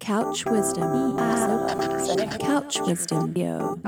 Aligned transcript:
Couch 0.00 0.44
Wisdom. 0.44 1.16
Uh, 1.18 2.38
Couch 2.38 2.78
Wisdom. 2.80 3.32
Yo. 3.36 3.78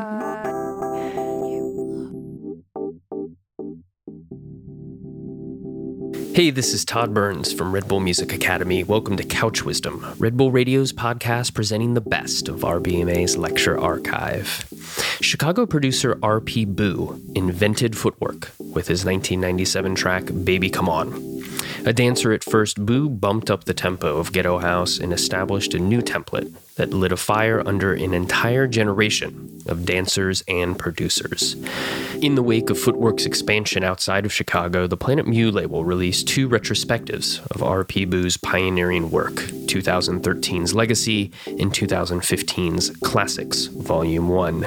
Hey, 6.34 6.50
this 6.50 6.72
is 6.72 6.84
Todd 6.84 7.12
Burns 7.14 7.52
from 7.52 7.72
Red 7.72 7.86
Bull 7.86 8.00
Music 8.00 8.32
Academy. 8.32 8.82
Welcome 8.82 9.16
to 9.18 9.24
Couch 9.24 9.64
Wisdom, 9.64 10.04
Red 10.18 10.36
Bull 10.36 10.50
Radio's 10.50 10.92
podcast 10.92 11.54
presenting 11.54 11.94
the 11.94 12.00
best 12.00 12.48
of 12.48 12.60
RBMA's 12.60 13.36
lecture 13.36 13.78
archive. 13.78 14.64
Chicago 15.20 15.66
producer 15.66 16.18
R.P. 16.22 16.64
Boo 16.64 17.20
invented 17.34 17.96
footwork 17.96 18.50
with 18.58 18.88
his 18.88 19.04
1997 19.04 19.94
track 19.94 20.24
Baby 20.44 20.70
Come 20.70 20.88
On. 20.88 21.33
A 21.86 21.92
dancer 21.92 22.32
at 22.32 22.42
first, 22.42 22.86
Boo 22.86 23.10
bumped 23.10 23.50
up 23.50 23.64
the 23.64 23.74
tempo 23.74 24.16
of 24.16 24.32
Ghetto 24.32 24.58
House 24.58 24.98
and 24.98 25.12
established 25.12 25.74
a 25.74 25.78
new 25.78 26.00
template 26.00 26.54
that 26.76 26.92
lit 26.92 27.12
a 27.12 27.16
fire 27.16 27.62
under 27.66 27.92
an 27.92 28.14
entire 28.14 28.66
generation 28.66 29.60
of 29.66 29.84
dancers 29.84 30.42
and 30.48 30.78
producers. 30.78 31.56
In 32.20 32.34
the 32.34 32.42
wake 32.42 32.70
of 32.70 32.78
Footwork's 32.78 33.26
expansion 33.26 33.84
outside 33.84 34.24
of 34.24 34.32
Chicago, 34.32 34.86
the 34.86 34.96
Planet 34.96 35.26
Mu 35.26 35.50
label 35.50 35.84
released 35.84 36.28
two 36.28 36.48
retrospectives 36.48 37.44
of 37.50 37.62
R.P. 37.62 38.04
Boo's 38.06 38.36
pioneering 38.36 39.10
work 39.10 39.34
2013's 39.34 40.74
Legacy 40.74 41.30
and 41.46 41.72
2015's 41.72 42.90
Classics, 43.02 43.66
Volume 43.66 44.28
1. 44.28 44.66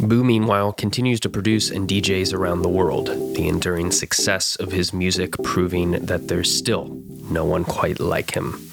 Boo, 0.00 0.22
meanwhile, 0.22 0.72
continues 0.72 1.20
to 1.20 1.30
produce 1.30 1.70
and 1.70 1.88
DJs 1.88 2.34
around 2.34 2.62
the 2.62 2.68
world, 2.68 3.06
the 3.06 3.48
enduring 3.48 3.90
success 3.90 4.56
of 4.56 4.72
his 4.72 4.92
music 4.92 5.34
proving 5.42 5.92
that 5.92 6.28
there's 6.28 6.52
still 6.52 7.00
no 7.30 7.44
one 7.44 7.64
quite 7.64 7.98
like 7.98 8.32
him. 8.32 8.70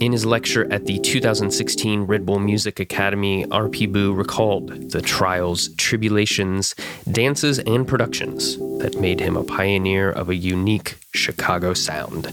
In 0.00 0.12
his 0.12 0.26
lecture 0.26 0.70
at 0.72 0.86
the 0.86 0.98
2016 0.98 2.02
Red 2.02 2.26
Bull 2.26 2.38
Music 2.38 2.80
Academy, 2.80 3.44
R.P. 3.50 3.86
Boo 3.86 4.12
recalled 4.12 4.90
the 4.90 5.00
trials, 5.00 5.68
tribulations, 5.76 6.74
dances, 7.10 7.58
and 7.60 7.86
productions 7.86 8.58
that 8.80 8.98
made 9.00 9.20
him 9.20 9.36
a 9.36 9.44
pioneer 9.44 10.10
of 10.10 10.28
a 10.28 10.34
unique 10.34 10.98
Chicago 11.14 11.74
sound. 11.74 12.26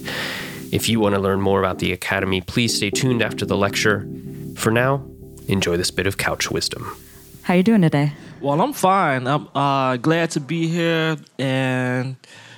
If 0.71 0.89
you 0.89 0.99
want 0.99 1.15
to 1.15 1.21
learn 1.21 1.39
more 1.39 1.59
about 1.59 1.79
the 1.79 1.91
Academy, 1.93 2.41
please 2.41 2.75
stay 2.75 2.89
tuned 2.89 3.21
after 3.21 3.45
the 3.45 3.55
lecture. 3.55 4.07
For 4.55 4.71
now, 4.71 5.05
enjoy 5.47 5.77
this 5.77 5.91
bit 5.91 6.07
of 6.07 6.17
couch 6.17 6.49
wisdom. 6.51 6.97
How 7.43 7.53
are 7.53 7.57
you 7.57 7.63
doing 7.63 7.81
today? 7.81 8.13
Well, 8.41 8.59
I'm 8.61 8.73
fine. 8.73 9.27
I'm 9.27 9.47
uh, 9.53 9.97
glad 9.97 10.31
to 10.31 10.39
be 10.39 10.67
here 10.67 11.17
and 11.37 12.15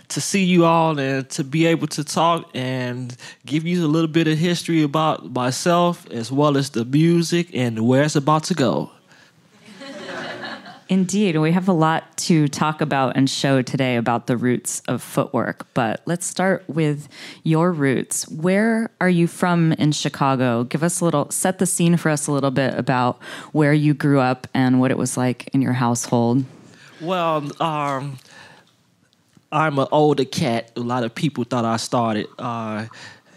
to 0.09 0.22
see 0.22 0.44
you 0.44 0.66
all 0.66 1.00
and 1.00 1.30
to 1.31 1.44
be 1.44 1.66
able 1.66 1.88
to 1.88 2.03
talk 2.03 2.50
and 2.53 3.16
give 3.45 3.66
you 3.66 3.86
a 3.86 3.88
little 3.88 4.08
bit 4.08 4.28
of 4.28 4.38
history 4.38 4.84
about 4.84 5.34
myself 5.34 6.09
as 6.12 6.31
well 6.31 6.58
as 6.58 6.72
the 6.72 6.86
music 6.86 7.50
and 7.53 7.88
where 7.88 8.03
it's 8.03 8.16
about 8.16 8.44
to 8.45 8.53
go. 8.53 8.92
Indeed, 10.89 11.38
we 11.38 11.52
have 11.52 11.67
a 11.67 11.73
lot 11.73 12.16
to 12.17 12.47
talk 12.47 12.80
about 12.80 13.17
and 13.17 13.28
show 13.28 13.64
today 13.64 13.95
about 13.95 14.28
the 14.28 14.38
roots 14.38 14.81
of 14.88 15.02
footwork. 15.02 15.66
But 15.73 16.02
let's 16.06 16.28
start 16.28 16.64
with 16.67 17.08
your 17.44 17.72
roots. 17.72 18.28
Where 18.30 18.92
are 19.02 19.09
you 19.09 19.25
from 19.25 19.72
in 19.73 19.92
Chicago? 19.92 20.64
Give 20.64 20.84
us 20.84 21.02
a 21.02 21.06
little, 21.06 21.31
set 21.31 21.58
the 21.58 21.66
scene 21.66 21.97
for 21.97 22.09
us 22.09 22.28
a 22.28 22.31
little 22.31 22.52
bit 22.52 22.78
about 22.78 23.22
where 23.52 23.73
you 23.73 23.95
grew 23.95 24.19
up 24.19 24.47
and 24.53 24.80
what 24.80 24.92
it 24.92 24.97
was 24.97 25.17
like 25.17 25.50
in 25.53 25.62
your 25.62 25.73
household. 25.73 26.45
Well, 27.02 27.52
um, 27.62 28.19
I'm 29.56 29.80
an 29.80 29.88
older 29.89 30.25
cat. 30.25 30.73
A 30.75 30.81
lot 30.81 31.06
of 31.06 31.16
people 31.16 31.45
thought 31.45 31.64
I 31.64 31.78
started 31.78 32.28
uh, 32.38 32.88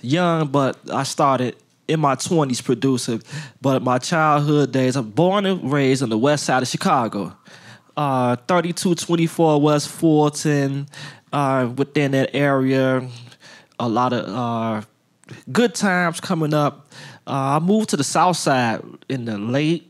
young, 0.02 0.48
but 0.48 0.76
I 0.92 1.04
started 1.04 1.54
in 1.86 2.00
my 2.00 2.16
20s 2.16 2.62
producer. 2.64 3.20
But 3.62 3.84
my 3.84 3.98
childhood 3.98 4.72
days, 4.72 4.96
I'm 4.96 5.10
born 5.10 5.46
and 5.46 5.72
raised 5.72 6.02
on 6.02 6.08
the 6.08 6.18
west 6.18 6.44
side 6.44 6.60
of 6.60 6.68
Chicago. 6.68 7.36
Uh, 7.96 8.34
3224 8.34 9.60
West 9.60 9.88
Fulton, 9.90 10.88
uh, 11.32 11.70
within 11.76 12.10
that 12.10 12.34
area, 12.34 13.08
a 13.78 13.88
lot 13.88 14.12
of 14.12 14.28
uh, 14.28 14.82
good 15.52 15.72
times 15.76 16.20
coming 16.20 16.52
up. 16.52 16.90
Uh, 17.28 17.30
I 17.30 17.58
moved 17.60 17.90
to 17.90 17.96
the 17.96 18.02
south 18.02 18.38
side 18.38 18.82
in 19.08 19.24
the 19.24 19.38
late 19.38 19.88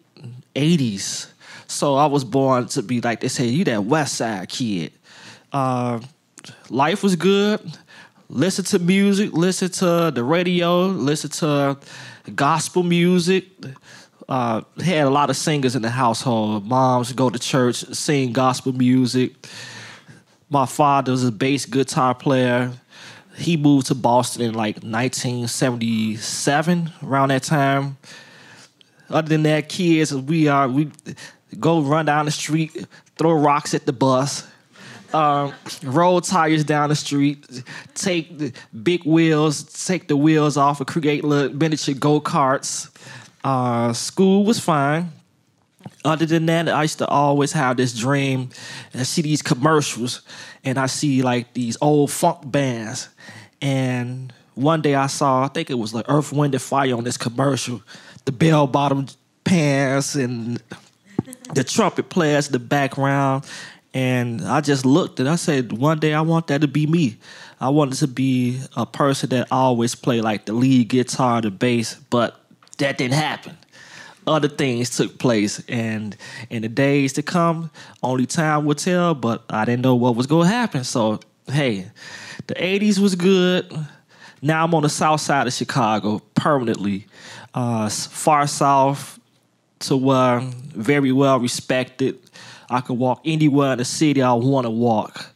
80s. 0.54 1.30
So 1.68 1.94
I 1.94 2.04
was 2.04 2.22
born 2.22 2.66
to 2.68 2.82
be 2.82 3.00
like 3.00 3.20
they 3.20 3.28
say, 3.28 3.46
you 3.46 3.64
that 3.64 3.84
west 3.84 4.16
side 4.16 4.50
kid. 4.50 4.92
Uh, 5.50 6.00
life 6.70 7.02
was 7.02 7.16
good 7.16 7.60
listen 8.28 8.64
to 8.64 8.78
music, 8.78 9.32
listen 9.32 9.70
to 9.70 10.10
the 10.10 10.22
radio, 10.22 10.86
listen 10.86 11.30
to 11.30 11.78
gospel 12.34 12.82
music. 12.82 13.46
Uh, 14.28 14.60
had 14.84 15.06
a 15.06 15.10
lot 15.10 15.30
of 15.30 15.36
singers 15.36 15.74
in 15.74 15.80
the 15.80 15.88
household. 15.88 16.66
Moms 16.66 17.12
go 17.12 17.30
to 17.30 17.38
church, 17.38 17.76
sing 17.76 18.32
gospel 18.32 18.74
music. 18.74 19.32
My 20.50 20.66
father 20.66 21.12
was 21.12 21.24
a 21.24 21.32
bass 21.32 21.64
guitar 21.64 22.14
player. 22.14 22.72
He 23.36 23.56
moved 23.56 23.86
to 23.86 23.94
Boston 23.94 24.42
in 24.42 24.52
like 24.52 24.82
1977, 24.82 26.92
around 27.02 27.30
that 27.30 27.44
time. 27.44 27.96
Other 29.08 29.28
than 29.28 29.44
that, 29.44 29.70
kids, 29.70 30.14
we 30.14 30.48
are 30.48 30.68
we 30.68 30.90
go 31.58 31.80
run 31.80 32.04
down 32.04 32.26
the 32.26 32.30
street, 32.30 32.86
throw 33.16 33.32
rocks 33.32 33.72
at 33.72 33.86
the 33.86 33.94
bus 33.94 34.46
um, 35.14 35.54
roll 35.82 36.20
tires 36.20 36.64
down 36.64 36.88
the 36.88 36.96
street, 36.96 37.46
take 37.94 38.38
the 38.38 38.52
big 38.82 39.04
wheels, 39.04 39.86
take 39.86 40.08
the 40.08 40.16
wheels 40.16 40.56
off, 40.56 40.80
and 40.80 40.86
create 40.86 41.24
little 41.24 41.56
miniature 41.56 41.94
go 41.94 42.20
karts. 42.20 42.90
Uh, 43.44 43.92
school 43.92 44.44
was 44.44 44.58
fine. 44.58 45.12
Other 46.04 46.26
than 46.26 46.46
that, 46.46 46.68
I 46.68 46.82
used 46.82 46.98
to 46.98 47.06
always 47.06 47.52
have 47.52 47.76
this 47.76 47.96
dream, 47.96 48.50
and 48.92 49.00
I 49.00 49.04
see 49.04 49.22
these 49.22 49.42
commercials, 49.42 50.22
and 50.64 50.78
I 50.78 50.86
see 50.86 51.22
like 51.22 51.54
these 51.54 51.76
old 51.80 52.10
funk 52.10 52.50
bands, 52.50 53.08
and 53.60 54.32
one 54.54 54.82
day 54.82 54.96
I 54.96 55.06
saw, 55.06 55.44
I 55.44 55.48
think 55.48 55.70
it 55.70 55.78
was 55.78 55.94
like 55.94 56.04
Earth, 56.08 56.32
Wind, 56.32 56.54
and 56.54 56.62
Fire 56.62 56.96
on 56.96 57.04
this 57.04 57.16
commercial, 57.16 57.80
the 58.24 58.32
bell 58.32 58.66
bottom 58.66 59.06
pants 59.44 60.16
and 60.16 60.60
the 61.54 61.64
trumpet 61.64 62.08
players 62.10 62.48
in 62.48 62.52
the 62.52 62.58
background, 62.58 63.46
and 63.94 64.42
I 64.42 64.60
just 64.60 64.84
looked 64.84 65.18
and 65.20 65.28
I 65.28 65.36
said, 65.36 65.72
one 65.72 65.98
day 65.98 66.14
I 66.14 66.20
want 66.20 66.48
that 66.48 66.60
to 66.60 66.68
be 66.68 66.86
me. 66.86 67.16
I 67.60 67.70
wanted 67.70 67.98
to 67.98 68.08
be 68.08 68.60
a 68.76 68.86
person 68.86 69.30
that 69.30 69.48
always 69.50 69.94
play 69.94 70.20
like 70.20 70.46
the 70.46 70.52
lead 70.52 70.88
guitar, 70.88 71.40
the 71.40 71.50
bass, 71.50 71.94
but 72.10 72.40
that 72.78 72.98
didn't 72.98 73.14
happen. 73.14 73.56
Other 74.26 74.48
things 74.48 74.94
took 74.94 75.18
place, 75.18 75.64
and 75.68 76.14
in 76.50 76.60
the 76.60 76.68
days 76.68 77.14
to 77.14 77.22
come, 77.22 77.70
only 78.02 78.26
time 78.26 78.66
will 78.66 78.74
tell. 78.74 79.14
But 79.14 79.42
I 79.48 79.64
didn't 79.64 79.80
know 79.80 79.94
what 79.94 80.16
was 80.16 80.26
going 80.26 80.48
to 80.48 80.54
happen. 80.54 80.84
So, 80.84 81.20
hey, 81.46 81.90
the 82.46 82.54
'80s 82.54 82.98
was 82.98 83.14
good. 83.14 83.72
Now 84.42 84.64
I'm 84.64 84.74
on 84.74 84.82
the 84.82 84.90
south 84.90 85.22
side 85.22 85.46
of 85.46 85.54
Chicago 85.54 86.20
permanently, 86.34 87.06
uh, 87.54 87.88
far 87.88 88.46
south 88.46 89.18
to 89.80 89.96
where 89.96 90.40
very 90.40 91.10
well 91.10 91.40
respected 91.40 92.18
I 92.70 92.80
could 92.80 92.98
walk 92.98 93.20
anywhere 93.24 93.72
in 93.72 93.78
the 93.78 93.84
city 93.84 94.22
I 94.22 94.32
want 94.32 94.66
to 94.66 94.70
walk. 94.70 95.34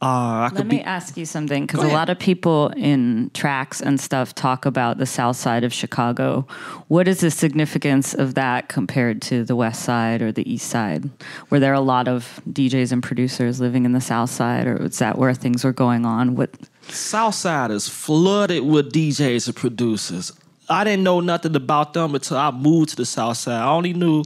Uh, 0.00 0.48
Let 0.54 0.66
me 0.68 0.76
be... 0.76 0.82
ask 0.82 1.16
you 1.16 1.26
something 1.26 1.66
because 1.66 1.82
a 1.82 1.88
lot 1.88 2.08
of 2.08 2.20
people 2.20 2.68
in 2.76 3.32
tracks 3.34 3.80
and 3.80 3.98
stuff 3.98 4.32
talk 4.32 4.64
about 4.64 4.98
the 4.98 5.06
south 5.06 5.34
side 5.34 5.64
of 5.64 5.72
Chicago. 5.72 6.46
What 6.86 7.08
is 7.08 7.18
the 7.18 7.32
significance 7.32 8.14
of 8.14 8.34
that 8.34 8.68
compared 8.68 9.20
to 9.22 9.42
the 9.42 9.56
west 9.56 9.82
side 9.82 10.22
or 10.22 10.30
the 10.30 10.48
east 10.48 10.70
side? 10.70 11.10
Were 11.50 11.58
there 11.58 11.74
a 11.74 11.80
lot 11.80 12.06
of 12.06 12.40
DJs 12.48 12.92
and 12.92 13.02
producers 13.02 13.60
living 13.60 13.84
in 13.84 13.92
the 13.92 14.00
south 14.00 14.30
side, 14.30 14.68
or 14.68 14.76
was 14.76 14.98
that 14.98 15.18
where 15.18 15.34
things 15.34 15.64
were 15.64 15.72
going 15.72 16.06
on? 16.06 16.36
What 16.36 16.50
South 16.88 17.34
side 17.34 17.70
is 17.70 17.88
flooded 17.88 18.64
with 18.64 18.92
DJs 18.92 19.48
and 19.48 19.56
producers. 19.56 20.32
I 20.70 20.84
didn't 20.84 21.02
know 21.02 21.20
nothing 21.20 21.56
about 21.56 21.94
them 21.94 22.14
until 22.14 22.36
I 22.36 22.50
moved 22.50 22.90
to 22.90 22.96
the 22.96 23.04
south 23.04 23.38
side. 23.38 23.60
I 23.60 23.68
only 23.68 23.94
knew 23.94 24.22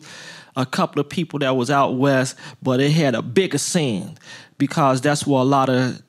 a 0.56 0.66
couple 0.66 1.00
of 1.00 1.08
people 1.08 1.38
that 1.40 1.56
was 1.56 1.70
out 1.70 1.96
west, 1.96 2.36
but 2.62 2.80
it 2.80 2.90
had 2.90 3.14
a 3.14 3.22
bigger 3.22 3.58
scene 3.58 4.18
because 4.58 5.00
that's 5.00 5.26
where 5.26 5.40
a 5.40 5.44
lot 5.44 5.68
of 5.68 6.02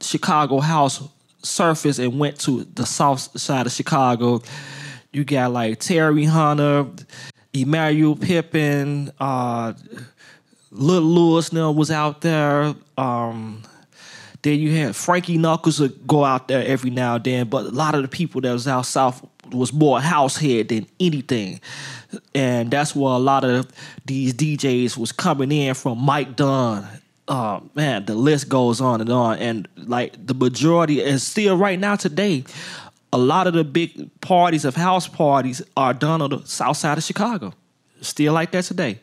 Chicago 0.00 0.60
house 0.60 1.02
surfaced 1.42 1.98
and 1.98 2.18
went 2.18 2.38
to 2.40 2.64
the 2.74 2.84
south 2.84 3.38
side 3.40 3.66
of 3.66 3.72
Chicago. 3.72 4.42
You 5.12 5.24
got 5.24 5.52
like 5.52 5.78
Terry 5.78 6.24
Hunter, 6.24 6.86
Emmanuel 7.52 8.16
Pippin, 8.16 9.10
uh, 9.20 9.72
Lil 10.70 11.02
Louis 11.02 11.52
now 11.52 11.72
was 11.72 11.90
out 11.90 12.20
there. 12.20 12.74
Um, 12.96 13.62
then 14.42 14.60
you 14.60 14.74
had 14.76 14.94
Frankie 14.94 15.38
Knuckles 15.38 15.80
would 15.80 16.06
go 16.06 16.24
out 16.24 16.48
there 16.48 16.64
every 16.64 16.90
now 16.90 17.16
and 17.16 17.24
then, 17.24 17.48
but 17.48 17.66
a 17.66 17.70
lot 17.70 17.94
of 17.94 18.02
the 18.02 18.08
people 18.08 18.40
that 18.42 18.52
was 18.52 18.68
out 18.68 18.86
south 18.86 19.26
was 19.50 19.72
more 19.72 20.00
house 20.00 20.36
head 20.36 20.68
than 20.68 20.86
anything 21.00 21.60
and 22.34 22.70
that's 22.70 22.94
where 22.94 23.12
a 23.12 23.18
lot 23.18 23.44
of 23.44 23.70
these 24.06 24.32
DJs 24.34 24.96
was 24.96 25.12
coming 25.12 25.52
in 25.52 25.74
from 25.74 25.98
Mike 25.98 26.36
Dunn. 26.36 26.86
Uh, 27.26 27.60
man, 27.74 28.06
the 28.06 28.14
list 28.14 28.48
goes 28.48 28.80
on 28.80 29.02
and 29.02 29.10
on, 29.10 29.38
and 29.38 29.68
like 29.76 30.14
the 30.26 30.32
majority 30.32 31.00
is 31.00 31.22
still 31.22 31.56
right 31.56 31.78
now 31.78 31.96
today. 31.96 32.44
a 33.12 33.18
lot 33.18 33.46
of 33.46 33.54
the 33.54 33.64
big 33.64 34.10
parties 34.20 34.64
of 34.64 34.74
house 34.76 35.08
parties 35.08 35.62
are 35.76 35.94
done 35.94 36.20
on 36.22 36.30
the 36.30 36.40
south 36.44 36.76
side 36.76 36.98
of 36.98 37.04
Chicago. 37.04 37.52
Still 38.00 38.32
like 38.34 38.50
that 38.52 38.64
today. 38.64 39.00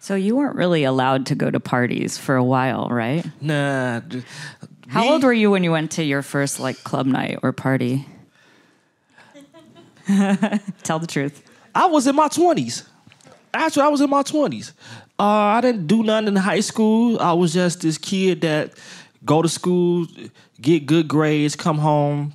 So 0.00 0.14
you 0.14 0.36
weren't 0.36 0.56
really 0.56 0.84
allowed 0.84 1.26
to 1.26 1.34
go 1.34 1.50
to 1.50 1.60
parties 1.60 2.18
for 2.18 2.36
a 2.36 2.44
while, 2.44 2.88
right? 2.90 3.24
Nah. 3.40 4.00
How 4.88 5.02
me? 5.02 5.10
old 5.10 5.24
were 5.24 5.32
you 5.32 5.50
when 5.50 5.64
you 5.64 5.70
went 5.72 5.92
to 5.92 6.04
your 6.04 6.22
first 6.22 6.60
like 6.60 6.84
club 6.84 7.06
night 7.06 7.38
or 7.42 7.52
party? 7.52 8.06
Tell 10.82 10.98
the 10.98 11.06
truth. 11.06 11.42
I 11.74 11.86
was 11.86 12.06
in 12.06 12.14
my 12.14 12.28
twenties. 12.28 12.84
Actually, 13.52 13.82
I 13.82 13.88
was 13.88 14.00
in 14.00 14.10
my 14.10 14.22
twenties. 14.22 14.72
Uh, 15.18 15.22
I 15.22 15.60
didn't 15.60 15.86
do 15.86 16.02
nothing 16.02 16.28
in 16.28 16.36
high 16.36 16.60
school. 16.60 17.20
I 17.20 17.32
was 17.32 17.52
just 17.52 17.82
this 17.82 17.98
kid 17.98 18.40
that 18.42 18.72
go 19.24 19.42
to 19.42 19.48
school, 19.48 20.06
get 20.60 20.86
good 20.86 21.08
grades, 21.08 21.56
come 21.56 21.78
home. 21.78 22.34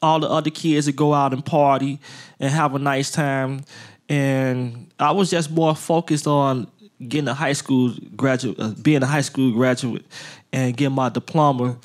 All 0.00 0.20
the 0.20 0.28
other 0.28 0.50
kids 0.50 0.86
would 0.86 0.96
go 0.96 1.12
out 1.12 1.32
and 1.32 1.44
party 1.44 2.00
and 2.40 2.50
have 2.50 2.74
a 2.74 2.78
nice 2.78 3.10
time. 3.10 3.64
And 4.08 4.90
I 4.98 5.12
was 5.12 5.30
just 5.30 5.50
more 5.50 5.76
focused 5.76 6.26
on 6.26 6.68
getting 7.06 7.28
a 7.28 7.34
high 7.34 7.52
school 7.52 7.94
graduate, 8.16 8.58
uh, 8.58 8.70
being 8.82 9.02
a 9.02 9.06
high 9.06 9.20
school 9.20 9.52
graduate, 9.52 10.06
and 10.52 10.76
getting 10.76 10.94
my 10.94 11.08
diploma. 11.08 11.78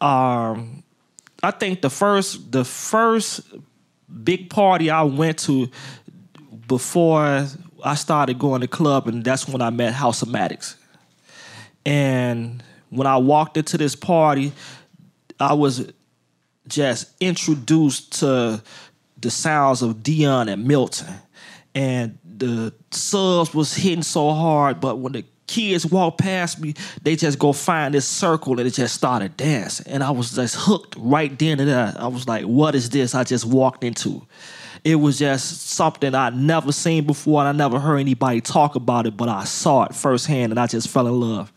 Um, 0.00 0.82
I 1.42 1.50
think 1.50 1.80
the 1.80 1.90
first, 1.90 2.52
the 2.52 2.64
first 2.64 3.40
big 4.24 4.50
party 4.50 4.90
I 4.90 5.02
went 5.02 5.38
to 5.40 5.68
before 6.68 7.46
I 7.84 7.94
started 7.94 8.38
going 8.38 8.60
to 8.60 8.68
club, 8.68 9.08
and 9.08 9.24
that's 9.24 9.48
when 9.48 9.60
I 9.60 9.70
met 9.70 9.92
House-O-Matics. 9.92 10.76
And 11.84 12.62
when 12.90 13.06
I 13.06 13.16
walked 13.16 13.56
into 13.56 13.76
this 13.76 13.96
party, 13.96 14.52
I 15.40 15.54
was 15.54 15.90
just 16.68 17.10
introduced 17.20 18.20
to 18.20 18.62
the 19.18 19.30
sounds 19.30 19.82
of 19.82 20.02
Deeon 20.02 20.48
and 20.48 20.64
Milton. 20.64 21.12
And 21.74 22.18
the 22.24 22.72
subs 22.90 23.54
was 23.54 23.74
hitting 23.74 24.02
so 24.02 24.30
hard, 24.32 24.80
but 24.80 24.98
when 24.98 25.12
the 25.12 25.24
kids 25.46 25.86
walk 25.86 26.18
past 26.18 26.60
me, 26.60 26.74
they 27.02 27.16
just 27.16 27.38
go 27.38 27.52
find 27.52 27.94
this 27.94 28.06
circle 28.06 28.58
and 28.58 28.66
it 28.66 28.74
just 28.74 28.94
started 28.94 29.36
dancing. 29.36 29.86
And 29.92 30.02
I 30.02 30.10
was 30.10 30.32
just 30.32 30.56
hooked 30.58 30.94
right 30.96 31.36
then 31.38 31.60
and 31.60 31.68
there. 31.68 31.94
I 31.98 32.06
was 32.06 32.26
like, 32.26 32.44
what 32.44 32.74
is 32.74 32.90
this 32.90 33.14
I 33.14 33.24
just 33.24 33.44
walked 33.44 33.84
into? 33.84 34.26
It 34.84 34.96
was 34.96 35.18
just 35.18 35.68
something 35.68 36.14
I'd 36.14 36.36
never 36.36 36.72
seen 36.72 37.06
before 37.06 37.40
and 37.40 37.48
I 37.48 37.52
never 37.52 37.78
heard 37.78 37.98
anybody 37.98 38.40
talk 38.40 38.74
about 38.74 39.06
it, 39.06 39.16
but 39.16 39.28
I 39.28 39.44
saw 39.44 39.84
it 39.84 39.94
firsthand 39.94 40.52
and 40.52 40.58
I 40.58 40.66
just 40.66 40.88
fell 40.88 41.06
in 41.06 41.20
love. 41.20 41.52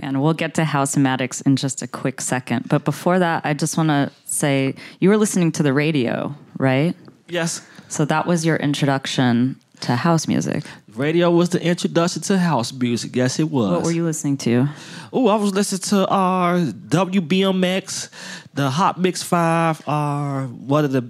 Man, 0.00 0.20
we'll 0.20 0.34
get 0.34 0.54
to 0.54 0.64
House 0.64 0.96
of 0.96 1.02
in 1.46 1.56
just 1.56 1.80
a 1.80 1.86
quick 1.86 2.20
second. 2.20 2.68
But 2.68 2.84
before 2.84 3.18
that, 3.18 3.44
I 3.44 3.54
just 3.54 3.78
want 3.78 3.88
to 3.88 4.10
say 4.26 4.74
you 5.00 5.08
were 5.08 5.16
listening 5.16 5.52
to 5.52 5.62
the 5.62 5.72
radio, 5.72 6.34
right? 6.58 6.94
Yes. 7.28 7.66
So 7.88 8.04
that 8.04 8.26
was 8.26 8.44
your 8.44 8.56
introduction 8.56 9.58
to 9.80 9.96
house 9.96 10.26
music. 10.28 10.64
Radio 10.94 11.30
was 11.30 11.50
the 11.50 11.62
introduction 11.62 12.22
to 12.22 12.38
house 12.38 12.72
music. 12.72 13.14
Yes, 13.14 13.38
it 13.38 13.50
was. 13.50 13.70
What 13.70 13.82
were 13.84 13.90
you 13.92 14.04
listening 14.04 14.36
to? 14.38 14.68
Oh, 15.12 15.28
I 15.28 15.36
was 15.36 15.52
listening 15.52 15.80
to 15.80 16.08
uh, 16.10 16.58
WBMX, 16.88 18.10
the 18.54 18.70
Hot 18.70 18.98
Mix 18.98 19.22
Five. 19.22 19.86
Uh, 19.86 20.46
one 20.46 20.84
of 20.84 20.92
the 20.92 21.02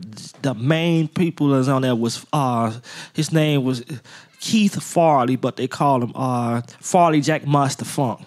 the 0.43 0.55
main 0.55 1.09
people 1.09 1.49
that's 1.49 1.69
on 1.69 1.83
there 1.83 1.95
was 1.95 2.27
uh, 2.33 2.73
his 3.13 3.33
name 3.33 3.65
was 3.65 3.85
Keith 4.41 4.83
Farley, 4.83 5.37
but 5.37 5.57
they 5.57 5.69
called 5.69 6.05
him 6.05 6.13
uh, 6.15 6.63
Farley 6.81 7.21
Jackmaster 7.21 7.87
Funk. 7.87 8.21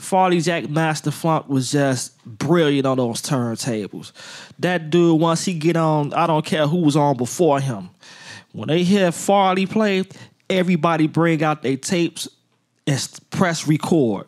Farley 0.00 0.38
Jackmaster 0.38 1.12
Funk 1.12 1.48
was 1.48 1.70
just 1.70 2.22
brilliant 2.24 2.86
on 2.86 2.96
those 2.96 3.20
turntables. 3.20 4.12
That 4.58 4.90
dude, 4.90 5.20
once 5.20 5.44
he 5.44 5.54
get 5.54 5.76
on, 5.76 6.14
I 6.14 6.26
don't 6.26 6.44
care 6.44 6.66
who 6.66 6.78
was 6.78 6.96
on 6.96 7.16
before 7.16 7.60
him. 7.60 7.90
When 8.52 8.68
they 8.68 8.82
hear 8.82 9.12
Farley 9.12 9.66
play, 9.66 10.04
everybody 10.48 11.06
bring 11.06 11.42
out 11.42 11.62
their 11.62 11.76
tapes 11.76 12.28
and 12.86 13.20
press 13.30 13.66
record. 13.66 14.26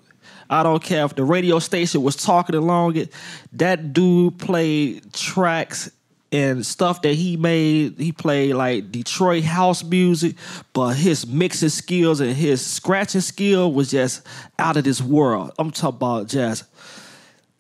I 0.49 0.63
don't 0.63 0.83
care 0.83 1.05
if 1.05 1.15
the 1.15 1.25
radio 1.25 1.59
station 1.59 2.03
was 2.03 2.17
talking 2.17 2.55
along 2.55 2.97
it. 2.97 3.13
That 3.55 3.93
dude 3.93 4.39
played 4.39 5.13
tracks 5.13 5.91
and 6.31 6.65
stuff 6.65 7.03
that 7.03 7.15
he 7.15 7.37
made. 7.37 7.99
He 7.99 8.13
played 8.13 8.55
like 8.55 8.93
Detroit 8.93 9.45
house 9.45 9.83
music, 9.83 10.37
but 10.73 10.95
his 10.95 11.27
mixing 11.27 11.69
skills 11.71 12.21
and 12.21 12.33
his 12.33 12.65
scratching 12.65 13.21
skill 13.21 13.73
was 13.73 13.91
just 13.91 14.27
out 14.59 14.77
of 14.77 14.85
this 14.85 15.01
world. 15.01 15.53
I'm 15.59 15.71
talking 15.71 15.97
about 15.97 16.29
just. 16.29 16.65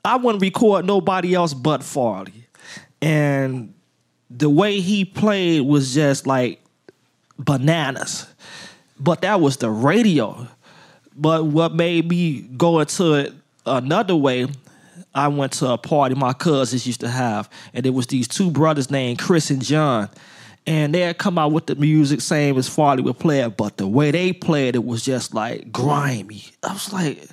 I 0.04 0.16
wouldn't 0.16 0.42
record 0.42 0.84
nobody 0.84 1.34
else 1.34 1.54
but 1.54 1.84
Farley, 1.84 2.46
and 3.00 3.72
the 4.38 4.50
way 4.50 4.80
he 4.80 5.04
played 5.04 5.62
was 5.62 5.94
just 5.94 6.26
like 6.26 6.62
bananas. 7.38 8.26
But 8.98 9.22
that 9.22 9.40
was 9.40 9.56
the 9.56 9.70
radio. 9.70 10.46
But 11.14 11.46
what 11.46 11.74
made 11.74 12.08
me 12.08 12.42
go 12.42 12.80
into 12.80 13.14
it 13.14 13.32
another 13.66 14.16
way, 14.16 14.46
I 15.14 15.28
went 15.28 15.52
to 15.54 15.70
a 15.70 15.78
party 15.78 16.14
my 16.14 16.32
cousins 16.32 16.86
used 16.86 17.00
to 17.00 17.08
have, 17.08 17.50
and 17.74 17.84
there 17.84 17.92
was 17.92 18.06
these 18.06 18.28
two 18.28 18.50
brothers 18.50 18.90
named 18.90 19.18
Chris 19.18 19.50
and 19.50 19.62
John. 19.62 20.08
And 20.66 20.94
they 20.94 21.00
had 21.00 21.18
come 21.18 21.38
out 21.38 21.50
with 21.50 21.66
the 21.66 21.74
music 21.74 22.20
same 22.20 22.56
as 22.56 22.68
Farley 22.68 23.02
would 23.02 23.18
play 23.18 23.40
it, 23.40 23.56
but 23.56 23.76
the 23.78 23.86
way 23.86 24.12
they 24.12 24.32
played 24.32 24.76
it 24.76 24.84
was 24.84 25.04
just 25.04 25.34
like 25.34 25.72
grimy. 25.72 26.44
I 26.62 26.72
was 26.72 26.92
like, 26.92 27.28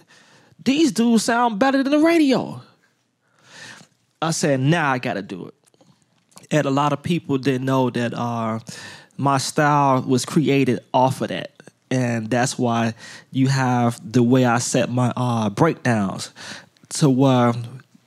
these 0.63 0.91
dudes 0.91 1.25
sound 1.25 1.59
better 1.59 1.83
than 1.83 1.91
the 1.91 1.99
radio. 1.99 2.59
I 4.19 4.31
said, 4.31 4.59
now 4.59 4.87
nah, 4.87 4.93
I 4.93 4.97
gotta 4.97 5.21
do 5.21 5.47
it. 5.47 5.53
And 6.51 6.65
a 6.65 6.71
lot 6.71 6.93
of 6.93 7.03
people 7.03 7.37
didn't 7.37 7.65
know 7.65 7.89
that 7.91 8.13
uh, 8.13 8.59
my 9.17 9.37
style 9.37 10.01
was 10.01 10.25
created 10.25 10.79
off 10.93 11.21
of 11.21 11.29
that. 11.29 11.51
And 11.91 12.29
that's 12.29 12.57
why 12.57 12.93
you 13.31 13.47
have 13.47 13.99
the 14.11 14.23
way 14.23 14.45
I 14.45 14.59
set 14.59 14.89
my 14.89 15.11
uh, 15.15 15.49
breakdowns 15.49 16.31
to 16.89 17.09
where 17.09 17.53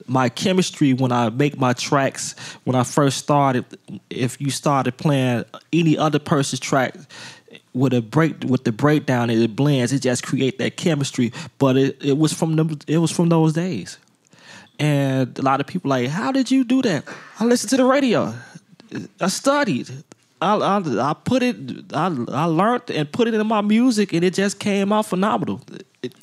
my 0.07 0.29
chemistry 0.29 0.93
when 0.93 1.13
I 1.13 1.31
make 1.31 1.59
my 1.59 1.73
tracks, 1.73 2.35
when 2.65 2.77
I 2.77 2.85
first 2.85 3.19
started, 3.19 3.65
if 4.11 4.41
you 4.41 4.51
started 4.51 4.97
playing 4.97 5.45
any 5.73 5.97
other 5.97 6.19
person's 6.19 6.61
track 6.61 6.95
with 7.75 7.93
a 7.93 8.03
break 8.03 8.45
with 8.45 8.65
the 8.65 8.73
breakdown 8.73 9.31
it 9.31 9.57
blends, 9.57 9.93
it 9.93 10.01
just 10.01 10.23
create 10.23 10.59
that 10.59 10.77
chemistry. 10.77 11.33
But 11.59 11.77
it, 11.77 12.05
it 12.05 12.19
was 12.19 12.33
from 12.33 12.57
them 12.57 12.79
it 12.87 12.99
was 12.99 13.11
from 13.11 13.29
those 13.29 13.53
days. 13.53 13.99
And 14.83 15.39
a 15.39 15.43
lot 15.43 15.61
of 15.61 15.69
people 15.69 15.91
like, 15.91 16.09
how 16.09 16.33
did 16.33 16.51
you 16.51 16.65
do 16.65 16.83
that? 16.83 17.05
I 17.39 17.45
listened 17.45 17.71
to 17.71 17.77
the 17.77 17.85
radio. 17.85 18.35
I 19.21 19.29
studied. 19.29 19.89
I, 20.41 20.57
I, 20.57 21.11
I 21.11 21.15
put 21.15 21.45
it, 21.45 21.55
I, 21.95 22.07
I 22.33 22.45
learned 22.47 22.91
and 22.91 23.11
put 23.13 23.29
it 23.29 23.35
in 23.35 23.47
my 23.47 23.61
music, 23.61 24.13
and 24.13 24.25
it 24.25 24.35
just 24.35 24.59
came 24.59 24.93
out 24.93 25.07
phenomenal. 25.07 25.61
It, 26.03 26.17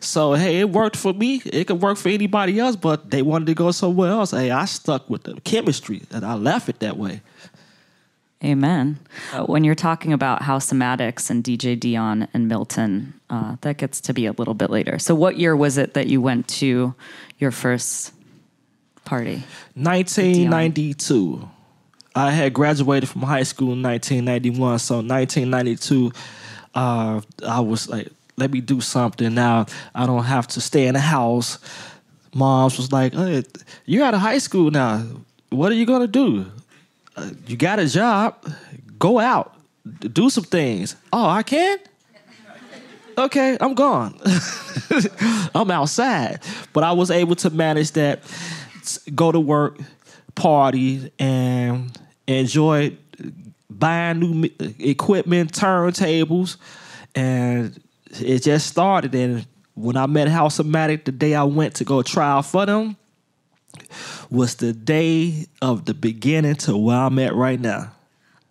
so 0.00 0.34
hey, 0.34 0.60
it 0.60 0.68
worked 0.68 0.96
for 0.96 1.14
me. 1.14 1.40
It 1.46 1.68
could 1.68 1.80
work 1.80 1.96
for 1.96 2.10
anybody 2.10 2.60
else, 2.60 2.76
but 2.76 3.10
they 3.10 3.22
wanted 3.22 3.46
to 3.46 3.54
go 3.54 3.70
somewhere 3.70 4.10
else. 4.10 4.32
Hey, 4.32 4.50
I 4.50 4.66
stuck 4.66 5.08
with 5.08 5.22
the 5.22 5.40
chemistry, 5.40 6.02
and 6.10 6.22
I 6.22 6.34
left 6.34 6.68
it 6.68 6.80
that 6.80 6.98
way. 6.98 7.22
Amen. 8.42 8.98
Uh, 9.34 9.44
when 9.44 9.64
you're 9.64 9.74
talking 9.74 10.14
about 10.14 10.42
House-O-Matics 10.42 11.28
and 11.28 11.44
DJ 11.44 11.78
Deeon 11.78 12.26
and 12.32 12.48
Milton, 12.48 13.20
uh, 13.28 13.56
that 13.60 13.76
gets 13.76 14.00
to 14.02 14.14
be 14.14 14.24
a 14.24 14.32
little 14.32 14.54
bit 14.54 14.70
later. 14.70 14.98
So, 14.98 15.14
what 15.14 15.36
year 15.36 15.54
was 15.54 15.76
it 15.76 15.92
that 15.92 16.06
you 16.06 16.22
went 16.22 16.48
to 16.48 16.94
your 17.38 17.50
first 17.50 18.14
party? 19.04 19.42
1992. 19.74 21.48
I 22.14 22.30
had 22.30 22.52
graduated 22.52 23.08
from 23.08 23.22
high 23.22 23.44
school 23.44 23.72
in 23.72 23.82
1991. 23.82 24.78
So 24.78 24.96
1992, 24.96 26.12
uh, 26.74 27.20
I 27.46 27.60
was 27.60 27.88
like, 27.88 28.08
let 28.36 28.50
me 28.50 28.60
do 28.60 28.80
something. 28.80 29.34
Now 29.34 29.66
I 29.94 30.06
don't 30.06 30.24
have 30.24 30.46
to 30.48 30.60
stay 30.60 30.86
in 30.86 30.94
the 30.94 31.00
house. 31.00 31.58
Moms 32.34 32.76
was 32.78 32.92
like, 32.92 33.12
hey, 33.14 33.44
you're 33.84 34.04
out 34.04 34.14
of 34.14 34.20
high 34.20 34.38
school 34.38 34.70
now. 34.70 35.04
What 35.50 35.70
are 35.70 35.74
you 35.74 35.86
gonna 35.86 36.06
do? 36.06 36.46
You 37.46 37.56
got 37.56 37.78
a 37.78 37.86
job. 37.86 38.36
Go 38.98 39.18
out, 39.18 39.54
do 40.00 40.30
some 40.30 40.44
things. 40.44 40.96
Oh, 41.12 41.28
I 41.28 41.42
can. 41.42 41.78
Okay, 43.18 43.56
I'm 43.60 43.74
gone. 43.74 44.18
I'm 45.54 45.70
outside, 45.70 46.40
but 46.72 46.84
I 46.84 46.92
was 46.92 47.10
able 47.10 47.34
to 47.36 47.50
manage 47.50 47.92
that. 47.92 48.22
Go 49.14 49.30
to 49.30 49.40
work, 49.40 49.78
party 50.34 51.12
and 51.18 51.96
enjoy 52.26 52.96
buying 53.68 54.20
new 54.20 54.48
equipment, 54.78 55.52
turntables, 55.52 56.56
and 57.14 57.78
it 58.20 58.42
just 58.42 58.66
started. 58.68 59.14
And 59.14 59.46
when 59.74 59.96
I 59.96 60.06
met 60.06 60.28
House-O-Matics, 60.28 61.04
the 61.04 61.12
day 61.12 61.34
I 61.34 61.44
went 61.44 61.74
to 61.76 61.84
go 61.84 62.02
trial 62.02 62.42
for 62.42 62.66
them 62.66 62.96
was 64.30 64.56
the 64.56 64.72
day 64.72 65.46
of 65.62 65.84
the 65.84 65.94
beginning 65.94 66.56
to 66.56 66.76
where 66.76 66.96
I'm 66.96 67.18
at 67.18 67.34
right 67.34 67.60
now. 67.60 67.92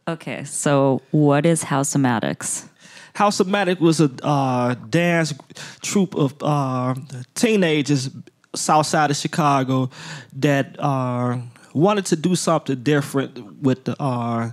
Okay, 0.08 0.44
so 0.44 1.02
what 1.12 1.46
is 1.46 1.64
House-O-Matics? 1.64 2.68
House 3.14 3.40
of 3.40 3.48
Maddox 3.48 3.82
was 3.82 4.00
a 4.00 4.10
uh, 4.24 4.76
dance 4.90 5.34
troupe 5.82 6.16
of 6.16 6.34
uh, 6.42 6.96
teenagers 7.36 8.10
south 8.56 8.86
side 8.86 9.12
of 9.12 9.18
Chicago 9.18 9.90
that 10.34 10.76
uh, 10.80 11.38
wanted 11.74 12.06
to 12.08 12.16
do 12.16 12.36
something 12.36 12.82
different 12.82 13.62
with 13.62 13.84
the 13.84 14.02
uh, 14.02 14.52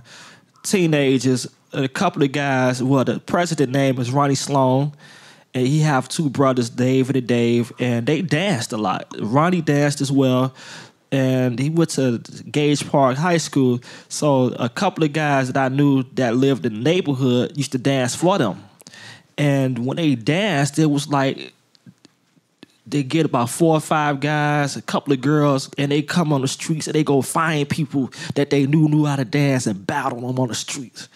teenagers. 0.63 1.47
A 1.73 1.87
couple 1.87 2.23
of 2.23 2.31
guys. 2.31 2.81
Well, 2.81 3.03
the 3.03 3.19
president 3.19 3.71
name 3.71 3.99
is 3.99 4.11
Ronnie 4.11 4.35
Sloan, 4.35 4.93
and 5.57 5.67
he 5.67 5.79
have 5.79 6.07
two 6.07 6.29
brothers, 6.29 6.69
David 6.69 7.15
and 7.15 7.27
Dave, 7.27 7.71
and 7.79 8.05
they 8.05 8.21
danced 8.21 8.73
a 8.73 8.77
lot. 8.77 9.13
Ronnie 9.19 9.61
danced 9.61 10.01
as 10.01 10.11
well 10.11 10.53
and 11.11 11.57
he 11.57 11.69
went 11.69 11.91
to 11.91 12.19
Gage 12.51 12.87
Park 12.89 13.17
High 13.17 13.37
School. 13.37 13.79
So 14.09 14.47
a 14.59 14.69
couple 14.69 15.03
of 15.03 15.13
guys 15.13 15.51
that 15.51 15.57
I 15.71 15.73
knew 15.73 16.03
that 16.13 16.35
lived 16.35 16.65
in 16.65 16.73
the 16.73 16.79
neighborhood 16.79 17.55
used 17.55 17.71
to 17.71 17.77
dance 17.77 18.13
for 18.13 18.37
them. 18.37 18.63
And 19.37 19.85
when 19.85 19.97
they 19.97 20.15
danced, 20.15 20.77
it 20.79 20.87
was 20.87 21.07
like 21.07 21.53
they 22.85 23.03
get 23.03 23.25
about 23.25 23.49
four 23.49 23.75
or 23.75 23.79
five 23.79 24.19
guys, 24.19 24.75
a 24.75 24.81
couple 24.81 25.13
of 25.13 25.21
girls, 25.21 25.69
and 25.77 25.91
they 25.91 26.01
come 26.01 26.33
on 26.33 26.41
the 26.41 26.47
streets 26.47 26.87
and 26.87 26.95
they 26.95 27.03
go 27.03 27.21
find 27.21 27.69
people 27.69 28.11
that 28.35 28.49
they 28.49 28.65
knew 28.65 28.89
knew 28.89 29.05
how 29.05 29.15
to 29.15 29.25
dance 29.25 29.67
and 29.67 29.87
battle 29.87 30.21
them 30.21 30.39
on 30.39 30.47
the 30.49 30.55
streets. 30.55 31.07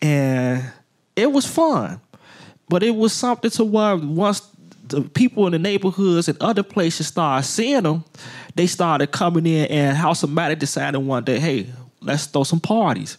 And 0.00 0.72
it 1.16 1.32
was 1.32 1.44
fun. 1.44 2.00
But 2.68 2.82
it 2.82 2.94
was 2.94 3.12
something 3.12 3.50
to 3.52 3.64
where 3.64 3.96
once 3.96 4.42
the 4.88 5.02
people 5.02 5.46
in 5.46 5.52
the 5.52 5.58
neighborhoods 5.58 6.28
and 6.28 6.40
other 6.40 6.62
places 6.62 7.08
started 7.08 7.46
seeing 7.46 7.82
them, 7.82 8.04
they 8.54 8.66
started 8.66 9.12
coming 9.12 9.46
in 9.46 9.66
and 9.66 9.96
Housematic 9.96 10.58
decided 10.58 10.98
one 10.98 11.24
day, 11.24 11.38
hey, 11.38 11.66
let's 12.00 12.26
throw 12.26 12.44
some 12.44 12.60
parties. 12.60 13.18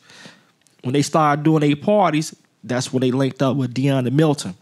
When 0.84 0.94
they 0.94 1.02
started 1.02 1.44
doing 1.44 1.62
their 1.62 1.76
parties, 1.76 2.36
that's 2.64 2.92
when 2.92 3.02
they 3.02 3.12
linked 3.12 3.42
up 3.42 3.56
with 3.56 3.74
Deeon 3.74 4.08
and 4.08 4.16
Milton. 4.16 4.56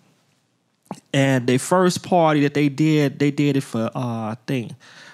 And 1.13 1.47
their 1.47 1.59
first 1.59 2.03
party 2.03 2.41
that 2.41 2.53
they 2.53 2.69
did, 2.69 3.19
they 3.19 3.31
did 3.31 3.57
it 3.57 3.61
for 3.61 3.91
uh, 3.93 4.31
I 4.31 4.37
think 4.45 4.71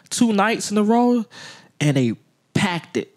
two 0.09 0.31
nights 0.33 0.71
in 0.71 0.77
a 0.77 0.83
row, 0.83 1.25
and 1.79 1.97
they 1.97 2.13
packed 2.53 2.97
it. 2.97 3.09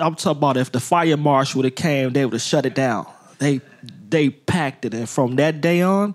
I'm 0.00 0.14
talking 0.14 0.38
about 0.38 0.56
if 0.56 0.72
the 0.72 0.80
fire 0.80 1.16
marshal 1.16 1.58
would 1.58 1.66
have 1.66 1.74
came, 1.74 2.12
they 2.12 2.24
would 2.24 2.34
have 2.34 2.42
shut 2.42 2.66
it 2.66 2.74
down. 2.74 3.06
They 3.38 3.60
they 4.10 4.30
packed 4.30 4.84
it, 4.84 4.94
and 4.94 5.08
from 5.08 5.36
that 5.36 5.60
day 5.60 5.82
on, 5.82 6.14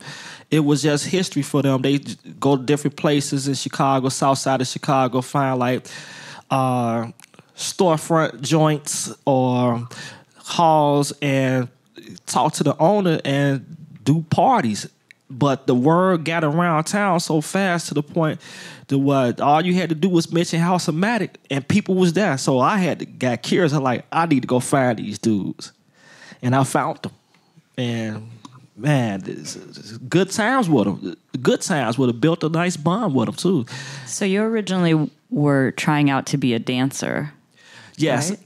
it 0.51 0.59
was 0.59 0.81
just 0.81 1.07
history 1.07 1.41
for 1.41 1.61
them. 1.61 1.81
They 1.81 1.99
go 2.39 2.57
to 2.57 2.63
different 2.63 2.97
places 2.97 3.47
in 3.47 3.55
Chicago, 3.55 4.09
south 4.09 4.37
side 4.37 4.61
of 4.61 4.67
Chicago, 4.67 5.21
find 5.21 5.59
like 5.59 5.87
uh, 6.49 7.11
storefront 7.55 8.41
joints 8.41 9.13
or 9.25 9.87
halls 10.37 11.13
and 11.21 11.67
talk 12.25 12.53
to 12.53 12.63
the 12.63 12.77
owner 12.77 13.19
and 13.25 13.77
do 14.03 14.21
parties. 14.29 14.87
But 15.27 15.65
the 15.65 15.73
word 15.73 16.23
got 16.23 16.43
around 16.43 16.83
town 16.83 17.19
so 17.19 17.41
fast 17.41 17.87
to 17.87 17.95
the 17.95 18.03
point 18.03 18.39
that 18.87 18.99
what 18.99 19.41
all 19.41 19.65
you 19.65 19.73
had 19.73 19.89
to 19.89 19.95
do 19.95 20.07
was 20.07 20.31
mention 20.31 20.59
Housematic 20.59 21.39
and 21.49 21.67
people 21.67 21.95
was 21.95 22.13
there. 22.13 22.37
So 22.37 22.59
I 22.59 22.77
had 22.77 22.99
to 22.99 23.05
got 23.05 23.41
curious. 23.41 23.73
I'm 23.73 23.81
like, 23.81 24.05
I 24.11 24.27
need 24.27 24.41
to 24.41 24.47
go 24.47 24.59
find 24.59 24.99
these 24.99 25.17
dudes. 25.17 25.71
And 26.43 26.55
I 26.55 26.63
found 26.63 27.01
them. 27.01 27.11
And 27.77 28.29
man, 28.75 29.21
good 30.07 30.31
times 30.31 30.69
with 30.69 30.85
them. 30.85 31.17
Good 31.41 31.61
times 31.61 31.97
would 31.97 32.09
have 32.09 32.21
built 32.21 32.43
a 32.43 32.49
nice 32.49 32.77
bond 32.77 33.13
with 33.13 33.27
them 33.27 33.35
too. 33.35 33.65
So 34.05 34.25
you 34.25 34.41
originally 34.41 35.09
were 35.29 35.71
trying 35.71 36.09
out 36.09 36.25
to 36.27 36.37
be 36.37 36.53
a 36.53 36.59
dancer. 36.59 37.33
Yes. 37.97 38.31
Right? 38.31 38.39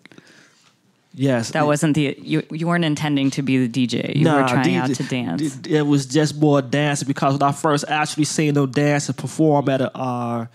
Yes. 1.14 1.52
That 1.52 1.66
wasn't 1.66 1.96
the 1.96 2.18
you 2.22 2.44
you 2.52 2.68
weren't 2.68 2.86
intending 2.86 3.32
to 3.32 3.42
be 3.42 3.68
the 3.68 3.88
DJ. 3.88 4.16
You 4.16 4.26
nah, 4.26 4.42
were 4.42 4.48
trying 4.48 4.76
DJ, 4.76 4.80
out 4.80 4.96
to 4.96 5.04
dance. 5.04 5.68
It 5.68 5.82
was 5.82 6.06
just 6.06 6.36
more 6.40 6.62
dancing 6.62 7.08
because 7.08 7.34
when 7.34 7.44
I 7.44 7.52
first 7.52 7.86
actually 7.88 8.26
seen 8.26 8.54
them 8.54 8.72
dance 8.72 9.10
and 9.10 9.18
perform 9.18 9.68
at 9.70 9.82
a 9.82 9.98
uh, 9.98 10.46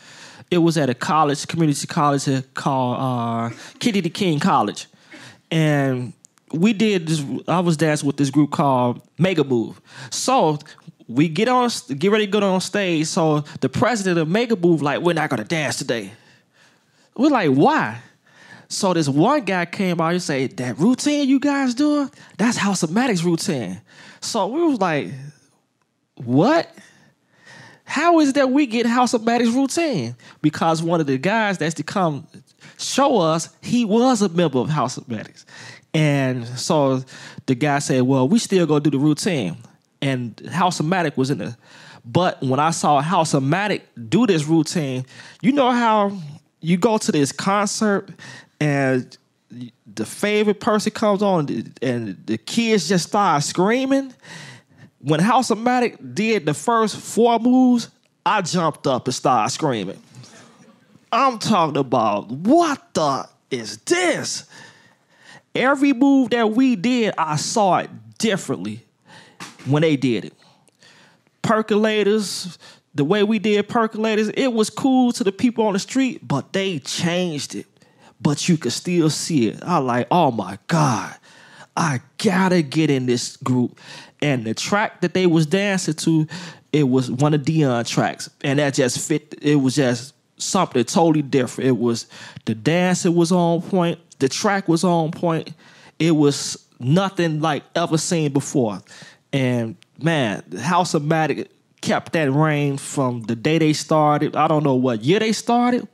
it 0.51 0.59
was 0.59 0.79
at 0.79 0.89
a 0.89 0.95
college, 0.95 1.47
community 1.49 1.87
college 1.87 2.29
called 2.55 2.97
uh, 3.01 3.57
Kennedy 3.79 4.11
King 4.11 4.39
College. 4.39 4.87
And 5.51 6.13
we 6.55 6.73
did 6.73 7.07
this. 7.07 7.25
I 7.49 7.61
was 7.61 7.77
dancing 7.77 8.07
with 8.07 8.17
this 8.17 8.31
group 8.31 8.51
called 8.51 9.01
Mega 9.19 9.45
Move. 9.45 9.81
So 10.11 10.59
we 11.09 11.29
get 11.29 11.49
on, 11.49 11.71
get 11.99 12.11
ready 12.11 12.27
to 12.27 12.31
go 12.31 12.41
on 12.41 12.61
stage. 12.61 13.07
So 13.07 13.41
the 13.61 13.69
president 13.69 14.19
of 14.19 14.29
Mega 14.29 14.57
Move 14.57 14.83
like, 14.83 15.01
we're 15.01 15.13
not 15.13 15.31
gonna 15.31 15.45
dance 15.45 15.77
today. 15.77 16.13
We're 17.17 17.31
like, 17.31 17.51
why? 17.51 18.01
So 18.69 18.93
this 18.95 19.09
one 19.09 19.45
guy 19.45 19.67
came 19.67 20.01
out 20.01 20.13
and 20.13 20.23
say, 20.23 20.47
that 20.47 20.79
routine 20.79 21.29
you 21.29 21.39
guys 21.39 21.75
doing, 21.75 22.11
that's 22.39 22.57
Housematic's 22.57 23.23
routine. 23.25 23.81
So 24.21 24.47
we 24.49 24.63
was 24.65 24.81
like, 24.81 25.11
what? 26.17 26.75
How 27.85 28.21
is 28.21 28.33
that 28.33 28.51
we 28.51 28.67
get 28.67 28.87
Housematic's 28.87 29.51
routine? 29.51 30.17
Because 30.41 30.83
one 30.83 31.01
of 31.01 31.07
the 31.07 31.19
guys 31.19 31.59
that's 31.59 31.75
to 31.75 31.83
come 31.83 32.27
show 32.79 33.19
us, 33.19 33.51
he 33.63 33.85
was 33.85 34.23
a 34.23 34.29
member 34.31 34.59
of 34.59 34.71
Housematic's. 34.71 35.45
And 35.95 36.47
so 36.47 37.03
the 37.47 37.55
guy 37.55 37.79
said, 37.79 38.03
Well, 38.03 38.29
we 38.29 38.39
still 38.39 38.67
go 38.67 38.79
do 38.81 38.91
the 38.91 38.99
routine. 38.99 39.57
And 40.03 40.39
Housematic 40.53 41.17
was 41.17 41.31
in 41.31 41.39
the 41.39 41.57
but 42.05 42.43
when 42.43 42.61
I 42.61 42.71
saw 42.71 43.01
Housematic 43.01 43.87
do 44.09 44.27
this 44.27 44.45
routine, 44.45 45.07
you 45.41 45.53
know 45.53 45.71
how 45.71 46.13
you 46.61 46.77
go 46.77 46.99
to 46.99 47.13
this 47.13 47.33
concert 47.33 48.11
and 48.61 49.17
the 49.95 50.05
favorite 50.05 50.61
person 50.61 50.93
comes 50.93 51.23
on 51.23 51.73
and 51.81 52.27
the 52.27 52.37
kids 52.37 52.89
just 52.89 53.09
start 53.09 53.43
screaming. 53.43 54.13
When 54.99 55.21
Housematic 55.21 55.97
did 56.15 56.47
the 56.47 56.55
first 56.55 56.97
four 56.97 57.39
moves, 57.39 57.89
I 58.27 58.43
jumped 58.43 58.87
up 58.87 59.07
and 59.07 59.15
started 59.15 59.51
screaming. 59.51 60.01
I'm 61.13 61.39
talking 61.39 61.77
about 61.77 62.31
what 62.31 62.95
the 62.95 63.29
is 63.51 63.79
this? 63.79 64.45
Every 65.55 65.93
move 65.93 66.31
that 66.31 66.51
we 66.51 66.75
did, 66.77 67.15
I 67.17 67.37
saw 67.37 67.79
it 67.79 67.91
differently 68.19 68.85
when 69.67 69.83
they 69.83 69.97
did 69.97 70.25
it. 70.25 70.35
Percolators, 71.43 72.59
the 72.95 73.05
way 73.05 73.23
we 73.23 73.39
did 73.39 73.69
percolators, 73.69 74.33
it 74.37 74.53
was 74.53 74.71
cool 74.71 75.13
to 75.13 75.25
the 75.25 75.33
people 75.33 75.67
on 75.67 75.75
the 75.75 75.79
street, 75.79 76.27
but 76.27 76.53
they 76.53 76.79
changed 76.81 77.55
it. 77.55 77.67
But 78.21 78.49
you 78.49 78.57
could 78.57 78.73
still 78.73 79.11
see 79.11 79.49
it. 79.49 79.63
I 79.63 79.79
like, 79.79 80.07
oh 80.11 80.31
my 80.31 80.59
God, 80.67 81.15
I 81.77 82.01
gotta 82.19 82.63
get 82.63 82.91
in 82.91 83.07
this 83.07 83.37
group. 83.37 83.79
And 84.23 84.45
the 84.45 84.55
track 84.55 85.03
that 85.03 85.13
they 85.13 85.27
was 85.27 85.45
dancing 85.47 85.95
to, 85.95 86.27
it 86.73 86.85
was 86.85 87.11
one 87.11 87.35
of 87.35 87.45
Deeon 87.45 87.85
tracks. 87.85 88.31
And 88.43 88.59
that 88.59 88.75
just 88.75 89.07
fit, 89.07 89.35
it 89.43 89.57
was 89.57 89.77
just 89.77 90.15
something 90.37 90.83
totally 90.85 91.23
different. 91.23 91.69
It 91.69 91.79
was 91.79 92.07
the 92.47 92.55
dancing 92.55 93.15
was 93.15 93.33
on 93.33 93.63
point, 93.63 93.99
the 94.25 94.29
track 94.31 94.69
was 94.69 94.85
on 94.85 95.11
point. 95.11 95.53
It 95.99 96.13
was 96.13 96.67
nothing 96.81 97.43
like 97.43 97.63
ever 97.75 97.99
seen 97.99 98.33
before. 98.33 98.81
And 99.35 99.77
man, 100.01 100.43
Housematic 100.59 101.51
kept 101.83 102.15
that 102.15 102.33
reign 102.33 102.79
from 102.79 103.21
the 103.25 103.37
day 103.37 103.59
they 103.59 103.75
started. 103.75 104.35
I 104.35 104.49
don't 104.49 104.65
know 104.65 104.77
what 104.77 105.05
year 105.05 105.19
they 105.19 105.33
started, 105.33 105.87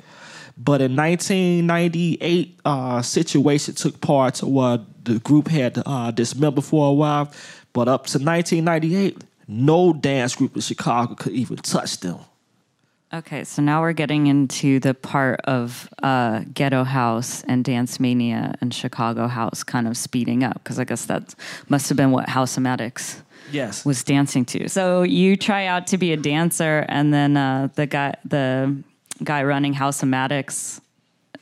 but 0.57 0.81
in 0.81 0.95
1998, 0.95 2.61
uh, 2.65 3.03
situation 3.03 3.75
took 3.75 4.01
part 4.01 4.37
to 4.37 4.47
what 4.47 5.05
the 5.05 5.19
group 5.19 5.49
had 5.49 5.83
uh, 5.85 6.13
dismember 6.13 6.61
for 6.61 6.89
a 6.89 6.93
while. 6.93 7.33
But 7.73 7.89
up 7.89 8.07
to 8.07 8.19
1998, 8.19 9.25
no 9.49 9.93
dance 9.93 10.37
group 10.37 10.55
in 10.55 10.61
Chicago 10.61 11.17
could 11.17 11.33
even 11.33 11.57
touch 11.57 11.99
them. 11.99 12.21
Okay, 13.13 13.43
so 13.43 13.61
now 13.61 13.81
we're 13.81 13.93
getting 13.93 14.29
into 14.29 14.79
the 14.79 14.95
part 14.95 15.41
of 15.43 15.89
uh, 16.01 16.45
Ghetto 16.55 16.85
House 16.85 17.43
and 17.43 17.65
Dance 17.65 17.99
Mania 17.99 18.55
and 18.61 18.73
Chicago 18.73 19.27
House 19.27 19.65
kind 19.65 19.89
of 19.89 19.97
speeding 19.97 20.45
up 20.45 20.63
because 20.63 20.79
I 20.79 20.85
guess 20.85 21.07
that 21.07 21.35
must 21.69 21.89
have 21.89 21.97
been 21.97 22.13
what 22.13 22.29
Housematics 22.29 23.23
yes 23.51 23.85
was 23.85 24.05
dancing 24.05 24.45
to. 24.45 24.69
So 24.69 25.03
you 25.03 25.37
try 25.37 25.67
out 25.67 25.89
to 25.89 25.99
be 25.99 26.13
a 26.13 26.17
dancer, 26.17 26.87
and 26.89 27.13
then 27.13 27.37
uh, 27.37 27.69
the 27.75 27.87
guy 27.87 28.15
the 28.25 28.81
guy 29.25 29.43
running 29.43 29.75
Housematics 29.75 30.81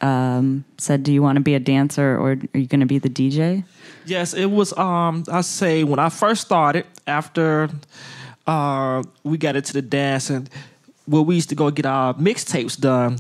um, 0.00 0.64
said, 0.78 1.02
"Do 1.02 1.12
you 1.12 1.20
want 1.20 1.37
to 1.37 1.42
be 1.42 1.54
a 1.54 1.60
dancer 1.60 2.16
or 2.16 2.30
are 2.30 2.58
you 2.58 2.66
going 2.66 2.80
to 2.80 2.87
be 2.87 2.98
the 2.98 3.10
DJ?" 3.10 3.62
Yes, 4.06 4.32
it 4.32 4.46
was. 4.46 4.72
Um, 4.78 5.25
I 5.30 5.42
say 5.42 5.84
when 5.84 5.98
I 5.98 6.08
first 6.08 6.40
started 6.40 6.87
after 7.06 7.68
uh, 8.46 9.02
we 9.22 9.37
got 9.37 9.54
into 9.54 9.75
the 9.75 9.82
dancing 9.82 10.48
where 11.09 11.23
we 11.23 11.37
used 11.37 11.49
to 11.49 11.55
go 11.55 11.71
get 11.71 11.87
our 11.87 12.15
mixtapes 12.15 12.79
done. 12.79 13.19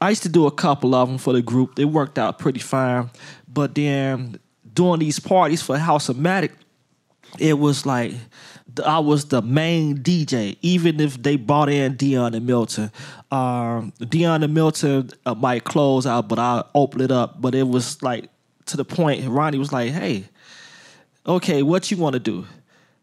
I 0.00 0.10
used 0.10 0.22
to 0.24 0.28
do 0.28 0.46
a 0.46 0.50
couple 0.50 0.94
of 0.94 1.08
them 1.08 1.18
for 1.18 1.32
the 1.32 1.42
group. 1.42 1.76
They 1.76 1.84
worked 1.84 2.18
out 2.18 2.38
pretty 2.38 2.60
fine. 2.60 3.10
But 3.48 3.74
then 3.74 4.38
doing 4.74 5.00
these 5.00 5.18
parties 5.18 5.62
for 5.62 5.78
Housematic, 5.78 6.52
it 7.38 7.58
was 7.58 7.86
like 7.86 8.12
I 8.84 8.98
was 8.98 9.26
the 9.26 9.40
main 9.40 9.98
DJ, 9.98 10.56
even 10.62 11.00
if 11.00 11.22
they 11.22 11.36
brought 11.36 11.68
in 11.68 11.96
Deeon 11.96 12.34
and 12.34 12.46
Milton. 12.46 12.90
Um, 13.30 13.92
Deeon 14.00 14.42
and 14.42 14.52
Milton 14.52 15.10
uh, 15.24 15.34
might 15.34 15.64
close 15.64 16.06
out, 16.06 16.28
but 16.28 16.38
I 16.38 16.64
open 16.74 17.00
it 17.00 17.10
up. 17.10 17.40
But 17.40 17.54
it 17.54 17.68
was 17.68 18.02
like 18.02 18.28
to 18.66 18.76
the 18.76 18.84
point. 18.84 19.26
Ronnie 19.28 19.58
was 19.58 19.72
like, 19.72 19.92
"Hey, 19.92 20.24
okay, 21.26 21.62
what 21.62 21.90
you 21.90 21.96
want 21.96 22.14
to 22.14 22.20
do?" 22.20 22.46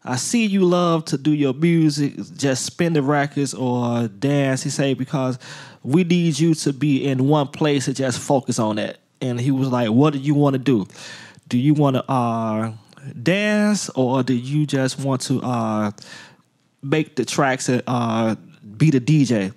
I 0.04 0.16
see 0.16 0.46
you 0.46 0.64
love 0.64 1.04
to 1.06 1.18
do 1.18 1.32
your 1.32 1.54
music, 1.54 2.14
just 2.36 2.66
spin 2.66 2.92
the 2.92 3.02
records 3.02 3.54
or 3.54 4.08
dance. 4.08 4.62
He 4.62 4.70
said 4.70 4.98
because 4.98 5.38
we 5.84 6.02
need 6.02 6.38
you 6.38 6.54
to 6.54 6.72
be 6.72 7.06
in 7.06 7.28
one 7.28 7.48
place 7.48 7.86
and 7.86 7.96
just 7.96 8.18
focus 8.18 8.58
on 8.58 8.76
that. 8.76 8.98
And 9.20 9.40
he 9.40 9.52
was 9.52 9.68
like, 9.68 9.90
"What 9.90 10.12
do 10.12 10.18
you 10.18 10.34
want 10.34 10.54
to 10.54 10.58
do? 10.58 10.88
Do 11.48 11.56
you 11.56 11.74
want 11.74 11.96
to 11.96 12.10
uh, 12.10 12.72
dance 13.22 13.88
or 13.90 14.24
do 14.24 14.34
you 14.34 14.66
just 14.66 14.98
want 14.98 15.20
to 15.22 15.40
uh, 15.42 15.90
make 16.82 17.14
the 17.14 17.24
tracks 17.24 17.68
and 17.68 17.82
uh, 17.86 18.34
be 18.76 18.90
the 18.90 19.00
DJ?" 19.00 19.56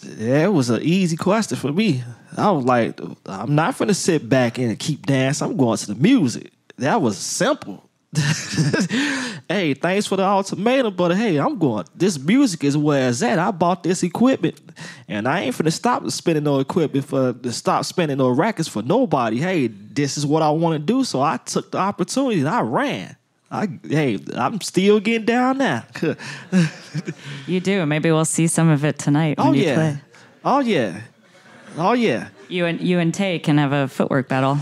That 0.00 0.52
was 0.52 0.70
an 0.70 0.82
easy 0.82 1.16
question 1.16 1.56
for 1.56 1.72
me. 1.72 2.02
I 2.36 2.50
was 2.50 2.64
like, 2.64 3.00
"I'm 3.26 3.54
not 3.54 3.78
gonna 3.78 3.94
sit 3.94 4.28
back 4.28 4.58
and 4.58 4.76
keep 4.76 5.06
dancing. 5.06 5.46
I'm 5.46 5.56
going 5.56 5.78
to 5.78 5.86
the 5.86 5.94
music." 5.94 6.50
That 6.78 7.00
was 7.00 7.16
simple. 7.16 7.87
hey, 9.48 9.74
thanks 9.74 10.06
for 10.06 10.16
the 10.16 10.24
ultimatum, 10.24 10.94
but 10.94 11.14
hey, 11.14 11.36
I'm 11.36 11.58
going. 11.58 11.84
This 11.94 12.18
music 12.18 12.64
is 12.64 12.74
where 12.74 13.10
it's 13.10 13.22
at. 13.22 13.38
I 13.38 13.50
bought 13.50 13.82
this 13.82 14.02
equipment, 14.02 14.58
and 15.08 15.28
I 15.28 15.40
ain't 15.40 15.54
finna 15.54 15.72
stop 15.72 16.08
spending 16.10 16.44
no 16.44 16.58
equipment 16.58 17.04
for 17.04 17.34
to 17.34 17.52
stop 17.52 17.84
spending 17.84 18.16
no 18.16 18.30
records 18.30 18.66
for 18.66 18.82
nobody. 18.82 19.38
Hey, 19.38 19.66
this 19.66 20.16
is 20.16 20.24
what 20.24 20.42
I 20.42 20.48
want 20.50 20.74
to 20.74 20.78
do, 20.78 21.04
so 21.04 21.20
I 21.20 21.36
took 21.36 21.70
the 21.70 21.78
opportunity 21.78 22.40
and 22.40 22.48
I 22.48 22.62
ran. 22.62 23.16
I 23.50 23.68
hey, 23.86 24.18
I'm 24.34 24.60
still 24.62 25.00
getting 25.00 25.26
down 25.26 25.58
now. 25.58 25.84
you 27.46 27.60
do. 27.60 27.84
Maybe 27.84 28.10
we'll 28.10 28.24
see 28.24 28.46
some 28.46 28.70
of 28.70 28.86
it 28.86 28.98
tonight. 28.98 29.34
oh 29.36 29.52
yeah. 29.52 29.74
Play. 29.74 29.96
Oh 30.46 30.60
yeah. 30.60 31.00
Oh 31.76 31.92
yeah. 31.92 32.28
You 32.48 32.64
and 32.64 32.80
you 32.80 32.98
and 32.98 33.12
Tay 33.12 33.38
can 33.38 33.58
have 33.58 33.72
a 33.72 33.86
footwork 33.86 34.28
battle. 34.28 34.58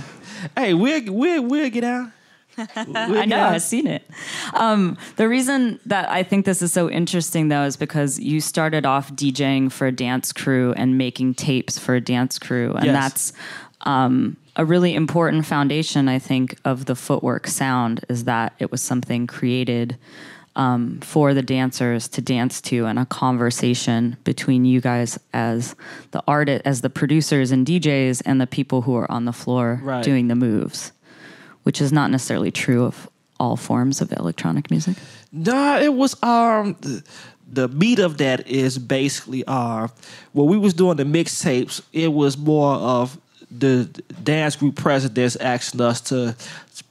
Hey, 0.57 0.75
we'll 0.75 1.13
we'll 1.13 1.43
we'll 1.43 1.71
get 1.71 1.85
out. 1.85 2.11
I 2.77 3.27
know, 3.27 3.43
I've 3.43 3.63
seen 3.63 3.87
it. 3.87 4.09
Um, 4.55 4.97
the 5.17 5.29
reason 5.29 5.79
that 5.87 6.11
I 6.11 6.23
think 6.23 6.47
this 6.47 6.63
is 6.63 6.73
so 6.73 6.91
interesting, 6.91 7.49
though, 7.49 7.65
is 7.65 7.77
because 7.77 8.19
you 8.19 8.41
started 8.41 8.87
off 8.87 9.13
DJing 9.13 9.71
for 9.71 9.87
a 9.87 9.93
dance 9.93 10.33
crew 10.33 10.73
and 10.77 10.97
making 10.97 11.35
tapes 11.35 11.79
for 11.79 11.95
a 11.95 12.01
dance 12.01 12.39
crew, 12.39 12.73
and 12.75 12.87
yes. 12.87 12.95
that's 12.95 13.33
um, 13.83 14.37
a 14.57 14.65
really 14.65 14.95
important 14.95 15.45
foundation, 15.45 16.09
I 16.09 16.19
think, 16.19 16.59
of 16.65 16.87
the 16.87 16.95
footwork 16.95 17.47
sound. 17.47 18.05
Is 18.09 18.25
that 18.25 18.55
it 18.59 18.71
was 18.71 18.83
something 18.83 19.27
created. 19.27 19.97
Um, 20.55 21.01
for 21.01 21.35
the 21.35 21.43
dancers 21.43 22.09
to 22.09 22.23
dance 22.23 22.63
to 22.63 22.87
and 22.87 22.99
a 22.99 23.05
conversation 23.05 24.17
between 24.25 24.65
you 24.65 24.81
guys 24.81 25.19
as 25.35 25.77
the 26.13 26.23
artist 26.27 26.63
as 26.65 26.81
the 26.81 26.89
producers 26.89 27.51
and 27.51 27.67
DJs 27.67 28.23
and 28.25 28.41
the 28.41 28.47
people 28.47 28.81
who 28.81 28.97
are 28.97 29.11
on 29.13 29.27
the 29.27 29.35
floor 29.35 29.79
right. 29.83 30.03
doing 30.03 30.29
the 30.29 30.35
moves 30.35 30.93
which 31.67 31.81
is 31.81 31.93
not 31.93 32.13
necessarily 32.13 32.53
true 32.53 32.85
of 32.85 33.11
all 33.41 33.57
forms 33.57 34.01
of 34.01 34.13
electronic 34.13 34.71
music. 34.71 34.97
Nah, 35.33 35.79
it 35.79 35.93
was 35.93 36.15
um 36.23 36.77
the, 37.51 37.67
meat 37.67 37.99
of 37.99 38.19
that 38.19 38.47
is 38.47 38.79
basically 38.79 39.43
uh 39.49 39.89
when 40.33 40.47
we 40.47 40.59
was 40.59 40.75
doing 40.75 40.97
the 40.97 41.03
mixtapes, 41.03 41.83
it 41.93 42.13
was 42.13 42.39
more 42.39 42.75
of 42.75 43.19
the 43.51 43.87
dance 44.23 44.55
group 44.55 44.77
presidents 44.77 45.35
asking 45.35 45.81
us 45.81 46.01
to 46.03 46.37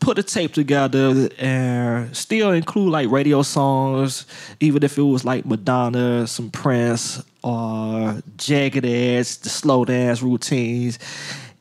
put 0.01 0.19
a 0.19 0.23
tape 0.23 0.51
together 0.51 1.29
and 1.39 2.13
still 2.15 2.51
include 2.51 2.91
like 2.91 3.09
radio 3.09 3.43
songs, 3.43 4.25
even 4.59 4.83
if 4.83 4.97
it 4.97 5.03
was 5.03 5.23
like 5.23 5.45
Madonna, 5.45 6.27
some 6.27 6.51
Prince, 6.51 7.23
or 7.43 8.21
Jagged 8.35 8.85
Edge, 8.85 9.37
the 9.37 9.49
slow 9.49 9.85
dance 9.85 10.21
routines 10.21 10.99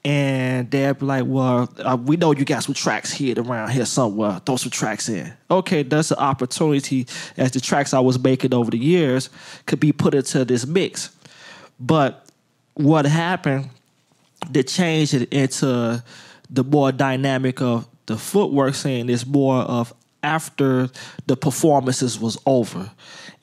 and 0.04 0.70
they'll 0.70 0.94
be 0.94 1.06
like, 1.06 1.24
"Well, 1.26 1.72
uh, 1.78 1.96
we 1.96 2.16
know 2.16 2.32
you 2.32 2.44
got 2.44 2.62
some 2.62 2.74
tracks 2.74 3.10
here 3.10 3.34
around 3.38 3.70
here 3.70 3.86
somewhere. 3.86 4.40
Throw 4.44 4.56
some 4.56 4.70
tracks 4.70 5.08
in." 5.08 5.32
Okay, 5.50 5.82
that's 5.82 6.10
an 6.10 6.18
opportunity 6.18 7.06
as 7.36 7.52
the 7.52 7.60
tracks 7.60 7.94
I 7.94 8.00
was 8.00 8.18
making 8.18 8.52
over 8.52 8.70
the 8.70 8.78
years 8.78 9.30
could 9.66 9.80
be 9.80 9.92
put 9.92 10.14
into 10.14 10.44
this 10.44 10.66
mix. 10.66 11.10
But 11.80 12.26
what 12.74 13.06
happened 13.06 13.70
to 14.52 14.62
changed 14.62 15.14
it 15.14 15.32
into 15.32 16.02
the 16.50 16.64
more 16.64 16.92
dynamic 16.92 17.62
of 17.62 17.86
the 18.06 18.18
footwork 18.18 18.74
saying 18.74 19.08
is 19.08 19.24
more 19.24 19.62
of 19.62 19.94
after 20.22 20.90
the 21.26 21.36
performances 21.36 22.18
was 22.18 22.38
over. 22.46 22.90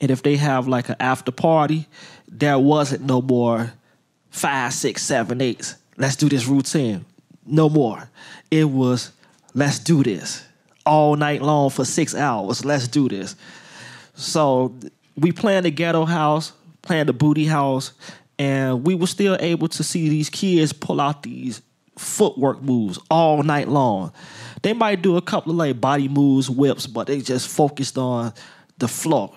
And 0.00 0.10
if 0.10 0.22
they 0.22 0.36
have 0.36 0.68
like 0.68 0.88
an 0.88 0.96
after 1.00 1.32
party, 1.32 1.88
there 2.28 2.58
wasn't 2.58 3.02
no 3.02 3.20
more 3.20 3.72
five, 4.30 4.72
six, 4.72 5.02
seven, 5.02 5.40
eights 5.40 5.76
let's 5.96 6.16
do 6.16 6.28
this 6.28 6.46
routine. 6.46 7.04
No 7.46 7.68
more. 7.68 8.08
It 8.50 8.64
was, 8.64 9.12
let's 9.54 9.78
do 9.78 10.02
this 10.02 10.44
all 10.84 11.16
night 11.16 11.42
long 11.42 11.70
for 11.70 11.84
six 11.84 12.14
hours. 12.14 12.64
Let's 12.64 12.88
do 12.88 13.08
this. 13.08 13.36
So 14.14 14.74
we 15.16 15.32
planned 15.32 15.66
the 15.66 15.70
ghetto 15.70 16.04
house, 16.04 16.52
planned 16.82 17.08
the 17.08 17.12
booty 17.12 17.46
house, 17.46 17.92
and 18.38 18.84
we 18.84 18.94
were 18.94 19.06
still 19.06 19.36
able 19.40 19.68
to 19.68 19.82
see 19.82 20.08
these 20.08 20.30
kids 20.30 20.72
pull 20.72 21.00
out 21.00 21.22
these 21.22 21.62
footwork 21.96 22.62
moves 22.62 22.98
all 23.10 23.42
night 23.42 23.68
long. 23.68 24.12
They 24.62 24.72
might 24.72 25.02
do 25.02 25.16
a 25.16 25.22
couple 25.22 25.52
of 25.52 25.58
like 25.58 25.80
body 25.80 26.08
moves, 26.08 26.48
whips, 26.48 26.86
but 26.86 27.06
they 27.06 27.20
just 27.20 27.48
focused 27.48 27.98
on 27.98 28.32
the 28.78 28.88
flow. 28.88 29.34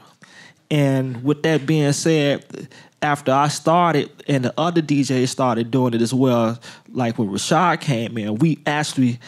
And 0.71 1.23
with 1.23 1.43
that 1.43 1.65
being 1.65 1.93
said, 1.93 2.69
after 3.05 3.31
I 3.31 3.47
started 3.47 4.09
and 4.27 4.43
the 4.43 4.53
other 4.57 4.81
DJs 4.81 5.29
started 5.29 5.71
doing 5.71 5.93
it 5.93 6.01
as 6.01 6.13
well, 6.13 6.59
like 6.89 7.17
when 7.17 7.29
Rashad 7.29 7.79
came 7.79 8.17
in, 8.17 8.35
we 8.35 8.59
actually 8.65 9.19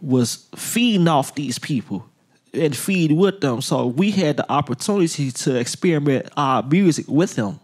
was 0.00 0.48
feeding 0.56 1.06
off 1.06 1.34
these 1.34 1.58
people 1.58 2.08
and 2.54 2.74
feed 2.74 3.12
with 3.12 3.40
them. 3.40 3.60
So 3.60 3.86
we 3.86 4.10
had 4.10 4.38
the 4.38 4.50
opportunity 4.50 5.30
to 5.30 5.56
experiment 5.56 6.30
our 6.36 6.62
music 6.62 7.06
with 7.06 7.36
them. 7.36 7.60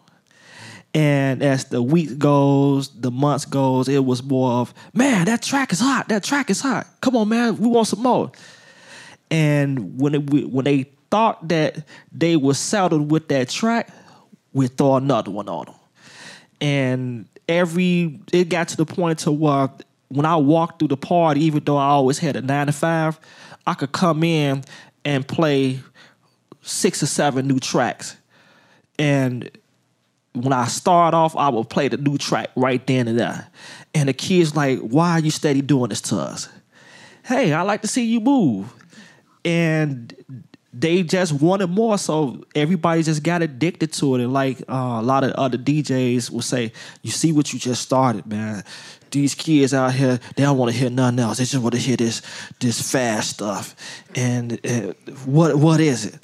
And 0.92 1.42
as 1.42 1.64
the 1.64 1.82
week 1.82 2.18
goes, 2.18 2.88
the 2.90 3.10
months 3.10 3.46
goes, 3.46 3.88
it 3.88 4.04
was 4.04 4.22
more 4.22 4.52
of, 4.52 4.74
man, 4.92 5.24
that 5.24 5.42
track 5.42 5.72
is 5.72 5.80
hot. 5.80 6.08
That 6.08 6.22
track 6.22 6.50
is 6.50 6.60
hot. 6.60 6.86
Come 7.00 7.16
on, 7.16 7.28
man, 7.28 7.56
we 7.56 7.66
want 7.66 7.88
some 7.88 8.02
more. 8.02 8.30
And 9.30 9.98
when 9.98 10.14
it, 10.14 10.30
when 10.30 10.64
they 10.66 10.84
thought 11.10 11.48
that 11.48 11.84
they 12.12 12.36
were 12.36 12.54
settled 12.54 13.10
with 13.10 13.28
that 13.28 13.48
track, 13.48 13.88
we 14.54 14.68
throw 14.68 14.96
another 14.96 15.30
one 15.30 15.48
on 15.48 15.66
them. 15.66 15.74
And 16.60 17.26
every 17.48 18.20
it 18.32 18.48
got 18.48 18.68
to 18.68 18.76
the 18.76 18.86
point 18.86 19.18
to 19.20 19.32
where 19.32 19.68
when 20.08 20.24
I 20.24 20.36
walked 20.36 20.78
through 20.78 20.88
the 20.88 20.96
party, 20.96 21.44
even 21.44 21.62
though 21.64 21.76
I 21.76 21.88
always 21.88 22.18
had 22.18 22.36
a 22.36 22.40
nine 22.40 22.68
to 22.68 22.72
five, 22.72 23.18
I 23.66 23.74
could 23.74 23.92
come 23.92 24.22
in 24.22 24.64
and 25.04 25.26
play 25.26 25.80
six 26.62 27.02
or 27.02 27.06
seven 27.06 27.46
new 27.46 27.58
tracks. 27.58 28.16
And 28.98 29.50
when 30.32 30.52
I 30.52 30.66
start 30.66 31.14
off, 31.14 31.36
I 31.36 31.48
would 31.48 31.68
play 31.68 31.88
the 31.88 31.96
new 31.96 32.16
track 32.16 32.50
right 32.56 32.84
then 32.86 33.08
and 33.08 33.18
there. 33.18 33.48
And 33.94 34.08
the 34.08 34.12
kids 34.12 34.56
like, 34.56 34.78
why 34.78 35.12
are 35.12 35.20
you 35.20 35.30
steady 35.30 35.62
doing 35.62 35.88
this 35.88 36.00
to 36.02 36.16
us? 36.16 36.48
Hey, 37.24 37.52
I 37.52 37.62
like 37.62 37.82
to 37.82 37.88
see 37.88 38.04
you 38.04 38.20
move. 38.20 38.72
And 39.44 40.14
they 40.76 41.04
just 41.04 41.32
wanted 41.32 41.68
more, 41.68 41.96
so 41.98 42.44
everybody 42.54 43.02
just 43.02 43.22
got 43.22 43.42
addicted 43.42 43.92
to 43.94 44.16
it. 44.16 44.22
And 44.22 44.32
like 44.32 44.60
uh, 44.62 44.98
a 45.00 45.02
lot 45.02 45.22
of 45.22 45.30
other 45.32 45.56
DJs 45.56 46.30
will 46.30 46.42
say, 46.42 46.72
"You 47.02 47.10
see 47.10 47.32
what 47.32 47.52
you 47.52 47.58
just 47.58 47.82
started, 47.82 48.26
man. 48.26 48.64
These 49.10 49.36
kids 49.36 49.72
out 49.72 49.92
here, 49.92 50.18
they 50.34 50.42
don't 50.42 50.58
want 50.58 50.72
to 50.72 50.76
hear 50.76 50.90
nothing 50.90 51.20
else. 51.20 51.38
They 51.38 51.44
just 51.44 51.62
want 51.62 51.74
to 51.74 51.80
hear 51.80 51.96
this 51.96 52.22
this 52.58 52.90
fast 52.90 53.30
stuff. 53.30 53.76
And 54.16 54.58
uh, 54.66 54.94
what 55.24 55.56
what 55.56 55.78
is 55.78 56.06
it? 56.06 56.18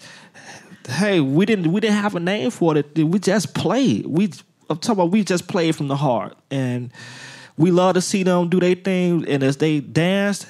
Hey, 0.88 1.20
we 1.20 1.46
didn't 1.46 1.70
we 1.72 1.80
didn't 1.80 1.98
have 1.98 2.16
a 2.16 2.20
name 2.20 2.50
for 2.50 2.76
it. 2.76 2.98
We 2.98 3.20
just 3.20 3.54
played. 3.54 4.06
We 4.06 4.32
I'm 4.68 4.78
talking 4.78 5.00
about 5.00 5.12
we 5.12 5.22
just 5.22 5.46
played 5.46 5.76
from 5.76 5.86
the 5.86 5.96
heart, 5.96 6.36
and 6.50 6.90
we 7.56 7.70
love 7.70 7.94
to 7.94 8.00
see 8.00 8.24
them 8.24 8.48
do 8.48 8.58
their 8.58 8.74
thing. 8.74 9.28
And 9.28 9.44
as 9.44 9.58
they 9.58 9.78
danced, 9.78 10.46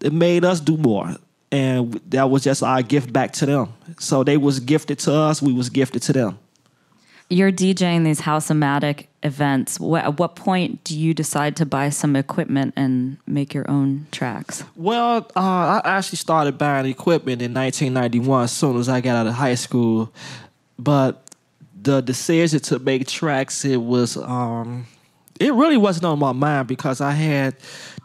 it 0.00 0.12
made 0.12 0.44
us 0.44 0.60
do 0.60 0.76
more 0.76 1.16
and 1.54 2.00
that 2.08 2.28
was 2.30 2.42
just 2.42 2.62
our 2.62 2.82
gift 2.82 3.12
back 3.12 3.32
to 3.34 3.46
them. 3.46 3.72
So 3.98 4.24
they 4.24 4.36
was 4.36 4.58
gifted 4.58 4.98
to 5.00 5.12
us, 5.12 5.40
we 5.40 5.52
was 5.52 5.70
gifted 5.70 6.02
to 6.02 6.12
them. 6.12 6.38
You're 7.30 7.52
DJing 7.52 8.04
these 8.04 8.20
house-o-matic 8.20 9.06
events. 9.22 9.80
At 9.80 10.18
what 10.18 10.36
point 10.36 10.84
do 10.84 10.98
you 10.98 11.14
decide 11.14 11.56
to 11.56 11.66
buy 11.66 11.88
some 11.88 12.16
equipment 12.16 12.74
and 12.76 13.16
make 13.26 13.54
your 13.54 13.70
own 13.70 14.06
tracks? 14.12 14.62
Well, 14.76 15.30
uh, 15.34 15.40
I 15.40 15.80
actually 15.84 16.18
started 16.18 16.58
buying 16.58 16.86
equipment 16.86 17.40
in 17.40 17.54
1991 17.54 18.44
as 18.44 18.52
soon 18.52 18.76
as 18.76 18.88
I 18.88 19.00
got 19.00 19.16
out 19.16 19.26
of 19.26 19.34
high 19.34 19.54
school. 19.54 20.12
But 20.78 21.30
the 21.80 22.02
decision 22.02 22.60
to 22.60 22.78
make 22.78 23.06
tracks, 23.06 23.64
it 23.64 23.80
was, 23.80 24.16
um, 24.18 24.86
it 25.40 25.54
really 25.54 25.78
wasn't 25.78 26.04
on 26.04 26.18
my 26.18 26.32
mind 26.32 26.68
because 26.68 27.00
I 27.00 27.12
had 27.12 27.56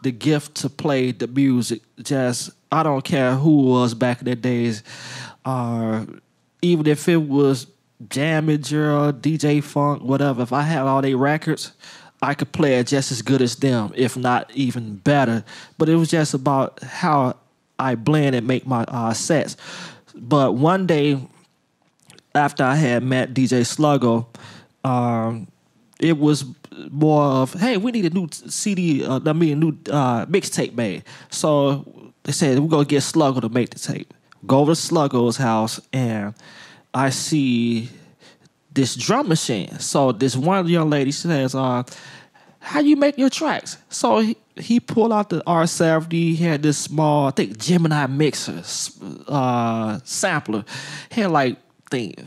the 0.02 0.12
gift 0.12 0.54
to 0.56 0.70
play 0.70 1.12
the 1.12 1.26
music 1.26 1.82
just 2.02 2.50
I 2.72 2.82
don't 2.82 3.04
care 3.04 3.34
who 3.34 3.62
was 3.62 3.94
back 3.94 4.20
in 4.20 4.26
the 4.26 4.36
days, 4.36 4.82
uh, 5.44 6.06
even 6.62 6.86
if 6.86 7.08
it 7.08 7.16
was 7.16 7.66
Jamager, 8.06 9.12
DJ 9.12 9.62
Funk, 9.62 10.02
whatever. 10.02 10.42
If 10.42 10.52
I 10.52 10.62
had 10.62 10.82
all 10.82 11.02
their 11.02 11.16
records, 11.16 11.72
I 12.22 12.34
could 12.34 12.52
play 12.52 12.78
it 12.78 12.86
just 12.86 13.10
as 13.10 13.22
good 13.22 13.42
as 13.42 13.56
them, 13.56 13.92
if 13.96 14.16
not 14.16 14.50
even 14.54 14.96
better. 14.96 15.44
But 15.78 15.88
it 15.88 15.96
was 15.96 16.10
just 16.10 16.34
about 16.34 16.82
how 16.82 17.36
I 17.78 17.94
blend 17.94 18.36
and 18.36 18.46
make 18.46 18.66
my 18.66 18.84
uh, 18.84 19.14
sets. 19.14 19.56
But 20.14 20.54
one 20.54 20.86
day, 20.86 21.20
after 22.34 22.62
I 22.62 22.76
had 22.76 23.02
met 23.02 23.34
DJ 23.34 23.62
Sluggo, 23.62 24.26
um, 24.88 25.48
it 25.98 26.18
was 26.18 26.44
more 26.90 27.22
of, 27.22 27.52
hey, 27.54 27.76
we 27.76 27.90
need 27.90 28.06
a 28.06 28.10
new 28.10 28.28
CD, 28.30 29.04
uh, 29.04 29.20
I 29.26 29.32
mean, 29.32 29.52
a 29.52 29.56
new 29.56 29.78
uh, 29.90 30.26
mixtape 30.26 30.74
made. 30.74 31.04
So 31.30 31.84
they 32.24 32.32
said, 32.32 32.58
we're 32.58 32.84
to 32.84 32.88
get 32.88 33.02
Sluggo 33.02 33.40
to 33.40 33.48
make 33.48 33.70
the 33.70 33.78
tape. 33.78 34.12
Go 34.46 34.60
over 34.60 34.74
to 34.74 34.80
Sluggo's 34.80 35.36
house, 35.36 35.80
and 35.92 36.34
I 36.94 37.10
see 37.10 37.88
this 38.72 38.94
drum 38.94 39.28
machine. 39.28 39.78
So 39.78 40.12
this 40.12 40.36
one 40.36 40.66
young 40.68 40.90
lady 40.90 41.12
says, 41.12 41.54
uh, 41.54 41.82
how 42.60 42.80
you 42.80 42.96
make 42.96 43.18
your 43.18 43.30
tracks? 43.30 43.78
So 43.88 44.20
he, 44.20 44.36
he 44.56 44.80
pulled 44.80 45.12
out 45.12 45.30
the 45.30 45.42
R70. 45.42 46.12
He 46.12 46.36
had 46.36 46.62
this 46.62 46.78
small, 46.78 47.28
I 47.28 47.30
think, 47.30 47.58
Gemini 47.58 48.06
mixer 48.06 48.62
uh, 49.26 49.98
sampler. 50.04 50.64
He 51.10 51.22
had 51.22 51.30
like, 51.30 51.56
think, 51.90 52.22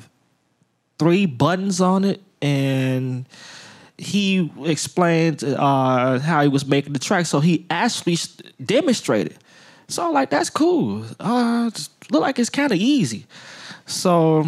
three 0.99 1.25
buttons 1.25 1.81
on 1.81 2.03
it, 2.03 2.21
and 2.41 3.27
he 3.97 4.51
explained 4.65 5.43
uh, 5.43 6.19
how 6.19 6.41
he 6.41 6.47
was 6.47 6.65
making 6.65 6.93
the 6.93 6.99
track. 6.99 7.25
So 7.25 7.39
he 7.39 7.65
actually 7.69 8.17
demonstrated. 8.63 9.37
So 9.87 10.07
I'm 10.07 10.13
like, 10.13 10.29
that's 10.29 10.49
cool. 10.49 11.05
Uh, 11.19 11.69
look 12.11 12.21
like 12.21 12.39
it's 12.39 12.49
kind 12.49 12.71
of 12.71 12.77
easy. 12.77 13.25
So 13.85 14.45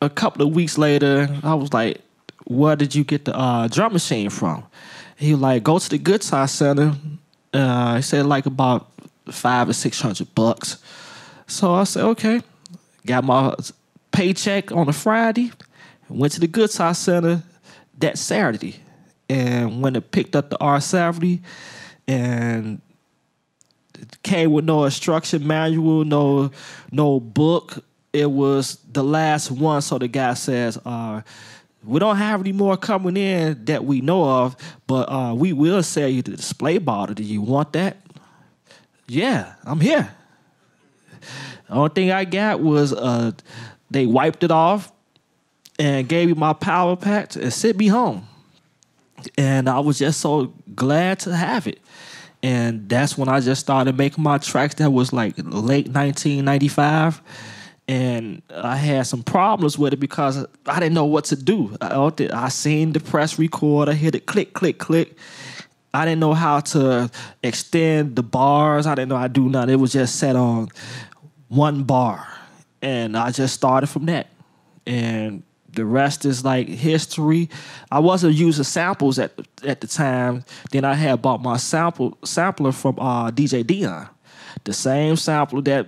a 0.00 0.10
couple 0.10 0.46
of 0.46 0.54
weeks 0.54 0.78
later, 0.78 1.28
I 1.42 1.54
was 1.54 1.72
like, 1.72 2.00
where 2.44 2.76
did 2.76 2.94
you 2.94 3.04
get 3.04 3.24
the 3.26 3.36
uh, 3.36 3.68
drum 3.68 3.92
machine 3.92 4.30
from? 4.30 4.64
He 5.16 5.32
was 5.32 5.40
like, 5.40 5.62
go 5.62 5.78
to 5.78 5.88
the 5.88 5.98
Guitar 5.98 6.48
Center. 6.48 6.94
Uh, 7.52 7.96
he 7.96 8.02
said 8.02 8.26
like 8.26 8.46
about 8.46 8.90
five 9.28 9.68
or 9.68 9.72
six 9.72 10.00
hundred 10.00 10.34
bucks. 10.34 10.82
So 11.46 11.74
I 11.74 11.84
said, 11.84 12.04
okay. 12.04 12.42
Got 13.06 13.24
my 13.24 13.54
paycheck 14.12 14.72
on 14.72 14.88
a 14.88 14.92
Friday. 14.92 15.52
Went 16.08 16.32
to 16.34 16.40
the 16.40 16.46
Guitar 16.46 16.94
Center 16.94 17.42
that 17.98 18.18
Saturday. 18.18 18.76
And 19.28 19.80
when 19.82 19.94
it 19.94 20.10
picked 20.10 20.34
up 20.34 20.50
the 20.50 20.58
R70 20.58 21.40
and 22.08 22.80
came 24.22 24.52
with 24.52 24.64
no 24.64 24.84
instruction 24.84 25.46
manual, 25.46 26.04
no 26.04 26.50
no 26.90 27.20
book. 27.20 27.84
It 28.12 28.30
was 28.30 28.78
the 28.90 29.04
last 29.04 29.50
one. 29.50 29.82
So 29.82 29.98
the 29.98 30.08
guy 30.08 30.34
says, 30.34 30.78
uh, 30.84 31.22
we 31.84 31.98
don't 32.00 32.16
have 32.16 32.40
any 32.40 32.52
more 32.52 32.76
coming 32.76 33.16
in 33.16 33.64
that 33.66 33.84
we 33.84 34.00
know 34.00 34.24
of, 34.24 34.56
but 34.86 35.10
uh, 35.10 35.34
we 35.34 35.52
will 35.52 35.82
sell 35.82 36.08
you 36.08 36.22
the 36.22 36.32
display 36.32 36.78
bottle. 36.78 37.14
Do 37.14 37.22
you 37.22 37.40
want 37.40 37.72
that? 37.74 37.98
Yeah, 39.06 39.54
I'm 39.64 39.80
here. 39.80 40.10
The 41.68 41.74
only 41.74 41.90
thing 41.90 42.10
I 42.10 42.24
got 42.24 42.60
was 42.60 42.92
uh, 42.92 43.32
they 43.90 44.06
wiped 44.06 44.42
it 44.42 44.50
off 44.50 44.92
and 45.78 46.08
gave 46.08 46.28
me 46.28 46.34
my 46.34 46.52
power 46.52 46.96
pack 46.96 47.36
and 47.36 47.52
sent 47.52 47.76
me 47.76 47.86
home. 47.86 48.26
And 49.38 49.68
I 49.68 49.78
was 49.80 49.98
just 49.98 50.20
so 50.20 50.52
glad 50.74 51.20
to 51.20 51.34
have 51.34 51.66
it. 51.66 51.80
And 52.42 52.88
that's 52.88 53.18
when 53.18 53.28
I 53.28 53.40
just 53.40 53.60
started 53.60 53.96
making 53.96 54.24
my 54.24 54.38
tracks. 54.38 54.74
That 54.76 54.90
was 54.90 55.12
like 55.12 55.34
late 55.36 55.88
1995. 55.88 57.20
And 57.86 58.42
I 58.54 58.76
had 58.76 59.06
some 59.06 59.22
problems 59.22 59.78
with 59.78 59.92
it 59.92 59.98
because 59.98 60.46
I 60.66 60.78
didn't 60.78 60.94
know 60.94 61.06
what 61.06 61.24
to 61.26 61.36
do. 61.36 61.76
I, 61.80 62.12
I 62.32 62.48
seen 62.48 62.92
the 62.92 63.00
press 63.00 63.38
record, 63.38 63.88
I 63.88 63.94
hit 63.94 64.14
it 64.14 64.26
click, 64.26 64.52
click, 64.52 64.78
click. 64.78 65.16
I 65.92 66.04
didn't 66.04 66.20
know 66.20 66.34
how 66.34 66.60
to 66.60 67.10
extend 67.42 68.14
the 68.14 68.22
bars. 68.22 68.86
I 68.86 68.94
didn't 68.94 69.08
know 69.08 69.16
how 69.16 69.26
to 69.26 69.32
do 69.32 69.48
nothing. 69.48 69.74
It 69.74 69.80
was 69.80 69.92
just 69.92 70.16
set 70.16 70.36
on 70.36 70.68
one 71.48 71.82
bar. 71.82 72.28
And 72.80 73.16
I 73.16 73.32
just 73.32 73.54
started 73.54 73.88
from 73.88 74.06
that. 74.06 74.28
And 74.86 75.42
the 75.72 75.84
rest 75.84 76.24
is 76.24 76.44
like 76.44 76.68
history. 76.68 77.48
I 77.90 77.98
wasn't 77.98 78.34
using 78.34 78.64
samples 78.64 79.18
at 79.18 79.32
at 79.64 79.80
the 79.80 79.86
time. 79.86 80.44
Then 80.70 80.84
I 80.84 80.94
had 80.94 81.22
bought 81.22 81.42
my 81.42 81.56
sample 81.56 82.18
sampler 82.24 82.72
from 82.72 82.98
uh, 82.98 83.30
DJ 83.30 83.66
Deeon, 83.66 84.08
the 84.64 84.72
same 84.72 85.16
sampler 85.16 85.60
that 85.62 85.86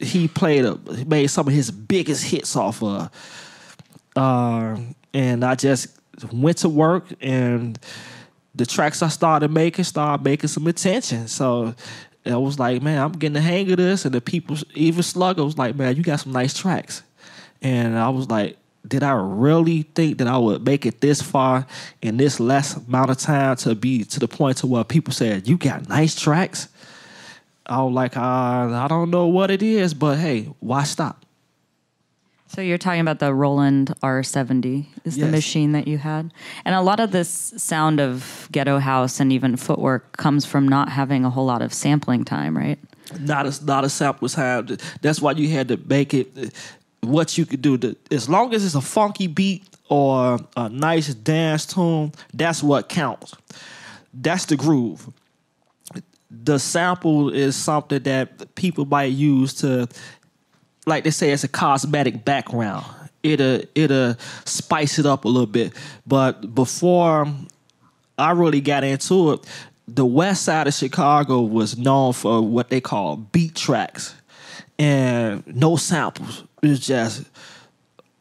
he 0.00 0.28
played 0.28 0.64
a, 0.64 0.78
made 1.06 1.28
some 1.28 1.46
of 1.46 1.54
his 1.54 1.70
biggest 1.70 2.24
hits 2.24 2.56
off 2.56 2.82
of. 2.82 3.10
Uh, 4.16 4.76
and 5.12 5.44
I 5.44 5.54
just 5.54 5.88
went 6.32 6.58
to 6.58 6.68
work 6.68 7.06
and 7.20 7.78
the 8.54 8.66
tracks 8.66 9.02
I 9.02 9.08
started 9.08 9.50
making 9.50 9.84
started 9.84 10.24
making 10.24 10.48
some 10.48 10.66
attention. 10.66 11.28
So 11.28 11.74
I 12.24 12.36
was 12.36 12.58
like, 12.58 12.82
man, 12.82 12.98
I'm 13.02 13.12
getting 13.12 13.34
the 13.34 13.40
hang 13.40 13.70
of 13.70 13.76
this. 13.76 14.04
And 14.04 14.14
the 14.14 14.20
people, 14.20 14.56
even 14.74 15.02
Sluggo 15.02 15.44
was 15.44 15.58
like, 15.58 15.76
man, 15.76 15.96
you 15.96 16.02
got 16.02 16.20
some 16.20 16.32
nice 16.32 16.54
tracks. 16.54 17.02
And 17.60 17.98
I 17.98 18.08
was 18.10 18.28
like, 18.30 18.56
did 18.86 19.02
I 19.02 19.12
really 19.12 19.82
think 19.82 20.18
that 20.18 20.26
I 20.26 20.36
would 20.36 20.64
make 20.64 20.84
it 20.86 21.00
this 21.00 21.22
far 21.22 21.66
in 22.02 22.16
this 22.16 22.38
less 22.38 22.76
amount 22.76 23.10
of 23.10 23.18
time 23.18 23.56
to 23.56 23.74
be 23.74 24.04
to 24.04 24.20
the 24.20 24.28
point 24.28 24.58
to 24.58 24.66
where 24.66 24.84
people 24.84 25.12
said, 25.12 25.48
you 25.48 25.56
got 25.56 25.88
nice 25.88 26.14
tracks? 26.14 26.68
I 27.66 27.82
was 27.82 27.94
like, 27.94 28.16
uh, 28.16 28.20
I 28.20 28.86
don't 28.88 29.10
know 29.10 29.26
what 29.26 29.50
it 29.50 29.62
is, 29.62 29.94
but 29.94 30.18
hey, 30.18 30.50
why 30.60 30.84
stop? 30.84 31.24
So 32.48 32.60
you're 32.60 32.78
talking 32.78 33.00
about 33.00 33.18
the 33.18 33.34
Roland 33.34 33.94
R70 34.00 34.86
is 35.04 35.16
yes. 35.16 35.26
the 35.26 35.32
machine 35.32 35.72
that 35.72 35.88
you 35.88 35.98
had. 35.98 36.32
And 36.64 36.74
a 36.74 36.82
lot 36.82 37.00
of 37.00 37.10
this 37.10 37.28
sound 37.56 38.00
of 38.00 38.48
ghetto 38.52 38.78
house 38.78 39.18
and 39.18 39.32
even 39.32 39.56
footwork 39.56 40.16
comes 40.16 40.44
from 40.46 40.68
not 40.68 40.90
having 40.90 41.24
a 41.24 41.30
whole 41.30 41.46
lot 41.46 41.62
of 41.62 41.74
sampling 41.74 42.24
time, 42.24 42.56
right? 42.56 42.78
Not 43.18 43.46
a 43.46 43.64
not 43.64 43.84
a 43.84 43.88
sample 43.88 44.28
time. 44.28 44.68
That's 45.02 45.20
why 45.20 45.32
you 45.32 45.48
had 45.48 45.68
to 45.68 45.76
make 45.76 46.14
it 46.14 46.54
what 47.04 47.36
you 47.38 47.46
could 47.46 47.62
do. 47.62 47.96
As 48.10 48.28
long 48.28 48.54
as 48.54 48.64
it's 48.64 48.74
a 48.74 48.80
funky 48.80 49.26
beat 49.26 49.64
or 49.88 50.38
a 50.56 50.68
nice 50.68 51.14
dance 51.14 51.66
tune, 51.66 52.12
that's 52.32 52.62
what 52.62 52.88
counts. 52.88 53.34
That's 54.12 54.44
the 54.46 54.56
groove. 54.56 55.08
The 56.30 56.58
sample 56.58 57.30
is 57.30 57.54
something 57.56 58.02
that 58.02 58.54
people 58.54 58.84
might 58.86 59.12
use 59.12 59.54
to, 59.54 59.88
like 60.86 61.04
they 61.04 61.10
say, 61.10 61.30
it's 61.30 61.44
a 61.44 61.48
cosmetic 61.48 62.24
background. 62.24 62.86
It'll 63.22 63.62
it'll 63.74 64.16
spice 64.44 64.98
it 64.98 65.06
up 65.06 65.24
a 65.24 65.28
little 65.28 65.46
bit. 65.46 65.72
But 66.06 66.54
before 66.54 67.26
I 68.18 68.32
really 68.32 68.60
got 68.60 68.84
into 68.84 69.32
it, 69.32 69.46
the 69.86 70.04
west 70.04 70.42
side 70.42 70.66
of 70.66 70.74
Chicago 70.74 71.40
was 71.40 71.76
known 71.76 72.12
for 72.12 72.42
what 72.42 72.68
they 72.70 72.80
call 72.80 73.16
beat 73.16 73.54
tracks 73.54 74.14
and 74.78 75.46
no 75.46 75.76
samples. 75.76 76.44
It's 76.64 76.86
just 76.86 77.24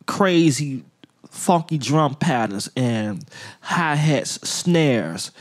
crazy, 0.05 0.83
funky 1.29 1.77
drum 1.77 2.15
patterns 2.15 2.69
and 2.75 3.23
hi 3.61 3.95
hats, 3.95 4.47
snares, 4.47 5.31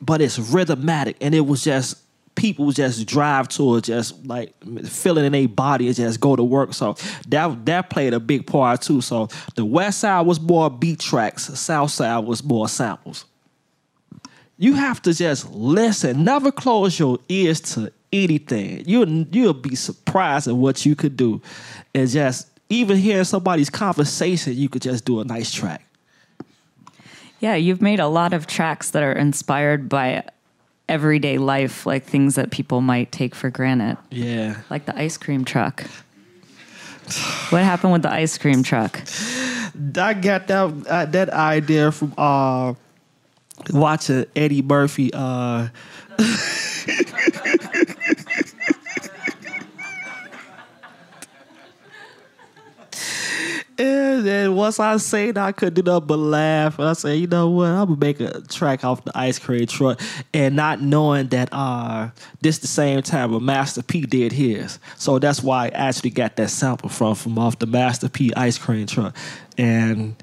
but 0.00 0.20
it's 0.20 0.38
rhythmatic, 0.38 1.16
and 1.20 1.34
it 1.34 1.40
was 1.40 1.62
just 1.62 1.98
people 2.36 2.70
just 2.70 3.06
drive 3.06 3.48
to 3.48 3.76
it, 3.76 3.84
just 3.84 4.24
like 4.26 4.54
feeling 4.84 5.24
in 5.24 5.32
their 5.32 5.48
body 5.48 5.86
and 5.88 5.96
just 5.96 6.20
go 6.20 6.36
to 6.36 6.44
work. 6.44 6.74
So 6.74 6.96
that 7.28 7.66
that 7.66 7.90
played 7.90 8.14
a 8.14 8.20
big 8.20 8.46
part 8.46 8.82
too. 8.82 9.00
So 9.00 9.28
the 9.56 9.64
west 9.64 10.00
side 10.00 10.26
was 10.26 10.40
more 10.40 10.70
beat 10.70 11.00
tracks, 11.00 11.44
south 11.58 11.90
side 11.90 12.24
was 12.24 12.44
more 12.44 12.68
samples. 12.68 13.24
You 14.58 14.74
have 14.74 15.02
to 15.02 15.12
just 15.12 15.50
listen. 15.50 16.24
Never 16.24 16.50
close 16.50 16.98
your 16.98 17.18
ears 17.28 17.60
to 17.72 17.92
anything. 18.12 18.84
You'll 18.86 19.08
you'll 19.08 19.52
be 19.52 19.74
surprised 19.74 20.48
at 20.48 20.56
what 20.56 20.86
you 20.86 20.94
could 20.96 21.16
do, 21.16 21.42
and 21.96 22.10
just 22.10 22.48
even 22.68 22.98
hearing 22.98 23.24
somebody's 23.24 23.70
conversation, 23.70 24.54
you 24.54 24.68
could 24.68 24.82
just 24.82 25.04
do 25.06 25.20
a 25.20 25.24
nice 25.24 25.50
track. 25.50 25.82
Yeah, 27.40 27.54
you've 27.54 27.80
made 27.80 28.00
a 28.00 28.06
lot 28.06 28.32
of 28.34 28.46
tracks 28.46 28.90
that 28.90 29.02
are 29.02 29.12
inspired 29.12 29.88
by 29.88 30.24
everyday 30.88 31.38
life, 31.38 31.86
like 31.86 32.04
things 32.04 32.34
that 32.34 32.50
people 32.50 32.82
might 32.82 33.12
take 33.12 33.34
for 33.34 33.50
granted. 33.50 33.96
Yeah, 34.10 34.58
like 34.68 34.84
the 34.84 34.96
ice 34.98 35.16
cream 35.16 35.44
truck. 35.44 35.82
what 37.50 37.62
happened 37.62 37.92
with 37.92 38.02
the 38.02 38.12
ice 38.12 38.36
cream 38.36 38.62
truck? 38.62 39.00
I 39.96 40.14
got 40.14 40.46
that 40.48 40.86
uh, 40.88 41.06
that 41.06 41.30
idea 41.30 41.92
from 41.92 42.12
uh, 42.18 42.74
watching 43.70 44.26
Eddie 44.34 44.62
Murphy. 44.62 45.10
Uh, 45.14 45.68
And 53.78 54.56
once 54.56 54.80
I 54.80 54.96
say 54.96 55.30
that, 55.32 55.44
I 55.44 55.52
couldn't 55.52 55.74
do 55.74 55.82
nothing 55.82 56.06
but 56.06 56.18
laugh. 56.18 56.80
I 56.80 56.94
said, 56.94 57.18
you 57.18 57.26
know 57.26 57.50
what? 57.50 57.68
I'm 57.68 57.88
gonna 57.88 57.96
make 57.96 58.20
a 58.20 58.40
track 58.42 58.84
off 58.84 59.04
the 59.04 59.16
ice 59.16 59.38
cream 59.38 59.66
truck, 59.66 60.00
and 60.32 60.56
not 60.56 60.80
knowing 60.80 61.28
that 61.28 61.50
uh, 61.52 62.08
this 62.40 62.58
the 62.58 62.66
same 62.66 63.02
time 63.02 63.34
a 63.34 63.40
Master 63.40 63.82
P 63.82 64.02
did 64.02 64.32
his. 64.32 64.78
So 64.96 65.18
that's 65.18 65.42
why 65.42 65.66
I 65.66 65.68
actually 65.68 66.10
got 66.10 66.36
that 66.36 66.48
sample 66.48 66.88
from 66.88 67.14
from 67.14 67.38
off 67.38 67.58
the 67.58 67.66
Master 67.66 68.08
P 68.08 68.32
ice 68.34 68.56
cream 68.56 68.86
truck. 68.86 69.14
And 69.58 70.16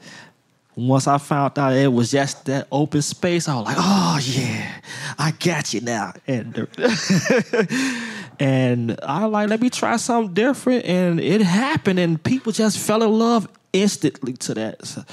once 0.75 1.07
I 1.07 1.17
found 1.19 1.57
out 1.59 1.73
it 1.73 1.91
was 1.91 2.12
just 2.12 2.45
that 2.45 2.67
open 2.71 3.01
space, 3.01 3.47
I 3.47 3.55
was 3.55 3.65
like, 3.65 3.77
oh 3.79 4.19
yeah, 4.23 4.81
I 5.19 5.31
got 5.31 5.73
you 5.73 5.81
now. 5.81 6.13
And 6.27 6.67
And 8.39 8.99
I 9.03 9.25
like, 9.25 9.49
let 9.49 9.62
me 9.62 9.69
try 9.69 9.95
something 9.97 10.33
different. 10.33 10.86
And 10.86 11.19
it 11.19 11.41
happened, 11.41 11.99
and 11.99 12.21
people 12.21 12.51
just 12.51 12.79
fell 12.79 13.03
in 13.03 13.12
love 13.12 13.47
instantly 13.73 14.33
to 14.33 14.53
that. 14.55 14.86
So, 14.86 15.03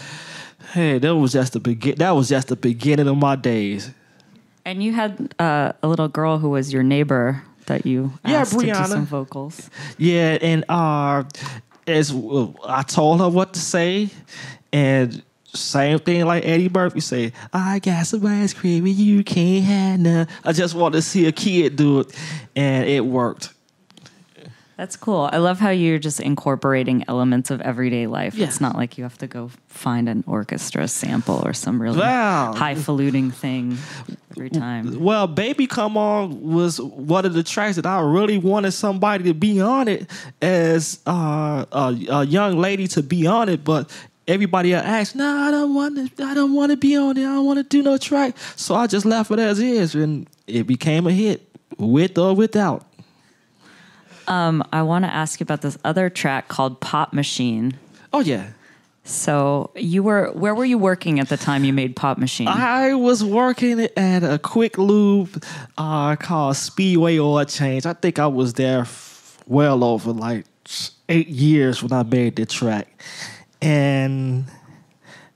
hey, 0.73 0.99
that 0.99 1.15
was 1.15 1.33
just 1.33 1.53
the 1.53 1.61
begin. 1.61 1.97
That 1.97 2.13
was 2.13 2.29
just 2.31 2.49
the 2.49 2.57
beginning 2.57 3.09
of 3.09 3.17
my 3.19 3.37
days. 3.37 3.91
And 4.65 4.83
you 4.83 4.93
had 4.93 5.35
uh, 5.39 5.73
a 5.83 5.89
little 5.89 6.09
girl 6.09 6.39
who 6.39 6.51
was 6.51 6.73
your 6.73 6.83
neighbor 6.83 7.43
that 7.67 7.85
you 7.87 8.13
Yeah, 8.25 8.39
asked 8.41 8.53
to 8.53 8.59
do 8.67 8.73
Brianna. 8.73 8.89
some 8.89 9.07
vocals. 9.07 9.69
Yeah, 9.99 10.39
and 10.41 10.65
uh, 10.69 11.25
as 11.87 12.13
I 12.67 12.83
told 12.83 13.21
her 13.21 13.29
what 13.29 13.53
to 13.55 13.61
say, 13.61 14.09
and 14.73 15.23
same 15.55 15.99
thing 15.99 16.25
like 16.27 16.45
Eddie 16.47 16.69
Murphy 16.69 17.01
say, 17.01 17.33
I 17.53 17.79
got 17.79 18.07
some 18.07 18.25
ice 18.27 18.53
cream 18.55 18.87
and 18.87 18.95
you 18.95 19.25
can't 19.25 19.65
have 19.65 20.01
none. 20.01 20.29
I 20.45 20.53
just 20.53 20.75
want 20.75 20.95
to 20.95 21.03
see 21.03 21.27
a 21.27 21.33
kid 21.33 21.77
do 21.77 22.01
it, 22.01 22.15
and 22.57 22.89
it 22.89 23.05
worked. 23.05 23.53
That's 24.77 24.97
cool. 24.97 25.29
I 25.31 25.37
love 25.37 25.59
how 25.61 25.69
you're 25.69 25.99
just 25.99 26.21
incorporating 26.21 27.05
elements 27.07 27.51
of 27.51 27.61
everyday 27.61 28.07
life. 28.07 28.35
Yeah. 28.35 28.47
It's 28.47 28.63
not 28.63 28.77
like 28.77 28.97
you 28.97 29.05
have 29.05 29.19
to 29.19 29.27
go 29.27 29.51
find 29.67 30.09
an 30.09 30.25
orchestra 30.27 30.89
sample 30.89 31.43
or 31.45 31.53
some 31.53 31.83
really 31.83 31.99
Wow. 31.99 32.55
highfalutin 32.55 33.31
thing 33.31 33.77
every 34.31 34.49
time. 34.49 34.99
Well, 34.99 35.27
Baby 35.27 35.67
Come 35.67 35.99
On 35.99 36.41
was 36.41 36.81
one 36.81 37.27
of 37.27 37.35
the 37.35 37.43
tracks 37.43 37.77
that 37.77 37.85
I 37.85 38.01
really 38.01 38.39
wanted 38.39 38.71
somebody 38.73 39.25
to 39.25 39.35
be 39.35 39.61
on 39.61 39.87
it 39.87 40.11
as 40.41 41.01
uh, 41.07 41.67
a, 41.71 41.97
a 42.09 42.25
young 42.25 42.57
lady 42.59 42.89
to 42.89 43.03
be 43.03 43.27
on 43.27 43.51
it, 43.51 43.63
but 43.63 43.91
everybody 44.31 44.75
asked, 44.75 45.15
"No, 45.17 45.29
I 45.29 45.51
don't 45.51 45.75
want 45.75 46.17
to. 46.17 46.25
I 46.25 46.35
don't 46.35 46.55
want 46.55 46.71
to 46.71 46.77
be 46.77 46.97
on 46.97 47.17
it. 47.17 47.21
I 47.21 47.35
don't 47.35 47.47
want 47.47 47.59
to 47.59 47.63
do 47.65 47.83
no 47.83 47.99
track." 47.99 48.37
So 48.57 48.75
I 48.75 48.87
just 48.87 49.05
left 49.05 49.31
it 49.31 49.39
as 49.39 49.59
is, 49.59 49.95
and 49.95 50.29
it 50.47 50.67
became 50.67 51.07
a 51.07 51.13
hit, 51.13 51.47
with 51.79 52.17
or 52.19 52.35
without. 52.35 52.87
Um, 54.29 54.63
I 54.73 54.83
want 54.83 55.05
to 55.05 55.13
ask 55.13 55.41
you 55.41 55.45
about 55.45 55.63
this 55.63 55.77
other 55.85 56.09
track 56.09 56.49
called 56.49 56.81
Pop 56.81 57.13
Machine. 57.13 57.77
Oh 58.13 58.21
yeah. 58.21 58.51
So 59.03 59.71
you 59.75 60.03
were 60.03 60.31
where 60.33 60.55
were 60.55 60.65
you 60.65 60.79
working 60.79 61.19
at 61.19 61.29
the 61.29 61.37
time 61.37 61.65
you 61.65 61.73
made 61.73 61.97
Pop 61.97 62.19
Machine? 62.19 62.47
I 62.47 62.95
was 62.95 63.25
working 63.25 63.81
at 63.97 64.23
a 64.23 64.39
quick 64.39 64.79
lube 64.79 65.43
uh, 65.79 66.17
called 66.17 66.57
Speedway 66.57 67.19
Oil 67.19 67.45
Change. 67.45 67.87
I 67.87 67.95
think 67.95 68.19
I 68.19 68.27
was 68.27 68.53
there 68.55 68.81
f- 68.81 69.43
well 69.47 69.83
over 69.83 70.13
like 70.13 70.45
eight 71.09 71.29
years 71.29 71.83
when 71.83 71.93
I 71.93 72.03
made 72.05 72.37
the 72.37 72.47
track. 72.47 73.03
And 73.63 74.47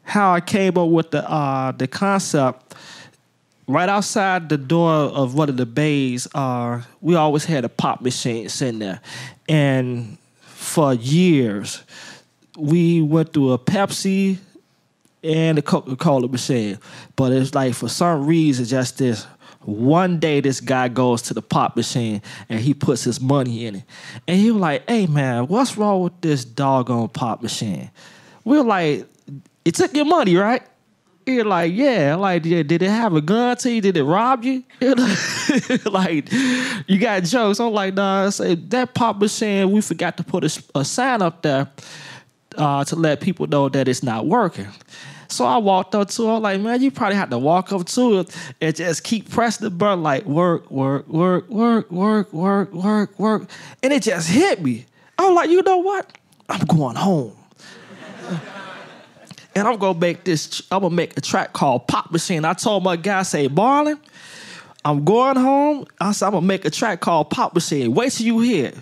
how 0.02 0.32
I 0.32 0.40
came 0.40 0.78
up 0.78 0.88
with 0.88 1.10
the 1.10 1.28
uh, 1.28 1.72
the 1.72 1.86
concept 1.86 2.74
right 3.66 3.88
outside 3.88 4.48
the 4.48 4.58
door 4.58 4.92
of 4.92 5.34
one 5.34 5.48
of 5.48 5.56
the 5.56 5.66
bays, 5.66 6.28
uh, 6.34 6.82
we 7.00 7.14
always 7.14 7.44
had 7.44 7.64
a 7.64 7.68
pop 7.68 8.00
machine 8.00 8.48
sitting 8.48 8.78
there. 8.78 9.00
And 9.48 10.18
for 10.40 10.94
years, 10.94 11.82
we 12.58 13.02
went 13.02 13.32
through 13.32 13.52
a 13.52 13.58
Pepsi 13.58 14.38
and 15.22 15.58
a 15.58 15.62
Coca 15.62 15.96
Cola 15.96 16.28
machine. 16.28 16.78
But 17.16 17.32
it's 17.32 17.54
like 17.54 17.74
for 17.74 17.88
some 17.88 18.26
reason, 18.26 18.64
just 18.64 18.98
this 18.98 19.26
one 19.62 20.18
day, 20.18 20.40
this 20.40 20.60
guy 20.60 20.88
goes 20.88 21.22
to 21.22 21.34
the 21.34 21.40
pop 21.40 21.74
machine 21.74 22.20
and 22.50 22.60
he 22.60 22.74
puts 22.74 23.04
his 23.04 23.18
money 23.18 23.64
in 23.64 23.76
it. 23.76 23.84
And 24.28 24.38
he 24.38 24.50
was 24.50 24.60
like, 24.60 24.88
hey 24.88 25.06
man, 25.06 25.46
what's 25.46 25.78
wrong 25.78 26.02
with 26.02 26.20
this 26.20 26.44
doggone 26.44 27.08
pop 27.08 27.42
machine? 27.42 27.90
We 28.44 28.58
were 28.58 28.64
like, 28.64 29.06
it 29.64 29.74
took 29.74 29.94
your 29.94 30.04
money, 30.04 30.36
right? 30.36 30.62
You're 31.26 31.44
like, 31.44 31.72
yeah. 31.72 32.16
Like, 32.16 32.44
yeah, 32.44 32.62
did 32.62 32.82
it 32.82 32.90
have 32.90 33.14
a 33.14 33.20
gun 33.20 33.56
to 33.58 33.72
you? 33.72 33.80
Did 33.80 33.96
it 33.96 34.04
rob 34.04 34.44
you? 34.44 34.62
like, 35.86 36.30
you 36.86 36.98
got 36.98 37.24
jokes. 37.24 37.60
I'm 37.60 37.72
like, 37.72 37.94
nah. 37.94 38.26
I 38.26 38.30
say 38.30 38.54
that 38.54 38.94
pop 38.94 39.18
machine. 39.18 39.70
We 39.72 39.80
forgot 39.80 40.16
to 40.18 40.24
put 40.24 40.44
a, 40.44 40.62
a 40.74 40.84
sign 40.84 41.22
up 41.22 41.40
there 41.42 41.70
uh, 42.58 42.84
to 42.84 42.96
let 42.96 43.20
people 43.20 43.46
know 43.46 43.68
that 43.70 43.88
it's 43.88 44.02
not 44.02 44.26
working. 44.26 44.68
So 45.28 45.44
I 45.46 45.56
walked 45.56 45.94
up 45.94 46.10
to 46.10 46.26
her, 46.28 46.38
like, 46.38 46.60
man, 46.60 46.82
you 46.82 46.90
probably 46.90 47.16
had 47.16 47.30
to 47.30 47.38
walk 47.38 47.72
up 47.72 47.86
to 47.86 48.20
it 48.20 48.36
and 48.60 48.76
just 48.76 49.02
keep 49.02 49.30
pressing 49.30 49.64
the 49.64 49.70
button, 49.70 50.02
like, 50.02 50.24
work, 50.26 50.70
work, 50.70 51.08
work, 51.08 51.48
work, 51.48 51.90
work, 51.90 52.32
work, 52.32 52.72
work, 52.72 53.18
work. 53.18 53.50
And 53.82 53.92
it 53.92 54.02
just 54.02 54.28
hit 54.28 54.62
me. 54.62 54.86
I'm 55.18 55.34
like, 55.34 55.50
you 55.50 55.62
know 55.62 55.78
what? 55.78 56.16
I'm 56.48 56.64
going 56.66 56.96
home. 56.96 57.34
And 59.54 59.68
I'm 59.68 59.78
gonna 59.78 59.98
make 59.98 60.24
this, 60.24 60.62
I'm 60.70 60.82
gonna 60.82 60.94
make 60.94 61.16
a 61.16 61.20
track 61.20 61.52
called 61.52 61.86
Pop 61.86 62.10
Machine. 62.10 62.44
I 62.44 62.54
told 62.54 62.82
my 62.82 62.96
guy, 62.96 63.20
I 63.20 63.22
say, 63.22 63.48
Marlon, 63.48 63.98
I'm 64.84 65.04
going 65.04 65.36
home. 65.36 65.86
I 66.00 66.12
said, 66.12 66.26
I'm 66.26 66.32
gonna 66.32 66.46
make 66.46 66.64
a 66.64 66.70
track 66.70 67.00
called 67.00 67.30
Pop 67.30 67.54
Machine. 67.54 67.94
Wait 67.94 68.12
till 68.12 68.26
you 68.26 68.40
hear. 68.40 68.72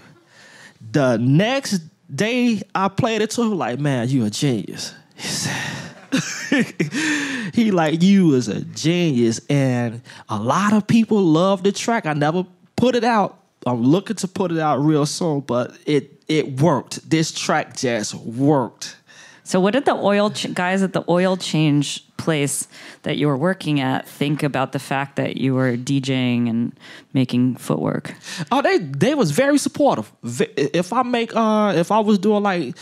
The 0.91 1.17
next 1.19 1.81
day 2.15 2.63
I 2.75 2.89
played 2.89 3.23
it 3.23 3.31
to 3.31 3.43
him, 3.43 3.59
like, 3.59 3.79
man, 3.79 4.09
you 4.09 4.25
a 4.25 4.31
genius. 4.31 4.95
He 5.15 5.29
said, 5.29 5.83
he 7.55 7.71
like, 7.71 8.03
you 8.03 8.35
is 8.35 8.49
a 8.49 8.63
genius. 8.63 9.41
And 9.49 10.03
a 10.29 10.39
lot 10.39 10.73
of 10.73 10.87
people 10.87 11.23
love 11.23 11.63
the 11.63 11.73
track. 11.73 12.07
I 12.07 12.13
never 12.13 12.45
put 12.77 12.97
it 12.97 13.05
out. 13.05 13.39
I'm 13.65 13.83
looking 13.83 14.17
to 14.17 14.29
put 14.29 14.51
it 14.51 14.59
out 14.59 14.79
real 14.79 15.07
soon, 15.07 15.41
but 15.41 15.77
it 15.87 16.23
it 16.29 16.61
worked. 16.61 17.09
This 17.09 17.31
track 17.31 17.77
just 17.77 18.15
worked. 18.15 18.97
So 19.45 19.61
what 19.61 19.73
did 19.73 19.85
the 19.85 19.95
oil 19.95 20.31
ch- 20.31 20.53
guys 20.55 20.83
at 20.83 20.93
the 20.93 21.05
oil 21.09 21.37
change 21.37 22.05
place 22.17 22.69
that 23.03 23.17
you 23.17 23.27
were 23.27 23.37
working 23.37 23.81
at 23.81 24.09
think 24.09 24.43
about 24.43 24.73
the 24.73 24.79
fact 24.79 25.17
that 25.17 25.37
you 25.37 25.55
were 25.55 25.77
DJing 25.77 26.49
and 26.49 26.73
making 27.13 27.57
footwork? 27.57 28.15
Oh, 28.51 28.63
they 28.63 28.79
they 28.79 29.15
was 29.15 29.31
very 29.33 29.59
supportive. 29.59 30.13
If 30.23 30.93
I 30.93 31.03
make 31.03 31.35
uh 31.35 31.73
if 31.77 31.91
I 31.91 32.01
was 32.01 32.19
doing 32.19 32.43
like 32.43 32.77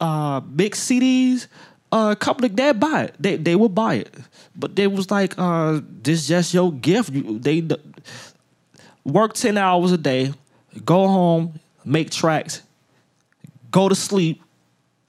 uh 0.00 0.40
big 0.40 0.74
CDs, 0.74 1.46
uh, 1.92 2.10
a 2.12 2.16
couple 2.16 2.46
of 2.46 2.56
they 2.56 2.72
buy 2.72 3.04
it. 3.04 3.14
They 3.18 3.36
they 3.36 3.56
would 3.56 3.74
buy 3.74 3.94
it, 3.94 4.14
but 4.56 4.76
they 4.76 4.86
was 4.86 5.10
like 5.10 5.34
uh 5.36 5.80
this 6.02 6.26
just 6.26 6.54
your 6.54 6.72
gift. 6.72 7.10
They 7.12 7.68
work 9.04 9.34
ten 9.34 9.58
hours 9.58 9.92
a 9.92 9.98
day, 9.98 10.32
go 10.84 11.06
home, 11.06 11.60
make 11.84 12.10
tracks, 12.10 12.62
go 13.70 13.88
to 13.88 13.94
sleep, 13.94 14.42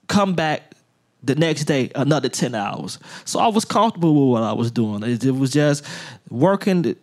come 0.08 0.34
back. 0.34 0.71
The 1.24 1.34
next 1.36 1.64
day, 1.64 1.90
another 1.94 2.28
ten 2.28 2.54
hours. 2.54 2.98
So 3.24 3.38
I 3.38 3.46
was 3.46 3.64
comfortable 3.64 4.12
with 4.12 4.40
what 4.40 4.42
I 4.42 4.52
was 4.52 4.70
doing. 4.70 5.02
It, 5.04 5.24
it 5.24 5.30
was 5.30 5.52
just 5.52 5.84
working 6.28 6.96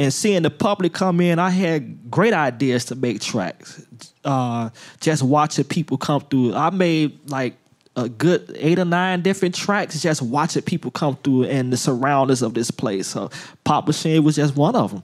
and 0.00 0.14
seeing 0.14 0.40
the 0.40 0.50
public 0.50 0.94
come 0.94 1.20
in, 1.20 1.38
I 1.38 1.50
had 1.50 2.10
great 2.10 2.32
ideas 2.32 2.86
to 2.86 2.94
make 2.94 3.20
tracks. 3.20 3.84
Uh, 4.24 4.70
just 4.98 5.22
watching 5.22 5.64
people 5.64 5.98
come 5.98 6.22
through, 6.22 6.54
I 6.54 6.70
made 6.70 7.18
like 7.30 7.54
a 7.96 8.08
good 8.08 8.56
eight 8.58 8.78
or 8.78 8.86
nine 8.86 9.20
different 9.20 9.54
tracks. 9.54 10.00
Just 10.00 10.22
watching 10.22 10.62
people 10.62 10.90
come 10.90 11.16
through 11.16 11.44
and 11.44 11.70
the 11.70 11.76
surroundings 11.76 12.40
of 12.40 12.54
this 12.54 12.70
place. 12.70 13.08
So 13.08 13.30
Pop 13.64 13.86
Machine 13.86 14.24
was 14.24 14.36
just 14.36 14.56
one 14.56 14.74
of 14.74 14.90
them. 14.90 15.02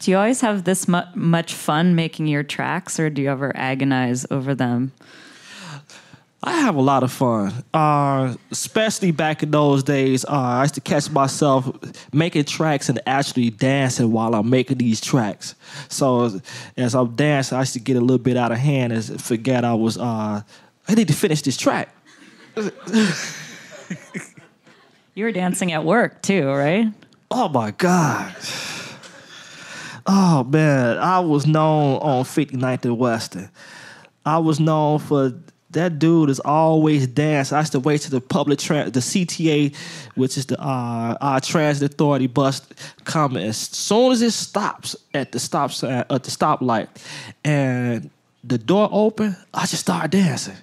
Do 0.00 0.10
you 0.10 0.18
always 0.18 0.42
have 0.42 0.64
this 0.64 0.86
mu- 0.86 1.00
much 1.14 1.54
fun 1.54 1.94
making 1.94 2.26
your 2.26 2.42
tracks, 2.42 3.00
or 3.00 3.08
do 3.08 3.22
you 3.22 3.30
ever 3.30 3.56
agonize 3.56 4.26
over 4.30 4.54
them? 4.54 4.92
I 6.42 6.60
have 6.60 6.76
a 6.76 6.80
lot 6.80 7.02
of 7.02 7.10
fun, 7.10 7.52
uh, 7.74 8.34
especially 8.52 9.10
back 9.10 9.42
in 9.42 9.50
those 9.50 9.82
days. 9.82 10.24
Uh, 10.24 10.30
I 10.30 10.62
used 10.62 10.74
to 10.74 10.80
catch 10.80 11.10
myself 11.10 11.68
making 12.12 12.44
tracks 12.44 12.88
and 12.88 13.00
actually 13.06 13.50
dancing 13.50 14.12
while 14.12 14.34
I'm 14.34 14.48
making 14.48 14.78
these 14.78 15.00
tracks. 15.00 15.56
So 15.88 16.40
as 16.76 16.94
I'm 16.94 17.16
dancing, 17.16 17.56
I 17.56 17.62
used 17.62 17.72
to 17.72 17.80
get 17.80 17.96
a 17.96 18.00
little 18.00 18.18
bit 18.18 18.36
out 18.36 18.52
of 18.52 18.58
hand 18.58 18.92
and 18.92 19.22
forget 19.22 19.64
I 19.64 19.74
was. 19.74 19.98
Uh, 19.98 20.42
I 20.86 20.94
need 20.94 21.08
to 21.08 21.14
finish 21.14 21.42
this 21.42 21.56
track. 21.56 21.88
You 25.18 25.24
were 25.24 25.32
dancing 25.32 25.72
at 25.72 25.84
work 25.84 26.22
too, 26.22 26.48
right? 26.48 26.86
Oh 27.32 27.48
my 27.48 27.72
God. 27.72 28.32
Oh 30.06 30.44
man, 30.44 30.96
I 30.98 31.18
was 31.18 31.44
known 31.44 31.96
on 31.96 32.24
59th 32.24 32.84
and 32.84 32.96
Western. 32.96 33.50
I 34.24 34.38
was 34.38 34.60
known 34.60 35.00
for 35.00 35.34
that 35.70 35.98
dude 35.98 36.30
is 36.30 36.40
always 36.40 37.06
dance. 37.06 37.52
I 37.52 37.60
used 37.60 37.72
to 37.72 37.80
wait 37.80 38.00
to 38.02 38.10
the 38.10 38.20
public 38.20 38.58
tra- 38.58 38.90
the 38.90 39.00
CTA, 39.00 39.74
which 40.14 40.38
is 40.38 40.46
the 40.46 40.60
uh, 40.60 41.16
our 41.20 41.40
transit 41.40 41.92
authority 41.92 42.26
bus, 42.26 42.62
come 43.04 43.36
as 43.36 43.56
soon 43.56 44.12
as 44.12 44.22
it 44.22 44.32
stops 44.32 44.96
at 45.12 45.32
the 45.32 45.38
stop 45.38 45.70
at 45.82 46.08
the 46.08 46.30
stoplight, 46.30 46.88
and 47.44 48.10
the 48.44 48.58
door 48.58 48.88
open, 48.90 49.36
I 49.52 49.62
just 49.62 49.82
start 49.82 50.10
dancing. 50.10 50.56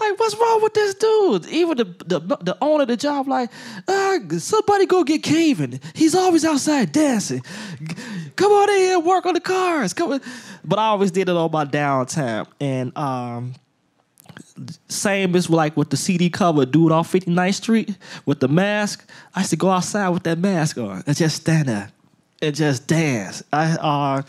Like, 0.00 0.18
what's 0.20 0.36
wrong 0.36 0.62
with 0.62 0.74
this 0.74 0.94
dude? 0.94 1.46
Even 1.46 1.76
the 1.76 1.84
the, 1.84 2.20
the 2.20 2.58
owner 2.60 2.82
of 2.82 2.88
the 2.88 2.96
job, 2.96 3.26
like, 3.26 3.50
uh, 3.88 4.18
somebody 4.38 4.86
go 4.86 5.02
get 5.02 5.22
Kevin. 5.22 5.80
He's 5.94 6.14
always 6.14 6.44
outside 6.44 6.92
dancing. 6.92 7.42
Come 8.36 8.52
on 8.52 8.70
in 8.70 8.76
here, 8.76 8.98
work 9.00 9.26
on 9.26 9.34
the 9.34 9.40
cars. 9.40 9.92
Come 9.92 10.12
on. 10.12 10.20
But 10.64 10.78
I 10.78 10.86
always 10.86 11.10
did 11.10 11.28
it 11.28 11.36
on 11.36 11.50
my 11.50 11.64
downtime. 11.64 12.46
And 12.60 12.96
um, 12.96 13.54
same 14.88 15.34
as 15.36 15.48
like 15.48 15.76
with 15.76 15.90
the 15.90 15.96
CD 15.96 16.30
cover, 16.30 16.66
dude 16.66 16.92
off 16.92 17.12
59th 17.12 17.54
Street 17.54 17.96
with 18.26 18.40
the 18.40 18.48
mask. 18.48 19.08
I 19.34 19.40
used 19.40 19.50
to 19.50 19.56
go 19.56 19.70
outside 19.70 20.08
with 20.10 20.24
that 20.24 20.38
mask 20.38 20.78
on 20.78 21.02
and 21.06 21.16
just 21.16 21.36
stand 21.36 21.68
there 21.68 21.90
and 22.42 22.54
just 22.54 22.86
dance. 22.86 23.42
I 23.52 23.72
uh, 23.72 24.22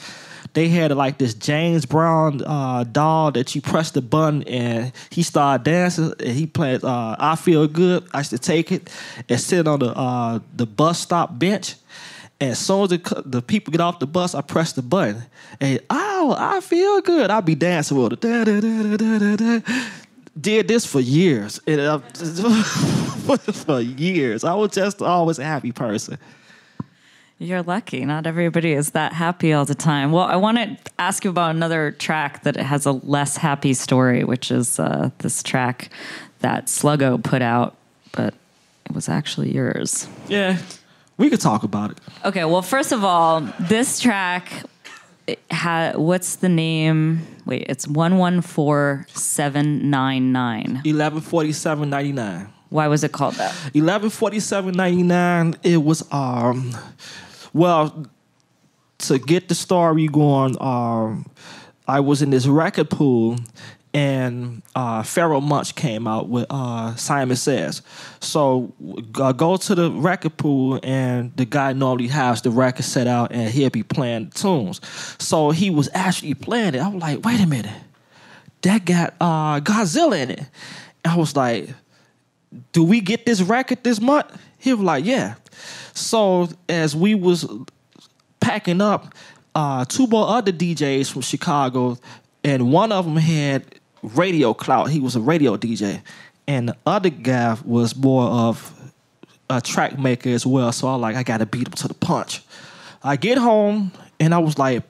they 0.54 0.68
had 0.68 0.92
like 0.92 1.18
this 1.18 1.34
James 1.34 1.86
Brown 1.86 2.42
uh, 2.44 2.84
doll 2.84 3.32
that 3.32 3.54
you 3.56 3.62
press 3.62 3.92
the 3.92 4.02
button 4.02 4.44
and 4.44 4.92
he 5.10 5.24
started 5.24 5.64
dancing 5.64 6.14
and 6.20 6.30
he 6.30 6.48
played 6.48 6.84
uh, 6.84 7.16
I 7.20 7.36
Feel 7.36 7.68
Good. 7.68 8.08
I 8.14 8.20
used 8.20 8.32
to 8.32 8.40
take 8.40 8.72
it 8.72 8.90
and 9.28 9.40
sit 9.40 9.68
on 9.68 9.80
the 9.80 9.96
uh, 9.96 10.40
the 10.56 10.66
bus 10.66 11.00
stop 11.00 11.38
bench. 11.38 11.76
And 12.42 12.52
as 12.52 12.60
soon 12.60 12.84
as 12.84 12.90
the, 12.90 13.24
the 13.26 13.42
people 13.42 13.72
get 13.72 13.82
off 13.82 14.00
the 14.00 14.08
bus, 14.08 14.34
I 14.34 14.42
press 14.42 14.72
the 14.72 14.82
button. 14.82 15.24
And 15.60 15.82
oh, 15.90 16.36
I 16.38 16.62
feel 16.62 17.02
good. 17.02 17.30
I'll 17.30 17.42
be 17.42 17.56
dancing 17.56 17.98
with 17.98 18.14
it. 18.14 18.22
Da, 18.22 18.44
da, 18.46 18.60
da, 18.62 19.60
Did 20.40 20.70
this 20.70 20.86
for 20.86 21.02
years. 21.02 21.60
It, 21.66 21.80
uh, 21.80 22.00
for 23.38 23.82
years. 23.82 24.46
I 24.46 24.54
was 24.54 24.72
just 24.72 25.02
always 25.02 25.38
a 25.38 25.44
happy 25.44 25.74
person. 25.74 26.18
You're 27.40 27.64
lucky. 27.64 28.04
Not 28.06 28.28
everybody 28.28 28.74
is 28.74 28.92
that 28.92 29.14
happy 29.14 29.54
all 29.54 29.66
the 29.66 29.76
time. 29.76 30.12
Well, 30.12 30.26
I 30.26 30.36
want 30.36 30.58
to 30.58 30.78
ask 30.98 31.24
you 31.24 31.30
about 31.30 31.56
another 31.56 31.92
track 31.92 32.44
that 32.44 32.58
has 32.58 32.86
a 32.86 32.92
less 32.92 33.38
happy 33.38 33.74
story, 33.74 34.26
which 34.26 34.52
is 34.52 34.78
uh, 34.78 35.10
this 35.20 35.42
track 35.42 35.90
that 36.40 36.66
Sluggo 36.66 37.22
put 37.24 37.42
out, 37.42 37.76
but 38.12 38.34
it 38.86 38.94
was 38.94 39.08
actually 39.08 39.54
yours. 39.54 40.08
Yeah, 40.28 40.58
we 41.20 41.30
could 41.30 41.42
talk 41.42 41.62
about 41.62 41.92
it. 41.92 42.00
Okay. 42.26 42.46
Well, 42.46 42.64
first 42.64 42.92
of 42.92 43.04
all, 43.04 43.42
this 43.60 44.00
track 44.00 44.64
ha- 45.52 45.94
what's 45.96 46.38
the 46.38 46.50
name? 46.50 47.22
Wait, 47.46 47.66
it's 47.70 47.88
one 47.88 48.18
one 48.18 48.42
four 48.42 49.06
seven 49.14 49.90
nine 49.92 50.32
nine. 50.32 50.82
Eleven 50.86 51.22
forty 51.22 51.52
seven 51.52 51.90
ninety 51.90 52.12
nine. 52.12 52.50
Why 52.70 52.88
was 52.88 53.04
it 53.04 53.12
called 53.12 53.36
that? 53.36 53.56
Eleven 53.74 54.10
forty 54.10 54.40
seven 54.40 54.76
ninety 54.76 55.04
nine. 55.04 55.56
It 55.62 55.84
was 55.84 56.04
um 56.12 56.76
well, 57.54 58.06
to 59.00 59.18
get 59.18 59.48
the 59.48 59.56
story 59.56 60.08
going, 60.08 60.56
um, 60.62 61.26
I 61.88 62.00
was 62.00 62.22
in 62.22 62.30
this 62.30 62.46
record 62.46 62.90
pool 62.90 63.38
and 63.94 64.62
uh, 64.76 65.02
Pharoahe 65.02 65.42
Monch 65.42 65.76
came 65.76 66.08
out 66.08 66.30
with 66.30 66.46
uh, 66.50 66.96
Simon 66.96 67.36
Says. 67.36 67.82
So 68.20 68.74
I 69.22 69.32
go 69.32 69.58
to 69.58 69.76
the 69.76 69.92
record 69.92 70.38
pool, 70.38 70.80
and 70.84 71.36
the 71.36 71.46
guy 71.46 71.74
normally 71.74 72.08
has 72.08 72.42
the 72.42 72.52
record 72.52 72.86
set 72.86 73.08
out, 73.08 73.32
and 73.32 73.50
he'll 73.50 73.70
be 73.70 73.84
playing 73.84 74.30
the 74.30 74.32
tunes. 74.32 74.82
So 75.20 75.52
he 75.52 75.70
was 75.70 75.90
actually 75.94 76.36
playing 76.36 76.76
it. 76.76 76.80
I 76.80 76.88
was 76.88 77.02
like, 77.02 77.26
wait 77.26 77.40
a 77.40 77.48
minute, 77.48 77.76
that 78.62 78.86
got 78.86 79.16
uh, 79.20 79.60
Godzilla 79.60 80.22
in 80.22 80.32
it. 80.32 80.40
And 81.04 81.14
I 81.14 81.18
was 81.18 81.36
like, 81.36 81.70
do 82.72 82.84
we 82.84 83.02
get 83.02 83.26
this 83.26 83.42
record 83.42 83.84
this 83.84 84.00
month? 84.00 84.28
He 84.60 84.74
was 84.74 84.82
like, 84.82 85.06
yeah. 85.06 85.36
So 85.94 86.50
as 86.68 86.96
we 86.96 87.16
was 87.16 87.48
packing 88.40 88.82
up, 88.82 89.14
uh, 89.56 89.86
two 89.86 90.08
more 90.08 90.28
other 90.28 90.52
DJs 90.52 91.12
from 91.12 91.22
Chicago, 91.22 91.98
and 92.44 92.72
one 92.72 92.92
of 92.92 93.06
them 93.06 93.18
had 93.18 93.79
radio 94.04 94.54
clout. 94.54 94.90
He 94.90 95.00
was 95.00 95.16
a 95.16 95.22
radio 95.22 95.58
DJ, 95.58 96.02
and 96.48 96.70
the 96.70 96.78
other 96.86 97.10
guy 97.10 97.58
was 97.66 97.96
more 97.96 98.24
of 98.24 98.74
a 99.50 99.60
track 99.62 99.98
maker 99.98 100.30
as 100.30 100.46
well. 100.46 100.72
So 100.72 100.88
I 100.88 100.96
like 100.96 101.16
I 101.16 101.24
gotta 101.24 101.46
beat 101.46 101.68
him 101.68 101.74
to 101.74 101.88
the 101.88 101.94
punch. 101.94 102.44
I 103.04 103.16
get 103.16 103.38
home 103.38 103.92
and 104.20 104.34
I 104.34 104.40
was 104.40 104.58
like, 104.58 104.84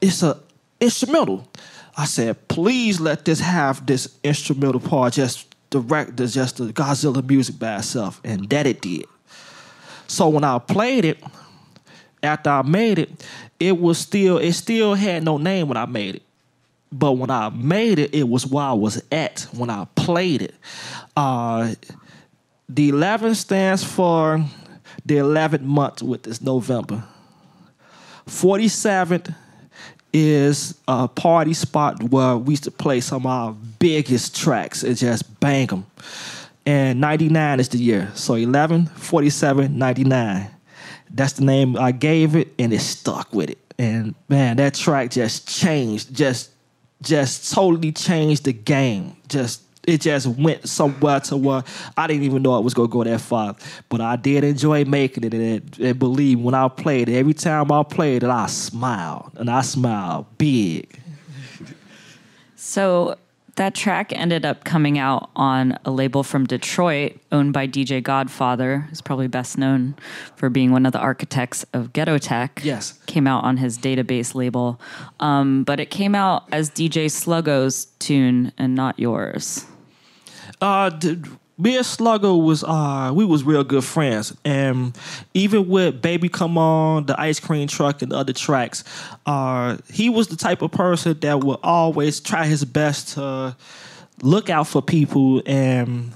it's 0.00 0.22
a 0.22 0.38
instrumental. 0.80 1.46
I 1.96 2.06
said, 2.06 2.48
please 2.48 3.00
let 3.00 3.24
this 3.24 3.40
have 3.40 3.84
this 3.84 4.16
instrumental 4.24 4.80
part, 4.80 5.12
just 5.14 5.46
direct, 5.70 6.16
just 6.16 6.56
the 6.56 6.72
Godzilla 6.72 7.26
music 7.26 7.58
by 7.58 7.76
itself, 7.76 8.20
and 8.24 8.48
that 8.48 8.66
it 8.66 8.80
did. 8.80 9.04
So 10.06 10.28
when 10.28 10.44
I 10.44 10.58
played 10.58 11.04
it, 11.04 11.22
after 12.22 12.50
I 12.50 12.62
made 12.62 12.98
it, 12.98 13.26
it 13.58 13.78
was 13.78 13.98
still 13.98 14.38
it 14.38 14.52
still 14.52 14.94
had 14.94 15.24
no 15.24 15.38
name 15.38 15.68
when 15.68 15.76
I 15.76 15.86
made 15.86 16.16
it. 16.16 16.22
But 16.92 17.12
when 17.12 17.30
I 17.30 17.50
made 17.50 17.98
it, 17.98 18.14
it 18.14 18.28
was 18.28 18.46
where 18.46 18.64
I 18.64 18.72
was 18.72 19.02
at 19.12 19.46
when 19.52 19.70
I 19.70 19.86
played 19.94 20.42
it. 20.42 20.54
Uh, 21.16 21.74
the 22.68 22.88
11 22.88 23.34
stands 23.36 23.84
for 23.84 24.44
the 25.04 25.16
11th 25.16 25.62
month, 25.62 26.02
with 26.02 26.24
this 26.24 26.42
November. 26.42 27.04
47th 28.26 29.34
is 30.12 30.74
a 30.88 31.06
party 31.06 31.54
spot 31.54 32.02
where 32.02 32.36
we 32.36 32.52
used 32.52 32.64
to 32.64 32.70
play 32.70 33.00
some 33.00 33.26
of 33.26 33.30
our 33.30 33.52
biggest 33.78 34.36
tracks 34.36 34.82
and 34.82 34.96
just 34.96 35.40
bang 35.40 35.66
them 35.68 35.86
and 36.66 37.00
99 37.00 37.60
is 37.60 37.68
the 37.68 37.78
year. 37.78 38.10
So 38.14 38.34
11, 38.34 38.86
47, 38.86 39.78
99. 39.78 40.50
That's 41.12 41.32
the 41.34 41.44
name 41.44 41.76
I 41.76 41.92
gave 41.92 42.36
it, 42.36 42.52
and 42.58 42.72
it 42.72 42.80
stuck 42.80 43.32
with 43.34 43.50
it. 43.50 43.58
And 43.78 44.14
man, 44.28 44.56
that 44.58 44.74
track 44.74 45.10
just 45.10 45.48
changed, 45.48 46.14
just 46.14 46.50
just 47.02 47.52
totally 47.52 47.92
changed 47.92 48.44
the 48.44 48.52
game. 48.52 49.16
Just 49.28 49.62
it 49.86 50.02
just 50.02 50.26
went 50.26 50.68
somewhere 50.68 51.20
to 51.20 51.36
where 51.36 51.64
I 51.96 52.06
didn't 52.06 52.24
even 52.24 52.42
know 52.42 52.58
it 52.58 52.64
was 52.64 52.74
gonna 52.74 52.88
go 52.88 53.04
that 53.04 53.20
far. 53.20 53.56
But 53.88 54.00
I 54.00 54.16
did 54.16 54.44
enjoy 54.44 54.84
making 54.84 55.24
it, 55.24 55.34
and, 55.34 55.78
and 55.78 55.98
believe 55.98 56.40
when 56.40 56.54
I 56.54 56.68
played 56.68 57.08
it, 57.08 57.16
every 57.16 57.34
time 57.34 57.72
I 57.72 57.82
played 57.82 58.22
it, 58.22 58.30
I 58.30 58.46
smiled, 58.46 59.32
and 59.36 59.50
I 59.50 59.62
smiled 59.62 60.26
big. 60.38 61.00
So 62.56 63.16
that 63.60 63.74
track 63.74 64.10
ended 64.14 64.46
up 64.46 64.64
coming 64.64 64.98
out 64.98 65.28
on 65.36 65.78
a 65.84 65.90
label 65.90 66.22
from 66.22 66.46
Detroit 66.46 67.20
owned 67.30 67.52
by 67.52 67.68
DJ 67.68 68.02
Godfather, 68.02 68.86
who's 68.88 69.02
probably 69.02 69.28
best 69.28 69.58
known 69.58 69.94
for 70.34 70.48
being 70.48 70.72
one 70.72 70.86
of 70.86 70.92
the 70.92 70.98
architects 70.98 71.66
of 71.74 71.92
Ghetto 71.92 72.16
Tech. 72.16 72.62
Yes. 72.64 72.98
Came 73.04 73.26
out 73.26 73.44
on 73.44 73.58
his 73.58 73.76
Databass 73.76 74.34
label. 74.34 74.80
Um, 75.20 75.64
but 75.64 75.78
it 75.78 75.90
came 75.90 76.14
out 76.14 76.44
as 76.50 76.70
DJ 76.70 77.10
Sluggo's 77.10 77.84
tune 77.98 78.50
and 78.56 78.74
not 78.74 78.98
yours. 78.98 79.66
Uh, 80.62 80.88
me 81.60 81.76
and 81.76 81.84
Sluggo 81.84 82.42
was 82.42 82.64
uh 82.64 83.12
we 83.14 83.24
was 83.24 83.44
real 83.44 83.64
good 83.64 83.84
friends, 83.84 84.34
and 84.44 84.96
even 85.34 85.68
with 85.68 86.00
Baby 86.00 86.28
Come 86.28 86.56
On, 86.58 87.06
the 87.06 87.20
Ice 87.20 87.38
Cream 87.40 87.68
Truck, 87.68 88.02
and 88.02 88.12
the 88.12 88.16
other 88.16 88.32
tracks, 88.32 88.84
uh 89.26 89.76
he 89.92 90.08
was 90.08 90.28
the 90.28 90.36
type 90.36 90.62
of 90.62 90.70
person 90.70 91.18
that 91.20 91.40
would 91.44 91.58
always 91.62 92.20
try 92.20 92.46
his 92.46 92.64
best 92.64 93.14
to 93.14 93.56
look 94.22 94.50
out 94.50 94.66
for 94.66 94.82
people 94.82 95.42
and. 95.46 96.12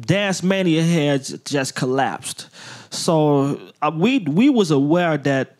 Dance 0.00 0.42
Mania 0.42 0.82
had 0.82 1.24
just 1.44 1.76
collapsed, 1.76 2.48
so 2.90 3.60
uh, 3.80 3.92
we 3.94 4.18
we 4.20 4.50
was 4.50 4.72
aware 4.72 5.16
that 5.18 5.54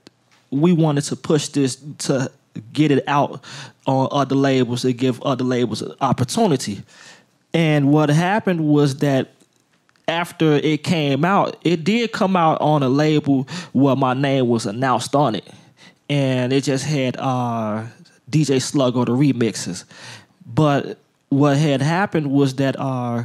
we 0.51 0.73
wanted 0.73 1.03
to 1.05 1.15
push 1.15 1.49
this 1.49 1.77
to 1.99 2.29
get 2.73 2.91
it 2.91 3.05
out 3.07 3.45
on 3.87 4.09
other 4.11 4.35
labels 4.35 4.83
to 4.83 4.93
give 4.93 5.23
other 5.23 5.45
labels 5.45 5.83
an 5.83 5.93
opportunity. 6.01 6.83
And 7.55 7.93
what 7.93 8.11
happened 8.11 8.67
was 8.67 8.97
that 8.97 9.29
after 10.09 10.55
it 10.55 10.83
came 10.83 11.25
out, 11.25 11.57
it 11.63 11.85
did 11.85 12.13
come 12.13 12.37
out 12.37 12.61
on 12.61 12.83
a 12.83 12.89
label 12.89 13.49
where 13.73 13.97
my 13.97 14.13
name 14.13 14.49
was 14.49 14.67
announced 14.67 15.15
on 15.15 15.37
it. 15.37 15.49
And 16.11 16.53
it 16.53 16.65
just 16.65 16.85
had 16.85 17.17
uh, 17.17 17.85
DJ 18.31 18.57
Sluggo 18.57 19.07
the 19.07 19.13
remixes. 19.13 19.85
But 20.45 20.99
what 21.31 21.57
had 21.57 21.81
happened 21.81 22.31
was 22.31 22.57
that 22.57 22.79
uh, 22.79 23.25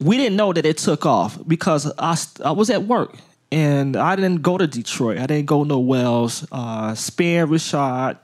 we 0.00 0.16
didn't 0.16 0.36
know 0.36 0.52
that 0.52 0.64
it 0.64 0.78
took 0.78 1.04
off 1.04 1.36
because 1.46 1.92
I, 1.98 2.16
I 2.42 2.52
was 2.52 2.70
at 2.70 2.84
work 2.84 3.16
and 3.52 3.96
I 3.96 4.16
didn't 4.16 4.42
go 4.42 4.56
to 4.56 4.66
Detroit. 4.66 5.18
I 5.18 5.26
didn't 5.26 5.46
go 5.46 5.64
nowhere 5.64 6.04
else. 6.04 6.46
Uh, 6.50 6.94
Spin 6.94 7.48
Rashad, 7.48 8.18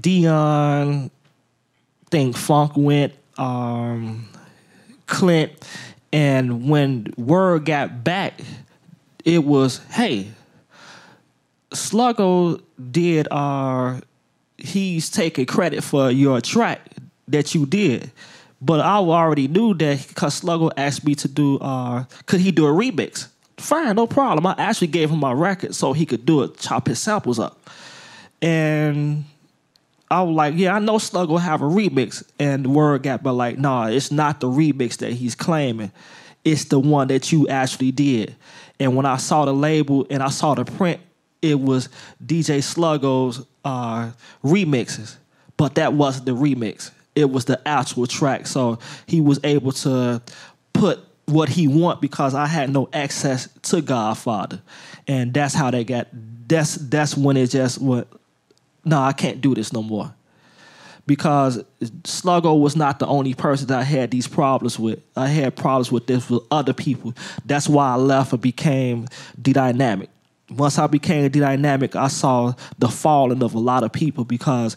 Deeon, 0.00 1.10
think 2.10 2.36
Funk 2.36 2.72
went 2.76 3.12
um, 3.38 4.28
Clint, 5.06 5.52
and 6.12 6.68
when 6.68 7.12
word 7.16 7.64
got 7.64 8.04
back, 8.04 8.40
it 9.24 9.44
was, 9.44 9.78
hey, 9.90 10.30
Sluggo 11.72 12.62
did 12.90 13.28
uh 13.30 14.00
he's 14.58 15.10
taking 15.10 15.46
credit 15.46 15.84
for 15.84 16.10
your 16.10 16.40
track 16.40 16.80
that 17.28 17.54
you 17.54 17.66
did. 17.66 18.10
But 18.60 18.80
I 18.80 18.96
already 18.96 19.48
knew 19.48 19.74
that 19.74 20.08
because 20.08 20.40
Sluggo 20.40 20.70
asked 20.76 21.04
me 21.04 21.14
to 21.16 21.28
do 21.28 21.58
uh 21.58 22.04
could 22.26 22.40
he 22.40 22.50
do 22.50 22.66
a 22.66 22.70
remix? 22.70 23.28
Fine, 23.58 23.96
no 23.96 24.06
problem. 24.06 24.46
I 24.46 24.54
actually 24.58 24.88
gave 24.88 25.10
him 25.10 25.18
my 25.18 25.32
record 25.32 25.74
so 25.74 25.92
he 25.92 26.06
could 26.06 26.26
do 26.26 26.42
it, 26.42 26.58
chop 26.58 26.86
his 26.86 26.98
samples 27.00 27.38
up. 27.38 27.68
And 28.42 29.24
I 30.10 30.22
was 30.22 30.36
like, 30.36 30.54
yeah, 30.56 30.74
I 30.74 30.78
know 30.78 30.98
Slug 30.98 31.28
will 31.28 31.38
have 31.38 31.62
a 31.62 31.66
remix. 31.66 32.22
And 32.38 32.64
the 32.64 32.70
word 32.70 33.02
got 33.02 33.22
but 33.22 33.32
like, 33.32 33.58
nah, 33.58 33.86
it's 33.86 34.12
not 34.12 34.40
the 34.40 34.48
remix 34.48 34.98
that 34.98 35.12
he's 35.12 35.34
claiming. 35.34 35.90
It's 36.44 36.64
the 36.66 36.78
one 36.78 37.08
that 37.08 37.32
you 37.32 37.48
actually 37.48 37.90
did. 37.90 38.36
And 38.78 38.94
when 38.94 39.06
I 39.06 39.16
saw 39.16 39.44
the 39.44 39.54
label 39.54 40.06
and 40.10 40.22
I 40.22 40.28
saw 40.28 40.54
the 40.54 40.64
print, 40.64 41.00
it 41.42 41.60
was 41.60 41.88
DJ 42.24 42.58
Sluggo's 42.58 43.44
uh, 43.64 44.12
remixes. 44.44 45.16
But 45.56 45.76
that 45.76 45.92
wasn't 45.92 46.26
the 46.26 46.32
remix. 46.32 46.90
It 47.14 47.30
was 47.30 47.46
the 47.46 47.66
actual 47.66 48.06
track. 48.06 48.46
So 48.46 48.78
he 49.06 49.20
was 49.20 49.40
able 49.42 49.72
to 49.72 50.22
put 50.72 51.00
what 51.24 51.48
he 51.48 51.66
want 51.66 52.00
because 52.00 52.34
I 52.34 52.46
had 52.46 52.70
no 52.70 52.88
access 52.92 53.48
to 53.62 53.80
Godfather. 53.80 54.60
And 55.08 55.34
that's 55.34 55.54
how 55.54 55.70
they 55.70 55.84
got 55.84 56.08
that's 56.48 56.76
that's 56.76 57.16
when 57.16 57.36
it 57.36 57.48
just 57.48 57.80
went. 57.80 58.06
No, 58.86 59.02
I 59.02 59.12
can't 59.12 59.40
do 59.40 59.54
this 59.54 59.72
no 59.72 59.82
more. 59.82 60.14
Because 61.06 61.62
Sluggo 61.80 62.58
was 62.58 62.76
not 62.76 62.98
the 62.98 63.06
only 63.06 63.34
person 63.34 63.66
that 63.68 63.80
I 63.80 63.82
had 63.82 64.10
these 64.10 64.26
problems 64.26 64.78
with. 64.78 65.00
I 65.16 65.28
had 65.28 65.54
problems 65.56 65.92
with 65.92 66.06
this 66.06 66.30
with 66.30 66.42
other 66.50 66.72
people. 66.72 67.12
That's 67.44 67.68
why 67.68 67.92
I 67.92 67.96
left 67.96 68.32
and 68.32 68.40
became 68.40 69.06
the 69.36 69.52
dynamic. 69.52 70.08
Once 70.50 70.78
I 70.78 70.86
became 70.86 71.24
the 71.24 71.40
dynamic, 71.40 71.96
I 71.96 72.08
saw 72.08 72.54
the 72.78 72.88
falling 72.88 73.42
of 73.42 73.54
a 73.54 73.58
lot 73.58 73.82
of 73.82 73.92
people 73.92 74.24
because 74.24 74.76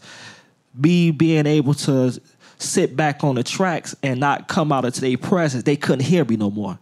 me 0.75 1.11
being 1.11 1.45
able 1.45 1.75
to 1.75 2.19
sit 2.57 2.95
back 2.95 3.23
on 3.23 3.35
the 3.35 3.43
tracks 3.43 3.95
and 4.03 4.19
not 4.19 4.47
come 4.47 4.71
out 4.71 4.85
into 4.85 5.01
their 5.01 5.17
presence, 5.17 5.63
they 5.63 5.75
couldn't 5.75 6.05
hear 6.05 6.25
me 6.25 6.35
no 6.35 6.49
more. 6.49 6.77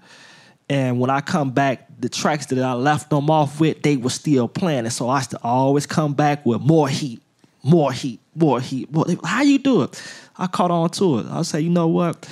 And 0.69 0.99
when 0.99 1.09
I 1.09 1.21
come 1.21 1.51
back, 1.51 1.87
the 1.99 2.09
tracks 2.09 2.47
that 2.47 2.59
I 2.59 2.73
left 2.73 3.09
them 3.09 3.29
off 3.29 3.59
with, 3.59 3.81
they 3.81 3.97
were 3.97 4.09
still 4.09 4.47
playing. 4.47 4.79
And 4.79 4.93
so 4.93 5.07
I 5.09 5.17
used 5.17 5.31
to 5.31 5.39
always 5.41 5.85
come 5.85 6.13
back 6.13 6.45
with 6.45 6.61
more 6.61 6.89
heat, 6.89 7.21
more 7.63 7.91
heat, 7.91 8.19
more 8.35 8.59
heat. 8.59 8.91
More. 8.91 9.05
How 9.23 9.43
you 9.43 9.59
do 9.59 9.83
it? 9.83 10.01
I 10.37 10.47
caught 10.47 10.71
on 10.71 10.89
to 10.91 11.19
it. 11.19 11.27
I 11.27 11.41
say, 11.43 11.61
you 11.61 11.69
know 11.69 11.87
what? 11.87 12.29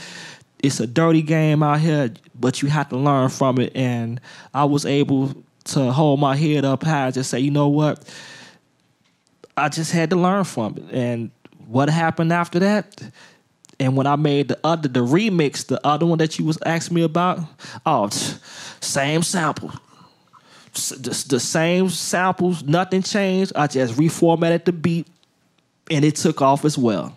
It's 0.62 0.80
a 0.80 0.88
dirty 0.88 1.22
game 1.22 1.64
out 1.64 1.80
here, 1.80 2.12
but 2.40 2.62
you 2.62 2.70
have 2.70 2.90
to 2.90 2.98
learn 2.98 3.30
from 3.30 3.60
it. 3.60 3.76
And 3.76 4.20
I 4.54 4.66
was 4.66 4.86
able 4.86 5.34
to 5.66 5.92
hold 5.92 6.20
my 6.20 6.36
head 6.36 6.66
up 6.66 6.84
high 6.84 7.06
and 7.06 7.14
just 7.14 7.30
say, 7.30 7.40
you 7.40 7.52
know 7.52 7.70
what? 7.70 8.04
I 9.58 9.70
just 9.70 9.92
had 9.92 10.10
to 10.10 10.16
learn 10.16 10.44
from 10.44 10.78
it. 10.78 10.84
And 10.92 11.32
what 11.68 11.90
happened 11.90 12.34
after 12.34 12.60
that? 12.60 13.02
And 13.80 13.98
when 13.98 14.08
I 14.08 14.16
made 14.16 14.48
the 14.48 14.60
other 14.64 14.88
the 14.88 15.02
remix, 15.02 15.66
the 15.66 15.86
other 15.86 16.06
one 16.06 16.18
that 16.20 16.40
you 16.40 16.46
was 16.46 16.58
asking 16.66 16.96
me 16.96 17.04
about, 17.04 17.40
oh, 17.86 18.10
same 18.80 19.22
sample. 19.22 19.72
The, 20.74 21.26
the 21.30 21.40
same 21.40 21.90
samples, 21.90 22.64
nothing 22.64 23.02
changed. 23.02 23.54
I 23.56 23.68
just 23.68 23.96
reformatted 23.96 24.66
the 24.66 24.74
beat 24.74 25.08
and 25.90 26.04
it 26.04 26.16
took 26.16 26.42
off 26.42 26.66
as 26.66 26.78
well. 26.78 27.16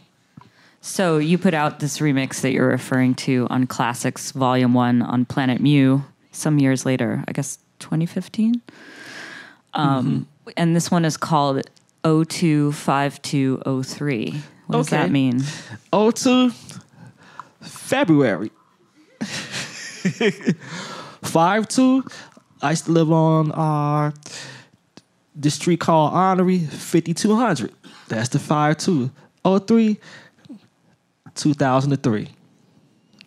So 0.81 1.19
you 1.19 1.39
put 1.39 1.55
out 1.55 1.81
this 1.81 1.99
remix 1.99 2.43
that 2.43 2.53
you're 2.53 2.69
referring 2.69 3.17
to 3.17 3.49
on 3.51 3.67
Classics 3.67 4.31
Volume 4.33 4.75
1 4.75 5.03
on 5.03 5.25
Planet 5.25 5.61
Mu 5.61 6.03
some 6.31 6.59
years 6.59 6.87
later, 6.87 7.25
I 7.27 7.33
guess 7.33 7.59
2015. 7.81 8.63
Um, 9.75 10.29
mm-hmm. 10.45 10.51
And 10.57 10.77
this 10.77 10.89
one 10.91 11.05
is 11.05 11.17
called 11.17 11.63
025203. 12.05 14.43
What 14.69 14.77
does 14.77 14.89
that 14.91 15.11
mean? 15.11 15.43
02 15.93 16.51
February. 17.63 18.51
Five 21.23 21.69
two. 21.69 22.05
I 22.61 22.71
used 22.71 22.85
to 22.85 22.93
live 22.93 23.11
on 23.11 23.51
uh, 23.53 24.13
the 25.35 25.51
street 25.51 25.81
called 25.81 26.13
Honorary 26.13 26.59
5200. 26.61 27.73
That's 28.09 28.29
the 28.29 28.39
52. 28.39 29.11
03 29.43 29.99
2003. 31.35 32.29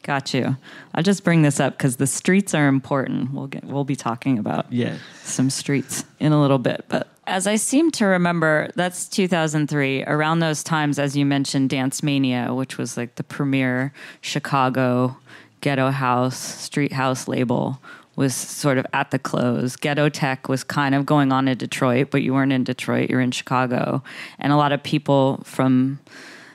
Got 0.03 0.33
you. 0.33 0.57
I'll 0.93 1.03
just 1.03 1.23
bring 1.23 1.41
this 1.41 1.59
up 1.59 1.77
because 1.77 1.95
the 1.97 2.07
streets 2.07 2.53
are 2.53 2.67
important. 2.67 3.33
We'll 3.33 3.47
get 3.47 3.63
we'll 3.63 3.83
be 3.83 3.95
talking 3.95 4.37
about 4.37 4.71
yeah. 4.71 4.97
some 5.23 5.49
streets 5.49 6.05
in 6.19 6.33
a 6.33 6.39
little 6.41 6.59
bit. 6.59 6.85
But 6.87 7.07
as 7.31 7.47
I 7.47 7.55
seem 7.55 7.91
to 7.91 8.05
remember, 8.05 8.69
that's 8.75 9.07
2003. 9.07 10.03
Around 10.03 10.39
those 10.39 10.63
times, 10.63 10.99
as 10.99 11.15
you 11.15 11.25
mentioned, 11.25 11.69
Dance 11.69 12.03
Mania, 12.03 12.53
which 12.53 12.77
was 12.77 12.97
like 12.97 13.15
the 13.15 13.23
premier 13.23 13.93
Chicago 14.19 15.17
ghetto 15.61 15.91
house, 15.91 16.37
street 16.37 16.91
house 16.91 17.27
label, 17.27 17.81
was 18.17 18.35
sort 18.35 18.77
of 18.77 18.85
at 18.91 19.11
the 19.11 19.19
close. 19.19 19.77
Ghetto 19.77 20.09
Tech 20.09 20.49
was 20.49 20.63
kind 20.63 20.93
of 20.93 21.05
going 21.05 21.31
on 21.31 21.47
in 21.47 21.57
Detroit, 21.57 22.09
but 22.11 22.21
you 22.21 22.33
weren't 22.33 22.51
in 22.51 22.65
Detroit, 22.65 23.09
you're 23.09 23.21
in 23.21 23.31
Chicago. 23.31 24.03
And 24.37 24.51
a 24.51 24.57
lot 24.57 24.73
of 24.73 24.83
people 24.83 25.41
from 25.45 25.99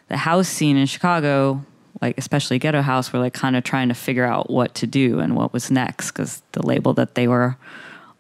the 0.09 0.19
house 0.19 0.49
scene 0.49 0.77
in 0.77 0.87
Chicago 0.87 1.65
like 2.03 2.19
especially 2.19 2.59
ghetto 2.59 2.83
house 2.83 3.11
were 3.11 3.19
like 3.19 3.33
kind 3.33 3.57
of 3.57 3.65
trying 3.65 3.89
to 3.89 3.95
figure 3.95 4.27
out 4.27 4.51
what 4.51 4.75
to 4.75 4.87
do 4.87 5.19
and 5.19 5.35
what 5.35 5.55
was 5.55 5.71
next 5.71 6.11
because 6.11 6.43
the 6.53 6.65
label 6.65 6.93
that 6.93 7.15
they 7.15 7.27
were 7.27 7.57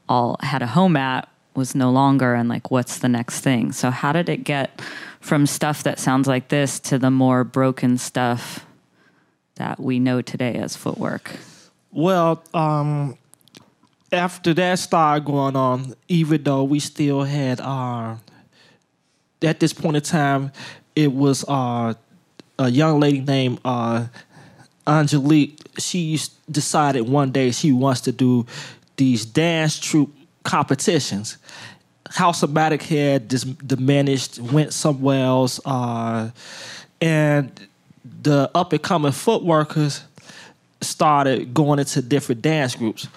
all 0.09 0.39
had 0.41 0.63
a 0.63 0.67
home 0.67 0.97
at 0.97 1.29
was 1.57 1.75
no 1.75 1.91
longer 1.91 2.35
and 2.35 2.49
like 2.49 2.71
what's 2.71 2.99
the 2.99 3.09
next 3.09 3.41
thing 3.41 3.73
so 3.73 3.91
how 3.91 4.13
did 4.13 4.29
it 4.29 4.45
get 4.45 4.81
from 5.21 5.47
stuff 5.47 5.83
that 5.83 5.99
sounds 5.99 6.29
like 6.29 6.49
this 6.49 6.79
to 6.79 6.99
the 6.99 7.11
more 7.11 7.45
broken 7.45 7.99
stuff 7.99 8.67
that 9.57 9.81
we 9.81 9.99
know 9.99 10.21
today 10.21 10.55
as 10.55 10.77
footwork 10.77 11.33
well 11.93 12.43
um 12.55 13.17
after 14.13 14.55
that 14.55 14.79
started 14.79 15.25
going 15.25 15.57
on 15.57 15.95
even 16.09 16.43
though 16.43 16.65
we 16.65 16.79
still 16.79 17.23
had 17.25 17.61
our 17.61 18.19
at 19.43 19.61
this 19.61 19.73
point 19.73 19.97
in 19.97 20.03
time 20.03 20.53
it 20.95 21.13
was 21.13 21.45
uh 21.49 21.93
a 22.59 22.71
young 22.71 23.01
lady 23.01 23.21
named 23.21 23.61
uh, 23.65 24.07
Angelique. 24.87 25.59
She 25.79 26.19
decided 26.51 27.03
one 27.03 27.33
day 27.33 27.51
she 27.51 27.73
wants 27.73 28.01
to 28.03 28.13
do 28.13 28.47
these 28.97 29.27
dance 29.27 29.79
troupe 29.79 30.15
competitions. 30.47 31.37
House-O-Matic 32.09 32.83
had 32.83 33.29
dis- 33.29 33.43
diminished, 33.43 34.39
went 34.39 34.73
somewhere 34.73 35.25
else, 35.25 35.61
uh, 35.67 36.31
and 37.01 37.69
the 38.23 38.51
up 38.55 38.73
and 38.73 38.83
coming 38.83 39.13
footworkers 39.13 40.03
started 40.81 41.53
going 41.53 41.79
into 41.81 42.01
different 42.01 42.43
dance 42.43 42.77
groups, 42.77 43.09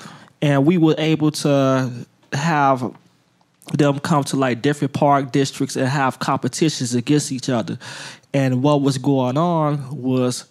and 0.41 0.65
we 0.65 0.77
were 0.77 0.95
able 0.97 1.31
to 1.31 1.91
have 2.33 2.93
them 3.73 3.99
come 3.99 4.23
to 4.23 4.35
like 4.35 4.63
different 4.63 4.93
park 4.93 5.31
districts 5.31 5.75
and 5.75 5.87
have 5.87 6.17
competitions 6.17 6.95
against 6.95 7.31
each 7.31 7.49
other. 7.49 7.77
And 8.33 8.63
what 8.63 8.81
was 8.81 8.97
going 8.97 9.37
on 9.37 9.95
was 9.95 10.45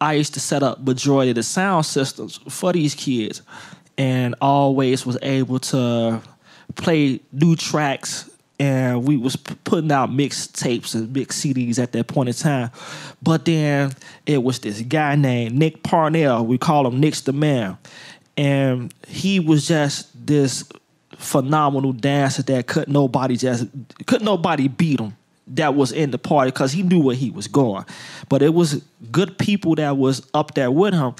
I 0.00 0.14
used 0.14 0.34
to 0.34 0.40
set 0.40 0.64
up 0.64 0.80
majority 0.80 1.30
of 1.30 1.36
the 1.36 1.44
sound 1.44 1.86
systems 1.86 2.40
for 2.48 2.72
these 2.72 2.94
kids 2.96 3.42
and 3.98 4.34
always 4.40 5.06
was 5.06 5.18
able 5.22 5.58
to 5.58 6.20
play 6.74 7.20
new 7.32 7.56
tracks 7.56 8.30
and 8.58 9.04
we 9.06 9.16
was 9.16 9.36
putting 9.36 9.92
out 9.92 10.12
mix 10.12 10.46
tapes 10.46 10.94
and 10.94 11.12
mix 11.12 11.40
CDs 11.40 11.78
at 11.78 11.92
that 11.92 12.06
point 12.06 12.28
in 12.28 12.34
time. 12.34 12.70
But 13.22 13.44
then 13.44 13.92
it 14.24 14.42
was 14.42 14.60
this 14.60 14.80
guy 14.80 15.14
named 15.14 15.56
Nick 15.56 15.82
Parnell. 15.82 16.46
We 16.46 16.56
call 16.58 16.86
him 16.86 16.98
Nick's 16.98 17.20
the 17.20 17.32
man. 17.32 17.76
And 18.36 18.92
he 19.06 19.40
was 19.40 19.66
just 19.66 20.26
this 20.26 20.64
phenomenal 21.16 21.92
dancer 21.92 22.42
that 22.42 22.66
could 22.66 22.88
nobody 22.88 23.36
just 23.36 23.66
could 24.04 24.20
nobody 24.20 24.68
beat 24.68 25.00
him 25.00 25.16
that 25.46 25.74
was 25.74 25.92
in 25.92 26.10
the 26.10 26.18
party 26.18 26.50
because 26.50 26.72
he 26.72 26.82
knew 26.82 27.00
where 27.00 27.16
he 27.16 27.30
was 27.30 27.46
going. 27.46 27.84
But 28.28 28.42
it 28.42 28.52
was 28.52 28.82
good 29.12 29.38
people 29.38 29.74
that 29.76 29.96
was 29.96 30.28
up 30.34 30.54
there 30.54 30.70
with 30.70 30.92
him. 30.92 31.14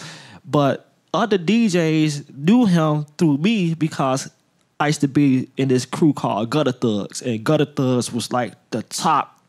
But 0.44 0.85
other 1.16 1.38
DJs 1.38 2.36
knew 2.36 2.66
him 2.66 3.06
through 3.18 3.38
me 3.38 3.74
because 3.74 4.30
I 4.78 4.88
used 4.88 5.00
to 5.00 5.08
be 5.08 5.48
in 5.56 5.68
this 5.68 5.86
crew 5.86 6.12
called 6.12 6.50
Gutter 6.50 6.72
Thugs, 6.72 7.22
and 7.22 7.42
Gutter 7.42 7.64
Thugs 7.64 8.12
was 8.12 8.32
like 8.32 8.54
the 8.70 8.82
top 8.84 9.40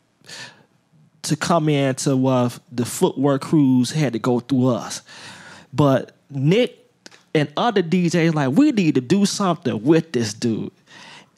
to 1.22 1.36
come 1.36 1.68
in 1.68 1.94
to 1.96 2.26
uh, 2.26 2.48
the 2.72 2.84
footwork 2.84 3.42
crews 3.42 3.90
had 3.90 4.14
to 4.14 4.18
go 4.18 4.40
through 4.40 4.68
us. 4.68 5.02
But 5.72 6.12
Nick 6.30 6.78
and 7.34 7.52
other 7.56 7.82
DJs 7.82 8.34
like 8.34 8.56
we 8.56 8.72
need 8.72 8.94
to 8.94 9.00
do 9.00 9.26
something 9.26 9.82
with 9.84 10.12
this 10.12 10.32
dude 10.32 10.72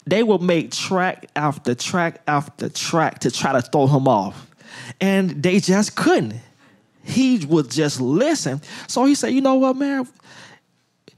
they 0.06 0.22
will 0.22 0.38
make 0.38 0.72
track 0.72 1.26
after 1.36 1.74
track 1.74 2.20
after 2.26 2.68
track 2.68 3.20
to 3.20 3.30
try 3.30 3.52
to 3.52 3.62
throw 3.62 3.86
him 3.86 4.08
off. 4.08 4.50
And 5.00 5.42
they 5.42 5.60
just 5.60 5.94
couldn't. 5.96 6.34
He 7.10 7.44
would 7.46 7.70
just 7.70 8.00
listen. 8.00 8.60
So 8.86 9.04
he 9.04 9.14
said, 9.14 9.32
you 9.32 9.40
know 9.40 9.56
what, 9.56 9.76
man? 9.76 10.06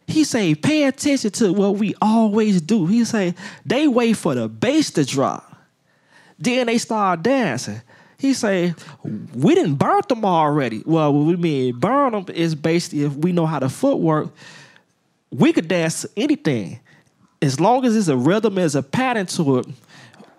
He 0.07 0.25
say, 0.25 0.55
pay 0.55 0.85
attention 0.85 1.31
to 1.33 1.53
what 1.53 1.77
we 1.77 1.95
always 2.01 2.61
do. 2.61 2.87
He 2.87 3.05
say, 3.05 3.35
they 3.65 3.87
wait 3.87 4.15
for 4.15 4.35
the 4.35 4.49
bass 4.49 4.91
to 4.93 5.05
drop. 5.05 5.49
Then 6.39 6.67
they 6.67 6.79
start 6.79 7.23
dancing. 7.23 7.81
He 8.19 8.35
say, 8.35 8.75
we 9.03 9.55
didn't 9.55 9.77
burn 9.77 10.03
them 10.09 10.25
already. 10.25 10.83
Well, 10.85 11.13
what 11.13 11.27
we 11.27 11.37
mean 11.37 11.79
burn 11.79 12.13
them 12.13 12.27
is 12.35 12.55
basically 12.55 13.05
if 13.05 13.15
we 13.15 13.33
know 13.33 13.47
how 13.47 13.59
to 13.59 13.69
footwork, 13.69 14.29
we 15.31 15.53
could 15.53 15.69
dance 15.69 16.07
anything 16.17 16.81
as 17.43 17.59
long 17.59 17.85
as 17.85 17.95
there's 17.95 18.09
a 18.09 18.17
rhythm, 18.17 18.55
there's 18.55 18.77
a 18.77 18.83
pattern 18.83 19.27
to 19.27 19.59
it, 19.59 19.67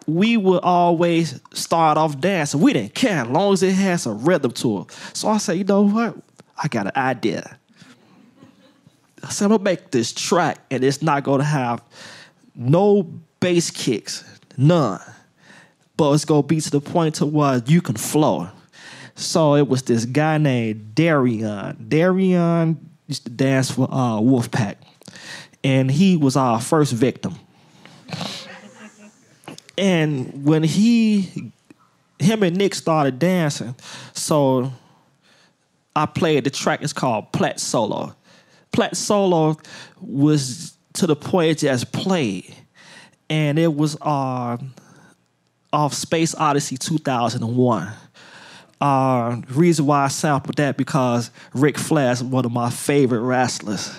we 0.08 0.38
would 0.38 0.64
always 0.64 1.39
start 1.54 1.97
off 1.97 2.20
dancing. 2.20 2.62
We 2.62 2.74
didn't 2.74 2.93
care 2.93 3.24
as 3.24 3.28
long 3.28 3.54
as 3.54 3.64
it 3.64 3.74
has 3.74 4.06
a 4.06 4.14
rhythm 4.14 4.51
to 4.51 4.82
it. 4.82 4.91
So 5.14 5.30
I 5.30 5.38
said, 5.38 5.58
you 5.58 5.64
know 5.64 5.84
what? 5.84 6.16
I 6.62 6.68
got 6.68 6.88
an 6.88 6.93
idea. 6.95 7.58
I 9.24 9.30
said, 9.30 9.45
I'm 9.45 9.51
gonna 9.51 9.64
make 9.64 9.91
this 9.91 10.12
track 10.14 10.60
and 10.70 10.84
it's 10.84 11.01
not 11.01 11.24
gonna 11.24 11.43
have 11.43 11.82
no 12.56 13.04
bass 13.39 13.72
kicks, 13.72 14.24
none. 14.58 15.01
But 15.95 16.14
it's 16.14 16.26
gonna 16.26 16.43
be 16.43 16.60
to 16.60 16.72
the 16.72 16.82
point 16.82 17.16
to 17.16 17.26
where 17.26 17.62
you 17.66 17.82
can 17.82 17.95
flow. 17.95 18.49
So 19.16 19.56
it 19.56 19.68
was 19.68 19.84
this 19.84 20.06
guy 20.06 20.38
named 20.38 20.95
Darian. 20.95 21.86
Darian 21.88 22.89
used 23.08 23.26
to 23.26 23.32
dance 23.32 23.72
for 23.72 23.88
uh, 23.89 24.20
Wolfpack 24.20 24.76
and 25.64 25.89
he 25.89 26.18
was 26.18 26.36
our 26.36 26.60
first 26.60 26.93
victim. 26.93 27.36
And 29.78 30.45
when 30.45 30.63
he, 30.63 31.51
him 32.19 32.43
and 32.43 32.57
Nick 32.57 32.76
started 32.76 33.19
dancing, 33.19 33.76
so 34.13 34.71
I 35.95 36.05
played 36.05 36.43
the 36.43 36.49
track. 36.49 36.82
It's 36.82 36.93
called 36.93 37.32
Plat 37.32 37.59
Solo. 37.59 38.15
Plat 38.71 38.97
Solo 38.97 39.57
was 40.01 40.76
to 40.93 41.07
the 41.07 41.15
point 41.15 41.51
it 41.51 41.57
just 41.59 41.91
played, 41.91 42.53
and 43.30 43.59
it 43.59 43.74
was 43.76 43.97
uh, 44.01 44.57
off 45.71 45.93
Space 45.93 46.36
Odyssey 46.36 46.78
2001. 46.78 47.91
Uh, 48.82 49.41
reason 49.49 49.86
why 49.86 50.03
I 50.03 50.07
sampled 50.09 50.57
that 50.57 50.76
because 50.76 51.32
Ric 51.53 51.78
Flair 51.78 52.11
is 52.11 52.24
one 52.24 52.45
of 52.45 52.51
my 52.51 52.69
favorite 52.69 53.21
wrestlers, 53.21 53.95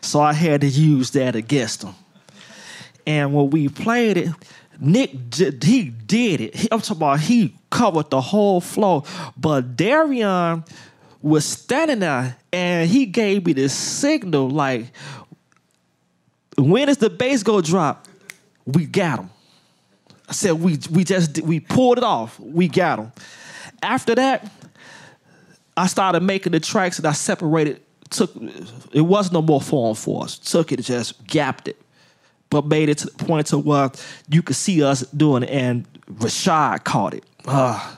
so 0.00 0.20
I 0.20 0.32
had 0.32 0.60
to 0.62 0.66
use 0.68 1.12
that 1.12 1.36
against 1.36 1.82
him. 1.82 1.94
And 3.06 3.32
when 3.32 3.50
we 3.50 3.68
played 3.68 4.16
it, 4.16 4.28
Nick 4.84 5.10
he 5.62 5.90
did 5.90 6.40
it. 6.40 6.68
I'm 6.72 6.80
talking 6.80 6.96
about 6.96 7.20
he 7.20 7.54
covered 7.70 8.10
the 8.10 8.20
whole 8.20 8.60
floor. 8.60 9.04
but 9.36 9.76
Darian 9.76 10.64
was 11.22 11.44
standing 11.44 12.00
there 12.00 12.36
and 12.52 12.90
he 12.90 13.06
gave 13.06 13.46
me 13.46 13.52
this 13.52 13.72
signal 13.72 14.50
like, 14.50 14.86
when 16.58 16.88
is 16.88 16.96
the 16.96 17.10
bass 17.10 17.44
gonna 17.44 17.62
drop? 17.62 18.08
We 18.66 18.86
got 18.86 19.20
him. 19.20 19.30
I 20.28 20.32
said 20.32 20.52
we 20.54 20.78
we 20.90 21.04
just 21.04 21.40
we 21.42 21.60
pulled 21.60 21.98
it 21.98 22.04
off. 22.04 22.40
We 22.40 22.66
got 22.66 22.98
him. 22.98 23.12
After 23.82 24.16
that, 24.16 24.50
I 25.76 25.86
started 25.86 26.24
making 26.24 26.52
the 26.52 26.60
tracks 26.60 26.98
and 26.98 27.06
I 27.06 27.12
separated. 27.12 27.80
Took 28.10 28.34
it 28.92 29.00
was 29.00 29.30
no 29.30 29.42
more 29.42 29.60
four 29.60 29.90
on 29.90 29.94
fours. 29.94 30.38
Took 30.38 30.72
it 30.72 30.80
just 30.82 31.24
gapped 31.26 31.68
it, 31.68 31.80
but 32.52 32.66
made 32.66 32.90
it 32.90 32.98
to 32.98 33.06
the 33.06 33.24
point 33.24 33.46
to 33.46 33.56
where 33.56 33.90
you 34.28 34.42
could 34.42 34.56
see 34.56 34.82
us 34.82 35.00
doing 35.06 35.42
it. 35.42 35.48
And 35.48 35.86
Rashad 36.04 36.84
caught 36.84 37.14
it. 37.14 37.24
Uh, 37.46 37.96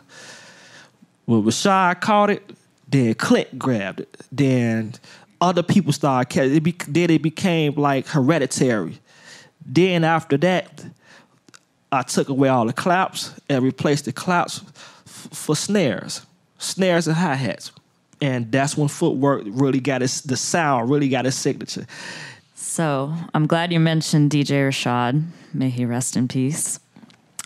when 1.24 1.42
Rashad 1.42 2.00
caught 2.00 2.30
it, 2.30 2.48
then 2.86 3.14
Clint 3.14 3.59
grabbed 3.59 4.00
it. 4.00 4.16
Then 4.30 4.94
other 5.40 5.64
people 5.64 5.92
started 5.92 6.32
catching 6.32 6.55
it. 6.55 6.62
Be, 6.62 6.76
then 6.86 7.11
it 7.11 7.20
became 7.20 7.74
like 7.74 8.07
hereditary. 8.07 9.00
Then 9.66 10.05
after 10.05 10.36
that, 10.36 10.84
I 11.90 12.02
took 12.02 12.28
away 12.28 12.48
all 12.48 12.66
the 12.66 12.72
claps 12.72 13.34
and 13.48 13.64
replaced 13.64 14.05
the 14.05 14.12
claps 14.12 14.62
f- 15.05 15.28
for 15.32 15.57
snares, 15.57 16.24
snares 16.59 17.09
and 17.09 17.16
hi 17.16 17.34
hats, 17.34 17.72
and 18.20 18.52
that's 18.52 18.76
when 18.76 18.86
footwork 18.86 19.42
really 19.46 19.80
got 19.80 20.02
its 20.02 20.20
the 20.20 20.36
sound 20.36 20.90
really 20.90 21.09
got 21.09 21.26
its 21.26 21.36
signature. 21.36 21.86
So 22.74 23.14
I'm 23.32 23.46
glad 23.46 23.72
you 23.72 23.78
mentioned 23.78 24.32
DJ 24.32 24.66
Rashad. 24.66 25.22
May 25.52 25.70
he 25.70 25.84
rest 25.84 26.16
in 26.16 26.26
peace. 26.26 26.80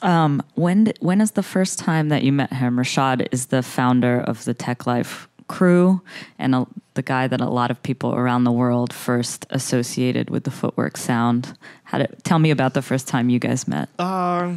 Um, 0.01 0.43
when 0.55 0.95
when 1.01 1.21
is 1.21 1.33
the 1.33 1.43
first 1.43 1.79
time 1.79 2.09
that 2.09 2.23
you 2.23 2.33
met 2.33 2.51
him? 2.51 2.79
Rashad 2.79 3.29
is 3.31 3.49
the 3.49 3.63
founder 3.63 4.19
of 4.19 4.47
the 4.47 4.55
Teklife 4.55 5.27
crew 5.47 6.01
and 6.39 6.55
a, 6.55 6.67
the 6.95 7.03
guy 7.03 7.27
that 7.27 7.43
a 7.43 7.51
lot 7.51 7.71
of 7.71 7.83
people 7.83 8.15
around 8.15 8.45
the 8.45 8.53
world 8.53 8.91
first 8.91 9.45
associated 9.51 10.31
with 10.31 10.45
the 10.45 10.51
footwork 10.51 10.97
sound. 10.97 11.59
How 11.85 12.07
tell 12.25 12.39
me 12.39 12.51
about 12.51 12.73
the 12.73 12.81
first 12.81 13.07
time 13.07 13.29
you 13.29 13.39
guys 13.39 13.69
met? 13.69 13.91
Uh, 13.99 14.55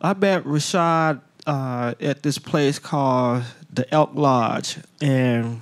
I 0.00 0.14
met 0.14 0.44
Rashad 0.44 1.20
uh, 1.46 1.92
at 2.00 2.22
this 2.22 2.38
place 2.38 2.78
called 2.78 3.42
the 3.70 3.84
Elk 3.92 4.12
Lodge, 4.14 4.78
and 5.02 5.60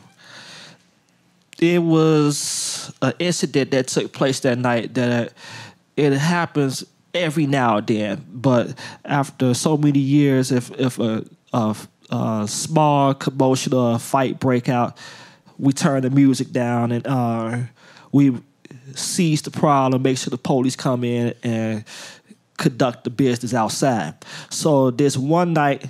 it 1.59 1.83
was 1.83 2.72
an 3.03 3.13
incident 3.19 3.71
that 3.71 3.89
took 3.89 4.13
place 4.13 4.41
that 4.41 4.59
night 4.59 4.95
that 4.95 5.33
it 5.97 6.13
happens 6.13 6.85
every 7.15 7.47
now 7.47 7.79
and 7.79 7.87
then, 7.87 8.27
but 8.29 8.75
after 9.05 9.55
so 9.55 9.77
many 9.77 9.99
years, 9.99 10.51
if 10.51 10.71
if 10.79 10.99
a, 10.99 11.25
a, 11.53 11.77
a 12.11 12.45
small 12.49 13.15
commotion 13.15 13.75
or 13.75 13.99
fight 13.99 14.41
break 14.41 14.69
out, 14.69 14.97
we 15.59 15.73
turn 15.73 16.03
the 16.03 16.11
music 16.11 16.51
down 16.51 16.93
and 16.93 17.07
uh, 17.07 17.59
we 18.13 18.37
seize 18.95 19.43
the 19.43 19.51
problem, 19.51 20.03
make 20.03 20.19
sure 20.19 20.31
the 20.31 20.39
police 20.39 20.77
come 20.77 21.05
in 21.05 21.35
and 21.43 21.85
conduct 22.59 23.05
the 23.05 23.11
business 23.11 23.55
outside. 23.55 24.15
So 24.51 24.91
this 24.91 25.17
one 25.17 25.53
night, 25.53 25.87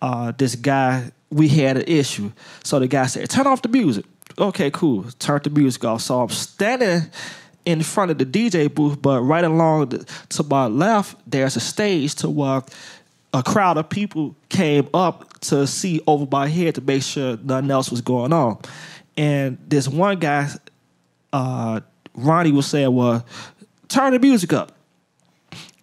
uh, 0.00 0.32
this 0.36 0.54
guy, 0.54 1.10
we 1.30 1.48
had 1.48 1.76
an 1.76 1.84
issue. 1.86 2.30
So 2.62 2.78
the 2.78 2.88
guy 2.88 3.06
said, 3.06 3.28
"Turn 3.30 3.46
off 3.46 3.62
the 3.62 3.68
music." 3.68 4.04
Okay, 4.38 4.70
cool. 4.70 5.04
Turn 5.18 5.40
the 5.42 5.50
music 5.50 5.84
off. 5.84 6.00
So 6.00 6.22
I'm 6.22 6.28
standing 6.28 7.02
in 7.64 7.82
front 7.82 8.10
of 8.10 8.18
the 8.18 8.26
DJ 8.26 8.72
booth, 8.72 9.00
but 9.00 9.22
right 9.22 9.44
along 9.44 9.90
the, 9.90 9.98
to 10.30 10.42
my 10.42 10.66
left, 10.66 11.16
there's 11.26 11.56
a 11.56 11.60
stage 11.60 12.14
to 12.16 12.28
where 12.28 12.62
a 13.32 13.42
crowd 13.42 13.78
of 13.78 13.88
people 13.88 14.34
came 14.48 14.88
up 14.92 15.40
to 15.40 15.66
see 15.66 16.00
over 16.06 16.26
my 16.30 16.46
head 16.46 16.74
to 16.76 16.80
make 16.80 17.02
sure 17.02 17.36
nothing 17.42 17.70
else 17.70 17.90
was 17.90 18.00
going 18.00 18.32
on. 18.32 18.58
And 19.16 19.58
this 19.66 19.88
one 19.88 20.18
guy, 20.18 20.48
uh, 21.32 21.80
Ronnie 22.14 22.52
was 22.52 22.66
saying, 22.66 22.94
"Well, 22.94 23.24
turn 23.88 24.12
the 24.12 24.18
music 24.18 24.52
up." 24.52 24.72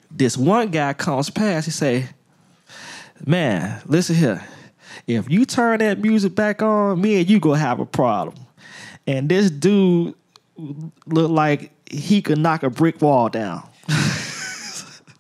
This 0.10 0.38
one 0.38 0.70
guy 0.70 0.94
comes 0.94 1.30
past. 1.30 1.66
He 1.66 1.72
say, 1.72 2.10
"Man, 3.26 3.82
listen 3.86 4.16
here. 4.16 4.46
If 5.16 5.30
you 5.30 5.46
turn 5.46 5.80
that 5.80 6.00
music 6.00 6.36
back 6.36 6.62
on, 6.62 7.02
me 7.02 7.20
and 7.20 7.30
you 7.30 7.40
gonna 7.40 7.60
have 7.60 7.80
a 7.80 7.86
problem." 7.86 8.36
And 9.08 9.30
this 9.30 9.50
dude 9.50 10.14
looked 11.08 11.32
like 11.32 11.72
he 11.90 12.22
could 12.22 12.38
knock 12.38 12.64
a 12.64 12.70
brick 12.70 13.02
wall 13.02 13.30
down. 13.30 13.68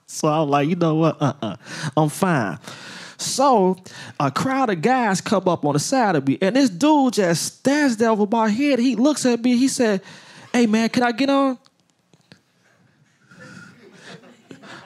so 0.07 0.27
I 0.27 0.39
was 0.39 0.49
like, 0.49 0.69
you 0.69 0.75
know 0.75 0.95
what? 0.95 1.21
Uh-uh. 1.21 1.55
I'm 1.97 2.09
fine. 2.09 2.59
So 3.17 3.77
a 4.19 4.31
crowd 4.31 4.69
of 4.69 4.81
guys 4.81 5.21
come 5.21 5.47
up 5.47 5.63
on 5.65 5.73
the 5.73 5.79
side 5.79 6.15
of 6.15 6.27
me, 6.27 6.37
and 6.41 6.55
this 6.55 6.69
dude 6.69 7.13
just 7.13 7.57
stands 7.57 7.97
there 7.97 8.09
over 8.09 8.25
my 8.25 8.49
head. 8.49 8.79
He 8.79 8.95
looks 8.95 9.25
at 9.25 9.41
me. 9.41 9.57
He 9.57 9.67
said, 9.67 10.01
"Hey 10.51 10.65
man, 10.65 10.89
can 10.89 11.03
I 11.03 11.11
get 11.11 11.29
on?" 11.29 11.59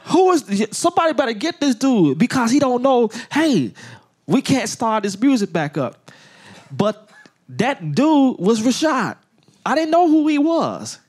Who 0.08 0.32
is 0.34 0.68
somebody 0.72 1.14
better 1.14 1.34
get 1.34 1.60
this 1.60 1.76
dude 1.76 2.18
because 2.18 2.52
he 2.52 2.60
don't 2.60 2.84
know. 2.84 3.10
Hey, 3.32 3.74
we 4.28 4.42
can't 4.42 4.70
start 4.70 5.04
this 5.04 5.20
music 5.20 5.52
back 5.52 5.78
up. 5.78 6.12
But 6.72 7.10
that 7.50 7.94
dude 7.94 8.40
was 8.40 8.62
Rashad. 8.62 9.18
I 9.66 9.76
didn't 9.76 9.92
know 9.92 10.08
who 10.08 10.28
he 10.28 10.38
was 10.38 11.00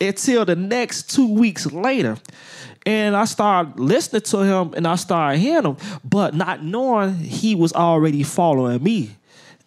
until 0.00 0.44
the 0.44 0.56
next 0.56 1.14
two 1.14 1.32
weeks 1.32 1.66
later. 1.66 2.16
And 2.86 3.16
I 3.16 3.24
started 3.24 3.80
listening 3.80 4.22
to 4.22 4.38
him 4.40 4.74
and 4.76 4.86
I 4.86 4.96
started 4.96 5.38
hearing 5.38 5.64
him, 5.64 5.76
but 6.04 6.34
not 6.34 6.62
knowing 6.62 7.14
he 7.14 7.54
was 7.54 7.72
already 7.72 8.22
following 8.22 8.82
me. 8.82 9.16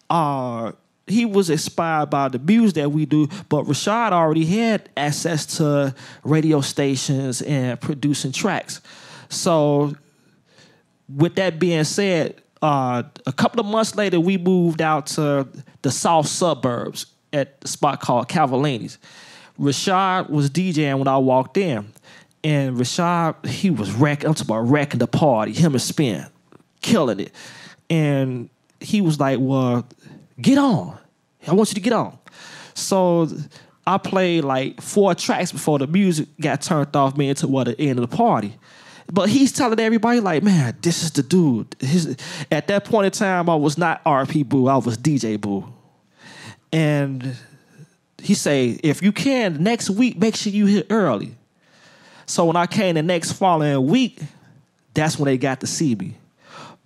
Uh, 0.08 0.72
he 1.06 1.24
was 1.24 1.50
inspired 1.50 2.10
by 2.10 2.28
the 2.28 2.38
music 2.38 2.76
that 2.76 2.92
we 2.92 3.06
do, 3.06 3.26
but 3.48 3.64
Rashad 3.64 4.12
already 4.12 4.44
had 4.44 4.88
access 4.96 5.46
to 5.56 5.94
radio 6.22 6.60
stations 6.60 7.42
and 7.42 7.80
producing 7.80 8.32
tracks. 8.32 8.80
So, 9.28 9.96
with 11.08 11.34
that 11.36 11.58
being 11.58 11.84
said, 11.84 12.40
uh, 12.62 13.02
a 13.26 13.32
couple 13.32 13.60
of 13.60 13.66
months 13.66 13.94
later, 13.94 14.20
we 14.20 14.36
moved 14.38 14.82
out 14.82 15.06
to 15.06 15.48
the 15.82 15.90
south 15.90 16.26
suburbs 16.26 17.06
at 17.32 17.58
a 17.62 17.68
spot 17.68 18.00
called 18.00 18.28
Cavallini's. 18.28 18.98
Rashad 19.58 20.30
was 20.30 20.50
DJing 20.50 20.98
when 20.98 21.08
I 21.08 21.18
walked 21.18 21.56
in, 21.56 21.92
and 22.44 22.76
Rashad 22.76 23.46
he 23.46 23.70
was 23.70 23.92
wrecking. 23.92 24.28
I'm 24.28 24.34
talking 24.34 24.54
about 24.54 24.70
wrecking 24.70 24.98
the 24.98 25.06
party. 25.06 25.52
Him 25.52 25.72
and 25.72 25.82
Spin, 25.82 26.26
killing 26.80 27.20
it, 27.20 27.32
and 27.90 28.48
he 28.80 29.00
was 29.00 29.18
like, 29.18 29.38
"Well, 29.40 29.86
get 30.40 30.58
on. 30.58 30.96
I 31.46 31.54
want 31.54 31.70
you 31.70 31.74
to 31.74 31.80
get 31.80 31.92
on." 31.92 32.18
So 32.74 33.28
I 33.86 33.98
played 33.98 34.44
like 34.44 34.80
four 34.80 35.14
tracks 35.14 35.50
before 35.50 35.78
the 35.78 35.86
music 35.86 36.28
got 36.40 36.62
turned 36.62 36.94
off 36.94 37.16
me 37.16 37.28
into 37.28 37.48
what 37.48 37.64
the 37.64 37.80
end 37.80 37.98
of 37.98 38.08
the 38.08 38.16
party. 38.16 38.54
But 39.10 39.30
he's 39.30 39.52
telling 39.52 39.80
everybody 39.80 40.20
like, 40.20 40.42
man, 40.42 40.76
this 40.82 41.02
is 41.02 41.12
the 41.12 41.22
dude. 41.22 41.74
His, 41.80 42.16
at 42.50 42.68
that 42.68 42.84
point 42.84 43.06
in 43.06 43.12
time, 43.12 43.48
I 43.48 43.54
was 43.54 43.78
not 43.78 44.04
RP 44.04 44.46
Boo, 44.46 44.68
I 44.68 44.76
was 44.76 44.98
DJ 44.98 45.40
Boo. 45.40 45.72
And 46.72 47.34
he 48.20 48.34
say, 48.34 48.78
if 48.82 49.02
you 49.02 49.12
can, 49.12 49.62
next 49.62 49.88
week, 49.88 50.18
make 50.18 50.36
sure 50.36 50.52
you 50.52 50.66
hit 50.66 50.88
early. 50.90 51.34
So 52.26 52.44
when 52.44 52.56
I 52.56 52.66
came 52.66 52.96
the 52.96 53.02
next 53.02 53.32
following 53.32 53.86
week, 53.86 54.20
that's 54.92 55.18
when 55.18 55.26
they 55.26 55.38
got 55.38 55.60
to 55.60 55.66
see 55.66 55.94
me. 55.94 56.16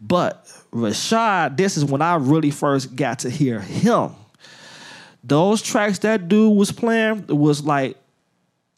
But 0.01 0.47
Rashad, 0.73 1.57
this 1.57 1.77
is 1.77 1.85
when 1.85 2.03
I 2.03 2.17
really 2.17 2.51
first 2.51 2.95
got 2.95 3.21
to 3.21 3.31
hear 3.31 3.61
him. 3.61 4.13
Those 5.25 5.63
tracks 5.63 5.99
that 6.01 6.29
dude 6.29 6.57
was 6.57 6.71
playing 6.71 7.27
was 7.29 7.65
like 7.65 7.97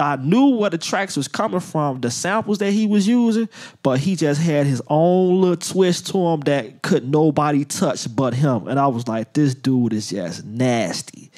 I 0.04 0.16
knew 0.16 0.56
where 0.56 0.70
the 0.70 0.78
tracks 0.78 1.16
was 1.16 1.28
coming 1.28 1.60
from, 1.60 2.00
the 2.00 2.10
samples 2.10 2.58
that 2.58 2.72
he 2.72 2.86
was 2.86 3.06
using, 3.06 3.48
but 3.82 3.98
he 3.98 4.16
just 4.16 4.40
had 4.40 4.66
his 4.66 4.82
own 4.88 5.40
little 5.40 5.56
twist 5.56 6.08
to 6.08 6.18
him 6.18 6.40
that 6.40 6.82
could 6.82 7.08
nobody 7.08 7.64
touch 7.64 8.14
but 8.14 8.34
him. 8.34 8.68
And 8.68 8.78
I 8.78 8.86
was 8.86 9.08
like, 9.08 9.32
this 9.32 9.54
dude 9.54 9.92
is 9.92 10.10
just 10.10 10.44
nasty. 10.44 11.30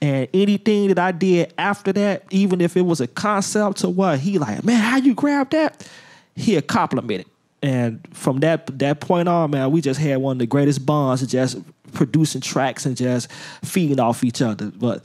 And 0.00 0.28
anything 0.34 0.88
that 0.88 0.98
I 0.98 1.12
did 1.12 1.54
after 1.56 1.92
that, 1.94 2.24
even 2.30 2.60
if 2.60 2.76
it 2.76 2.82
was 2.82 3.00
a 3.00 3.06
concept 3.06 3.78
to 3.78 3.88
what 3.88 4.18
he 4.18 4.38
like, 4.38 4.62
man, 4.62 4.78
how 4.78 4.98
you 4.98 5.14
grab 5.14 5.50
that? 5.50 5.88
he 6.36 6.60
complimented. 6.60 7.26
And 7.62 8.06
from 8.12 8.40
that 8.40 8.78
that 8.78 9.00
point 9.00 9.28
on, 9.28 9.50
man, 9.50 9.70
we 9.72 9.80
just 9.80 9.98
had 9.98 10.18
one 10.18 10.36
of 10.36 10.38
the 10.38 10.46
greatest 10.46 10.84
bonds 10.84 11.26
just 11.26 11.58
producing 11.92 12.42
tracks 12.42 12.84
and 12.84 12.96
just 12.96 13.32
feeding 13.64 13.98
off 13.98 14.22
each 14.22 14.42
other. 14.42 14.70
But 14.70 15.04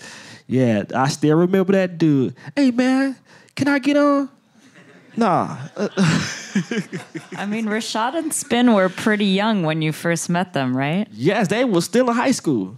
yeah, 0.52 0.84
I 0.94 1.08
still 1.08 1.38
remember 1.38 1.72
that 1.72 1.98
dude. 1.98 2.36
Hey 2.56 2.72
man, 2.72 3.16
can 3.56 3.70
I 3.70 3.80
get 3.80 3.96
on? 3.96 4.30
Nah. 5.16 5.58
I 7.38 7.46
mean, 7.48 7.66
Rashad 7.66 8.16
and 8.16 8.34
Spin 8.34 8.74
were 8.74 8.90
pretty 8.90 9.26
young 9.26 9.64
when 9.64 9.82
you 9.82 9.94
first 9.94 10.30
met 10.30 10.52
them, 10.52 10.76
right? 10.76 11.08
Yes, 11.14 11.48
they 11.48 11.64
were 11.64 11.80
still 11.80 12.10
in 12.10 12.16
high 12.16 12.32
school. 12.32 12.78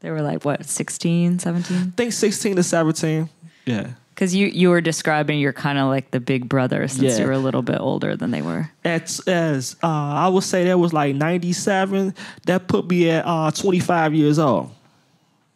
They 0.00 0.10
were 0.10 0.20
like, 0.20 0.44
what, 0.44 0.66
16, 0.66 1.38
17? 1.38 1.76
I 1.76 1.96
think 1.96 2.12
16 2.12 2.56
to 2.56 2.62
17. 2.62 3.28
Yeah. 3.64 3.90
Because 4.14 4.34
you, 4.34 4.48
you 4.48 4.68
were 4.68 4.82
describing 4.82 5.38
you're 5.38 5.54
kind 5.54 5.78
of 5.78 5.88
like 5.88 6.10
the 6.10 6.20
big 6.20 6.48
brother 6.50 6.86
since 6.88 7.14
yeah. 7.14 7.20
you 7.20 7.26
were 7.26 7.32
a 7.32 7.38
little 7.38 7.62
bit 7.62 7.80
older 7.80 8.14
than 8.16 8.30
they 8.30 8.42
were. 8.42 8.70
As, 8.84 9.20
as 9.20 9.76
uh, 9.82 9.86
I 9.86 10.28
would 10.28 10.44
say 10.44 10.64
that 10.64 10.78
was 10.78 10.92
like 10.92 11.14
97. 11.14 12.14
That 12.44 12.68
put 12.68 12.88
me 12.88 13.08
at 13.08 13.24
uh, 13.26 13.50
25 13.50 14.14
years 14.14 14.38
old. 14.38 14.70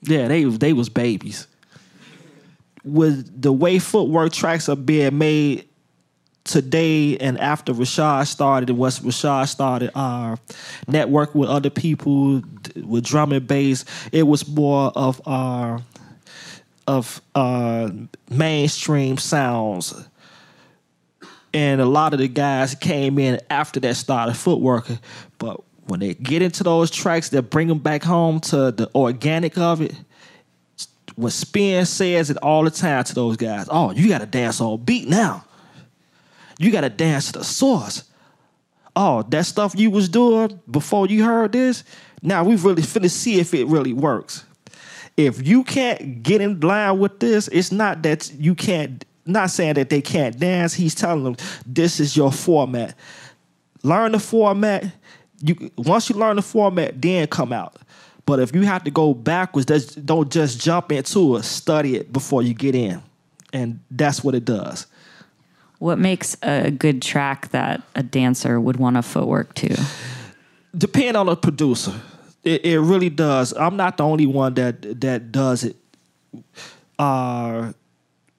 Yeah, 0.04 0.28
they, 0.28 0.44
they 0.44 0.72
was 0.72 0.88
babies. 0.88 1.46
With 2.84 3.40
the 3.40 3.52
way 3.52 3.78
footwork 3.78 4.32
tracks 4.32 4.68
are 4.68 4.76
being 4.76 5.16
made 5.18 5.66
today 6.44 7.16
and 7.16 7.40
after 7.40 7.72
Rashad 7.72 8.26
started 8.26 8.70
once 8.70 9.00
Rashad 9.00 9.48
started 9.48 9.90
our 9.94 10.34
uh, 10.34 10.36
network 10.86 11.34
with 11.34 11.48
other 11.48 11.70
people 11.70 12.42
with 12.76 13.04
drum 13.04 13.32
and 13.32 13.46
bass, 13.46 13.84
it 14.12 14.24
was 14.24 14.46
more 14.46 14.92
of 14.94 15.20
our 15.26 15.76
uh, 15.76 15.80
of 16.86 17.22
uh, 17.34 17.90
mainstream 18.30 19.16
sounds. 19.16 19.94
And 21.54 21.80
a 21.80 21.86
lot 21.86 22.12
of 22.12 22.18
the 22.18 22.28
guys 22.28 22.74
came 22.74 23.18
in 23.18 23.40
after 23.48 23.80
that 23.80 23.96
started 23.96 24.36
footwork. 24.36 24.86
But 25.38 25.60
when 25.86 26.00
they 26.00 26.14
get 26.14 26.42
into 26.42 26.62
those 26.62 26.90
tracks, 26.90 27.28
they 27.28 27.40
bring 27.40 27.68
them 27.68 27.78
back 27.78 28.02
home 28.02 28.40
to 28.40 28.72
the 28.72 28.90
organic 28.94 29.58
of 29.58 29.80
it. 29.80 29.94
When 31.16 31.30
Spin 31.30 31.86
says 31.86 32.30
it 32.30 32.36
all 32.38 32.64
the 32.64 32.70
time 32.70 33.04
to 33.04 33.14
those 33.14 33.36
guys, 33.36 33.68
oh, 33.70 33.92
you 33.92 34.08
got 34.08 34.20
to 34.20 34.26
dance 34.26 34.60
on 34.60 34.82
beat 34.82 35.08
now. 35.08 35.44
You 36.58 36.70
got 36.70 36.82
to 36.82 36.90
dance 36.90 37.32
to 37.32 37.40
the 37.40 37.44
source. 37.44 38.04
Oh, 38.96 39.22
that 39.22 39.44
stuff 39.44 39.74
you 39.76 39.90
was 39.90 40.08
doing 40.08 40.60
before 40.70 41.06
you 41.06 41.24
heard 41.24 41.52
this, 41.52 41.84
now 42.22 42.44
we 42.44 42.56
really 42.56 42.82
finna 42.82 43.10
see 43.10 43.38
if 43.38 43.52
it 43.52 43.66
really 43.66 43.92
works. 43.92 44.44
If 45.16 45.46
you 45.46 45.62
can't 45.62 46.22
get 46.22 46.40
in 46.40 46.60
line 46.60 46.98
with 46.98 47.20
this, 47.20 47.48
it's 47.48 47.70
not 47.70 48.02
that 48.02 48.32
you 48.32 48.54
can't, 48.54 49.04
not 49.26 49.50
saying 49.50 49.74
that 49.74 49.90
they 49.90 50.00
can't 50.00 50.38
dance. 50.38 50.74
He's 50.74 50.94
telling 50.94 51.24
them 51.24 51.36
this 51.66 52.00
is 52.00 52.16
your 52.16 52.32
format. 52.32 52.96
Learn 53.82 54.12
the 54.12 54.18
format. 54.18 54.84
You 55.44 55.70
once 55.76 56.08
you 56.08 56.16
learn 56.16 56.36
the 56.36 56.42
format, 56.42 57.00
then 57.00 57.26
come 57.26 57.52
out. 57.52 57.76
But 58.26 58.40
if 58.40 58.54
you 58.54 58.62
have 58.62 58.84
to 58.84 58.90
go 58.90 59.12
backwards, 59.12 59.94
don't 59.96 60.32
just 60.32 60.58
jump 60.58 60.90
into 60.90 61.36
it. 61.36 61.42
Study 61.42 61.96
it 61.96 62.12
before 62.12 62.42
you 62.42 62.54
get 62.54 62.74
in, 62.74 63.02
and 63.52 63.80
that's 63.90 64.24
what 64.24 64.34
it 64.34 64.46
does. 64.46 64.86
What 65.78 65.98
makes 65.98 66.34
a 66.42 66.70
good 66.70 67.02
track 67.02 67.50
that 67.50 67.82
a 67.94 68.02
dancer 68.02 68.58
would 68.58 68.76
want 68.76 68.96
to 68.96 69.02
footwork 69.02 69.54
to? 69.56 69.78
Depend 70.76 71.18
on 71.18 71.26
the 71.26 71.36
producer. 71.36 71.92
It, 72.42 72.64
it 72.64 72.80
really 72.80 73.10
does. 73.10 73.52
I'm 73.52 73.76
not 73.76 73.98
the 73.98 74.04
only 74.04 74.26
one 74.26 74.54
that 74.54 75.00
that 75.02 75.30
does 75.30 75.64
it. 75.64 75.76
Uh, 76.98 77.72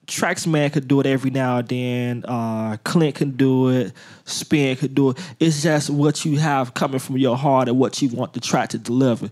Traxman 0.06 0.72
could 0.72 0.86
do 0.86 1.00
it 1.00 1.06
every 1.06 1.30
now 1.30 1.58
and 1.58 1.68
then. 1.68 2.24
Uh, 2.26 2.76
Clint 2.84 3.16
can 3.16 3.32
do 3.32 3.70
it. 3.70 3.92
Spin 4.24 4.76
could 4.76 4.94
do 4.94 5.10
it. 5.10 5.18
It's 5.40 5.62
just 5.62 5.90
what 5.90 6.24
you 6.24 6.38
have 6.38 6.74
coming 6.74 6.98
from 6.98 7.16
your 7.18 7.36
heart 7.36 7.68
and 7.68 7.78
what 7.78 8.00
you 8.00 8.08
want 8.08 8.32
the 8.32 8.40
track 8.40 8.70
to 8.70 8.78
deliver. 8.78 9.30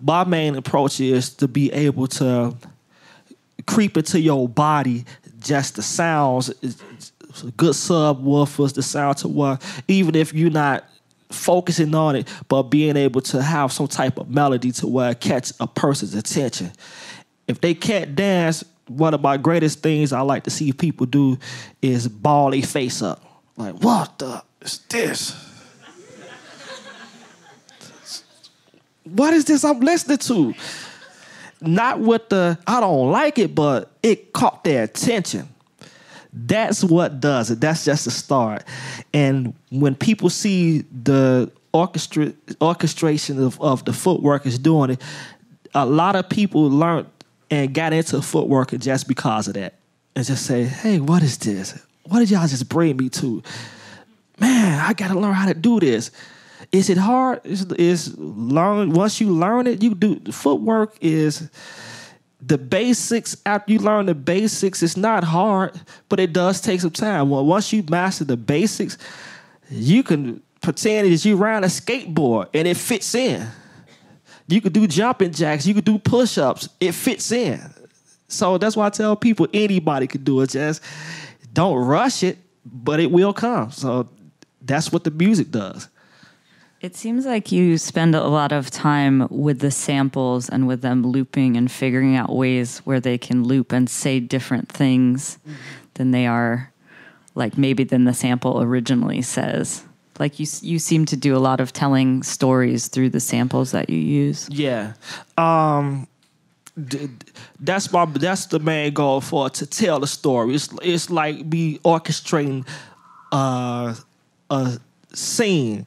My 0.00 0.24
main 0.24 0.56
approach 0.56 1.00
is 1.00 1.30
to 1.36 1.48
be 1.48 1.72
able 1.72 2.06
to 2.08 2.56
creep 3.66 3.96
into 3.96 4.20
your 4.20 4.48
body 4.48 5.04
just 5.40 5.76
the 5.76 5.82
sounds 5.82 6.52
good 7.56 7.74
subwoofers, 7.74 8.74
the 8.74 8.82
sound 8.82 9.18
to 9.18 9.28
what, 9.28 9.62
even 9.86 10.14
if 10.14 10.32
you're 10.32 10.50
not 10.50 10.84
focusing 11.30 11.94
on 11.94 12.16
it, 12.16 12.28
but 12.48 12.64
being 12.64 12.96
able 12.96 13.20
to 13.20 13.42
have 13.42 13.72
some 13.72 13.86
type 13.86 14.18
of 14.18 14.30
melody 14.30 14.72
to 14.72 14.86
where 14.86 15.10
it 15.10 15.20
catch 15.20 15.52
a 15.60 15.66
person's 15.66 16.14
attention. 16.14 16.72
If 17.46 17.60
they 17.60 17.74
can't 17.74 18.14
dance, 18.14 18.64
one 18.88 19.14
of 19.14 19.20
my 19.20 19.36
greatest 19.36 19.82
things 19.82 20.12
I 20.12 20.20
like 20.20 20.44
to 20.44 20.50
see 20.50 20.72
people 20.72 21.06
do 21.06 21.38
is 21.82 22.08
ball 22.08 22.54
a 22.54 22.60
face 22.60 23.02
up. 23.02 23.22
Like, 23.56 23.74
what 23.76 24.18
the 24.18 24.42
is 24.60 24.78
this? 24.88 25.44
what 29.04 29.34
is 29.34 29.44
this 29.44 29.64
I'm 29.64 29.80
listening 29.80 30.18
to? 30.18 30.54
Not 31.60 32.00
with 32.00 32.28
the 32.28 32.58
I 32.66 32.80
don't 32.80 33.10
like 33.10 33.38
it, 33.38 33.54
but 33.54 33.90
it 34.02 34.32
caught 34.32 34.64
their 34.64 34.84
attention. 34.84 35.48
That's 36.32 36.84
what 36.84 37.20
does 37.20 37.50
it. 37.50 37.60
That's 37.60 37.84
just 37.84 38.04
the 38.04 38.10
start. 38.10 38.62
And 39.12 39.54
when 39.70 39.94
people 39.94 40.30
see 40.30 40.84
the 41.02 41.50
orchestra 41.72 42.32
orchestration 42.60 43.42
of, 43.42 43.60
of 43.60 43.84
the 43.84 43.92
footwork 43.92 44.46
is 44.46 44.58
doing 44.58 44.90
it, 44.90 45.02
a 45.74 45.84
lot 45.84 46.16
of 46.16 46.28
people 46.28 46.68
learned 46.68 47.06
and 47.50 47.72
got 47.72 47.92
into 47.92 48.20
footwork 48.22 48.70
just 48.78 49.08
because 49.08 49.48
of 49.48 49.54
that. 49.54 49.74
And 50.14 50.24
just 50.24 50.46
say, 50.46 50.64
hey, 50.64 51.00
what 51.00 51.22
is 51.22 51.38
this? 51.38 51.80
What 52.04 52.20
did 52.20 52.30
y'all 52.30 52.46
just 52.46 52.68
bring 52.68 52.96
me 52.96 53.08
to? 53.10 53.42
Man, 54.38 54.80
I 54.80 54.92
gotta 54.92 55.18
learn 55.18 55.34
how 55.34 55.46
to 55.46 55.54
do 55.54 55.80
this. 55.80 56.10
Is 56.72 56.90
it 56.90 56.98
hard? 56.98 57.40
Is, 57.44 57.64
is 57.72 58.18
learn 58.18 58.92
once 58.92 59.20
you 59.20 59.30
learn 59.30 59.66
it, 59.66 59.82
you 59.82 59.94
do 59.94 60.20
footwork 60.32 60.96
is 61.00 61.48
the 62.40 62.58
basics 62.58 63.36
after 63.44 63.72
you 63.72 63.78
learn 63.78 64.06
the 64.06 64.14
basics 64.14 64.82
it's 64.82 64.96
not 64.96 65.24
hard 65.24 65.78
but 66.08 66.20
it 66.20 66.32
does 66.32 66.60
take 66.60 66.80
some 66.80 66.90
time 66.90 67.28
well 67.30 67.44
once 67.44 67.72
you 67.72 67.82
master 67.90 68.24
the 68.24 68.36
basics 68.36 68.96
you 69.70 70.04
can 70.04 70.40
pretend 70.60 71.08
as 71.08 71.26
you 71.26 71.36
ride 71.36 71.64
a 71.64 71.66
skateboard 71.66 72.46
and 72.54 72.68
it 72.68 72.76
fits 72.76 73.14
in 73.14 73.46
you 74.48 74.60
could 74.60 74.72
do 74.72 74.86
jumping 74.86 75.32
jacks 75.32 75.66
you 75.66 75.74
could 75.74 75.84
do 75.84 75.98
push-ups. 75.98 76.68
It 76.80 76.92
fits 76.92 77.30
in. 77.30 77.60
So 78.28 78.58
that's 78.58 78.76
why 78.76 78.86
i 78.86 78.90
tell 78.90 79.16
people 79.16 79.48
anybody 79.54 80.06
could 80.06 80.24
do 80.24 80.40
it 80.42 80.50
just 80.50 80.82
don't 81.54 81.76
rush 81.76 82.22
it 82.22 82.38
but 82.64 83.00
it 83.00 83.10
will 83.10 83.32
come. 83.32 83.70
So 83.70 84.08
that's 84.60 84.92
what 84.92 85.04
the 85.04 85.10
music 85.10 85.50
does. 85.50 85.88
It 86.80 86.94
seems 86.94 87.26
like 87.26 87.50
you 87.50 87.76
spend 87.76 88.14
a 88.14 88.28
lot 88.28 88.52
of 88.52 88.70
time 88.70 89.26
with 89.30 89.58
the 89.58 89.70
samples 89.70 90.48
and 90.48 90.68
with 90.68 90.80
them 90.80 91.02
looping 91.02 91.56
and 91.56 91.70
figuring 91.70 92.14
out 92.14 92.34
ways 92.34 92.78
where 92.78 93.00
they 93.00 93.18
can 93.18 93.42
loop 93.42 93.72
and 93.72 93.90
say 93.90 94.20
different 94.20 94.68
things 94.68 95.38
mm-hmm. 95.38 95.56
than 95.94 96.12
they 96.12 96.26
are 96.26 96.72
like 97.34 97.58
maybe 97.58 97.82
than 97.82 98.04
the 98.04 98.14
sample 98.14 98.62
originally 98.62 99.22
says. 99.22 99.84
Like 100.18 100.38
you 100.38 100.46
you 100.62 100.78
seem 100.78 101.04
to 101.06 101.16
do 101.16 101.36
a 101.36 101.38
lot 101.38 101.60
of 101.60 101.72
telling 101.72 102.22
stories 102.22 102.88
through 102.88 103.10
the 103.10 103.20
samples 103.20 103.70
that 103.72 103.90
you 103.90 103.98
use. 103.98 104.48
Yeah. 104.50 104.94
Um 105.36 106.06
that's 107.58 107.92
my 107.92 108.04
that's 108.04 108.46
the 108.46 108.60
main 108.60 108.92
goal 108.94 109.20
for 109.20 109.50
to 109.50 109.66
tell 109.66 109.98
the 109.98 110.06
story. 110.06 110.54
It's 110.54 110.68
it's 110.82 111.10
like 111.10 111.44
me 111.44 111.78
orchestrating 111.78 112.66
uh, 113.32 113.94
a 114.48 114.78
scene 115.12 115.86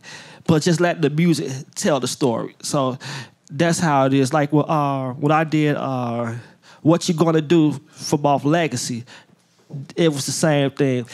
but 0.52 0.64
just 0.64 0.82
let 0.82 1.02
the 1.02 1.10
music 1.10 1.50
tell 1.76 2.00
the 2.02 2.08
story. 2.08 2.56
So 2.62 2.98
that's 3.50 3.80
how 3.80 4.06
it 4.08 4.14
is. 4.14 4.34
Like 4.34 4.50
uh, 4.54 5.14
when 5.14 5.32
I 5.32 5.46
did 5.46 5.78
uh, 5.78 6.34
what 6.82 7.08
you 7.08 7.16
gonna 7.16 7.42
do 7.42 7.74
for 7.92 8.20
off 8.24 8.44
legacy, 8.44 9.06
it 9.96 10.10
was 10.10 10.26
the 10.26 10.34
same 10.34 10.72
thing. 10.72 11.06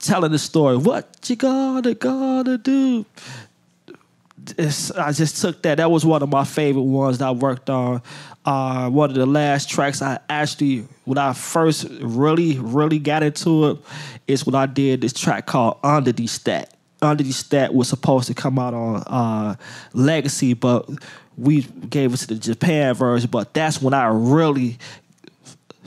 Telling 0.00 0.32
the 0.32 0.38
story, 0.38 0.76
what 0.76 1.18
you 1.28 1.36
gonna 1.36 1.94
gonna 1.94 2.58
do? 2.58 3.06
It's, 4.58 4.90
I 4.90 5.12
just 5.12 5.40
took 5.40 5.62
that. 5.62 5.76
That 5.76 5.90
was 5.90 6.04
one 6.04 6.20
of 6.22 6.28
my 6.28 6.44
favorite 6.44 6.82
ones 6.82 7.18
that 7.18 7.28
I 7.28 7.30
worked 7.30 7.70
on. 7.70 8.02
Uh, 8.44 8.90
one 8.90 9.08
of 9.10 9.14
the 9.14 9.24
last 9.24 9.70
tracks 9.70 10.02
I 10.02 10.18
actually, 10.28 10.84
when 11.04 11.16
I 11.16 11.32
first 11.32 11.86
really, 12.00 12.58
really 12.58 12.98
got 12.98 13.22
into 13.22 13.70
it, 13.70 13.78
is 14.26 14.44
when 14.44 14.56
I 14.56 14.66
did 14.66 15.00
this 15.00 15.12
track 15.12 15.46
called 15.46 15.78
Under 15.84 16.10
the 16.10 16.26
Stat. 16.26 16.74
under 17.00 17.22
the 17.22 17.32
stat 17.32 17.74
was 17.74 17.88
supposed 17.88 18.26
to 18.28 18.34
come 18.34 18.58
out 18.58 18.74
on 18.74 19.02
uh, 19.06 19.54
Legacy, 19.92 20.54
but 20.54 20.88
we 21.36 21.62
gave 21.62 22.12
it 22.14 22.16
to 22.18 22.26
the 22.28 22.34
Japan 22.34 22.94
version. 22.94 23.30
But 23.30 23.54
that's 23.54 23.80
when 23.80 23.94
I 23.94 24.06
really 24.06 24.78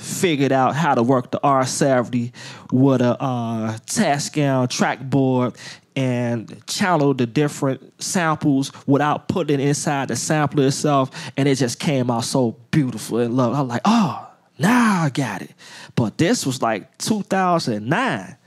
figured 0.06 0.52
out 0.52 0.76
how 0.76 0.96
to 0.96 1.04
work 1.04 1.32
the 1.32 1.40
R70 1.40 2.32
with 2.72 3.02
a 3.02 3.22
uh, 3.22 3.78
Tascam 3.88 4.70
track 4.70 5.02
board 5.02 5.56
and 5.96 6.66
channel 6.68 7.14
the 7.14 7.26
different 7.26 8.02
samples 8.02 8.72
without 8.86 9.28
putting 9.28 9.60
it 9.60 9.68
inside 9.68 10.10
the 10.10 10.16
sampler 10.16 10.68
itself. 10.68 11.10
And 11.38 11.48
it 11.48 11.56
just 11.56 11.80
came 11.80 12.12
out 12.12 12.26
so 12.26 12.58
beautiful 12.72 13.20
and 13.20 13.36
lovely. 13.36 13.58
I'm 13.58 13.68
like, 13.68 13.82
oh, 13.86 14.30
now 14.60 15.04
I 15.04 15.10
got 15.10 15.42
it. 15.42 15.52
But 15.96 16.18
this 16.18 16.46
was 16.46 16.62
like 16.62 16.98
2009. 17.00 18.38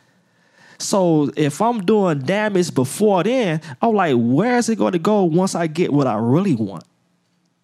So 0.79 1.31
if 1.37 1.61
I'm 1.61 1.85
doing 1.85 2.21
damage 2.21 2.73
before 2.73 3.25
then, 3.25 3.61
I'm 3.83 3.95
like, 3.95 4.15
where 4.17 4.59
is 4.59 4.69
it 4.69 4.77
going 4.77 4.93
to 4.93 4.99
go 5.01 5.25
once 5.25 5.55
I 5.55 5.67
get 5.67 5.93
what 5.93 6.07
I 6.07 6.17
really 6.17 6.55
want? 6.55 6.85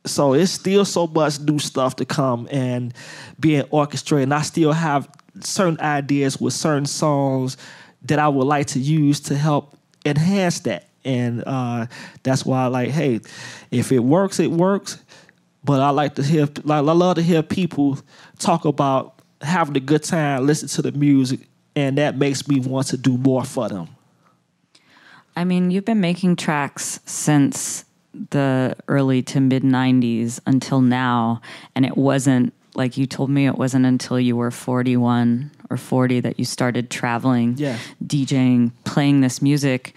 So 0.06 0.34
it's 0.34 0.52
still 0.52 0.84
so 0.84 1.06
much 1.06 1.40
new 1.40 1.58
stuff 1.58 1.96
to 1.96 2.04
come 2.04 2.46
and 2.50 2.92
being 3.40 3.64
orchestrated. 3.70 4.24
And 4.24 4.34
I 4.34 4.42
still 4.42 4.72
have 4.72 5.08
certain 5.40 5.80
ideas 5.80 6.40
with 6.40 6.52
certain 6.52 6.86
songs 6.86 7.56
that 8.02 8.18
I 8.18 8.28
would 8.28 8.46
like 8.46 8.66
to 8.68 8.78
use 8.78 9.20
to 9.20 9.36
help 9.36 9.76
enhance 10.04 10.60
that. 10.60 10.88
And 11.04 11.42
uh, 11.46 11.86
that's 12.22 12.44
why 12.44 12.64
I 12.64 12.66
like, 12.66 12.90
hey, 12.90 13.20
if 13.70 13.92
it 13.92 14.00
works, 14.00 14.40
it 14.40 14.50
works. 14.50 14.98
But 15.62 15.80
I 15.80 15.90
like 15.90 16.16
to 16.16 16.22
hear, 16.22 16.46
like, 16.64 16.78
I 16.78 16.80
love 16.80 17.16
to 17.16 17.22
hear 17.22 17.42
people 17.42 17.98
talk 18.38 18.66
about 18.66 19.22
having 19.40 19.76
a 19.76 19.80
good 19.80 20.02
time, 20.02 20.46
listen 20.46 20.68
to 20.68 20.82
the 20.82 20.92
music, 20.92 21.40
and 21.74 21.96
that 21.98 22.16
makes 22.18 22.46
me 22.46 22.60
want 22.60 22.88
to 22.88 22.96
do 22.96 23.16
more 23.16 23.44
for 23.44 23.68
them. 23.68 23.88
I 25.36 25.44
mean, 25.44 25.70
you've 25.70 25.84
been 25.84 26.00
making 26.00 26.36
tracks 26.36 27.00
since 27.06 27.84
the 28.30 28.76
early 28.88 29.22
to 29.22 29.40
mid 29.40 29.62
90s 29.62 30.40
until 30.46 30.80
now, 30.80 31.40
and 31.74 31.84
it 31.84 31.96
wasn't 31.96 32.52
like 32.74 32.96
you 32.96 33.06
told 33.06 33.30
me 33.30 33.46
it 33.46 33.56
wasn't 33.56 33.86
until 33.86 34.18
you 34.18 34.36
were 34.36 34.50
41 34.50 35.50
or 35.70 35.76
40 35.76 36.20
that 36.20 36.38
you 36.38 36.44
started 36.44 36.90
traveling, 36.90 37.54
yeah. 37.56 37.78
DJing, 38.04 38.72
playing 38.84 39.20
this 39.20 39.40
music. 39.40 39.94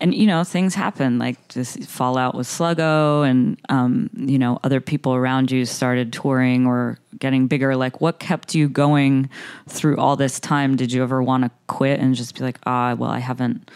And 0.00 0.12
you 0.12 0.26
know 0.26 0.42
things 0.42 0.74
happen 0.74 1.20
like 1.20 1.52
this 1.52 1.76
fallout 1.76 2.34
with 2.34 2.48
Sluggo, 2.48 3.24
and 3.28 3.56
um, 3.68 4.10
you 4.16 4.36
know 4.36 4.58
other 4.64 4.80
people 4.80 5.14
around 5.14 5.52
you 5.52 5.64
started 5.64 6.12
touring 6.12 6.66
or 6.66 6.98
getting 7.20 7.46
bigger. 7.46 7.76
Like, 7.76 8.00
what 8.00 8.18
kept 8.18 8.52
you 8.52 8.68
going 8.68 9.30
through 9.68 9.98
all 9.98 10.16
this 10.16 10.40
time? 10.40 10.74
Did 10.74 10.92
you 10.92 11.04
ever 11.04 11.22
want 11.22 11.44
to 11.44 11.52
quit 11.68 12.00
and 12.00 12.16
just 12.16 12.34
be 12.34 12.42
like, 12.42 12.58
ah, 12.66 12.94
well, 12.94 13.10
I 13.10 13.20
haven't 13.20 13.70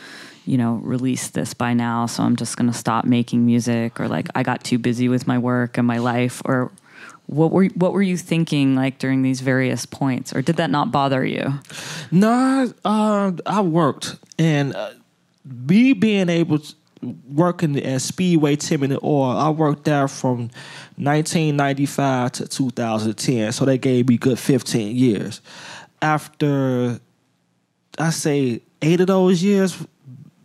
you 0.47 0.57
know, 0.57 0.75
released 0.77 1.35
this 1.35 1.53
by 1.53 1.75
now, 1.75 2.07
so 2.07 2.23
I'm 2.23 2.37
just 2.37 2.57
going 2.57 2.71
to 2.71 2.77
stop 2.77 3.05
making 3.05 3.45
music, 3.45 4.01
or 4.01 4.09
like 4.09 4.29
I 4.35 4.43
got 4.43 4.65
too 4.65 4.79
busy 4.79 5.09
with 5.09 5.27
my 5.27 5.39
work 5.39 5.77
and 5.77 5.87
my 5.87 5.99
life, 5.99 6.41
or 6.45 6.71
what 7.27 7.51
were 7.51 7.67
what 7.75 7.93
were 7.93 8.03
you 8.03 8.17
thinking 8.17 8.77
like 8.77 8.99
during 8.99 9.23
these 9.23 9.41
various 9.41 9.85
points, 9.85 10.35
or 10.35 10.43
did 10.43 10.57
that 10.57 10.71
not 10.71 10.93
bother 10.93 11.25
you? 11.25 11.55
No, 12.11 12.73
uh, 12.85 13.33
I 13.45 13.61
worked, 13.61 14.17
and 14.39 14.75
uh, 14.75 14.93
me 15.45 15.93
being 15.93 16.29
able 16.29 16.61
to 16.61 16.75
working 17.29 17.77
at 17.77 18.01
Speedway 18.01 18.57
and 18.71 18.99
Oil, 19.03 19.37
I 19.37 19.51
worked 19.51 19.85
there 19.85 20.09
from 20.09 20.51
1995 20.97 22.33
to 22.33 22.49
2010, 22.49 23.53
so 23.53 23.65
they 23.65 23.79
gave 23.79 24.09
me 24.09 24.17
good 24.17 24.39
15 24.39 24.97
years. 24.97 25.41
After 26.01 27.01
I 27.99 28.11
say 28.11 28.63
eight 28.83 29.01
of 29.01 29.07
those 29.07 29.43
years 29.43 29.85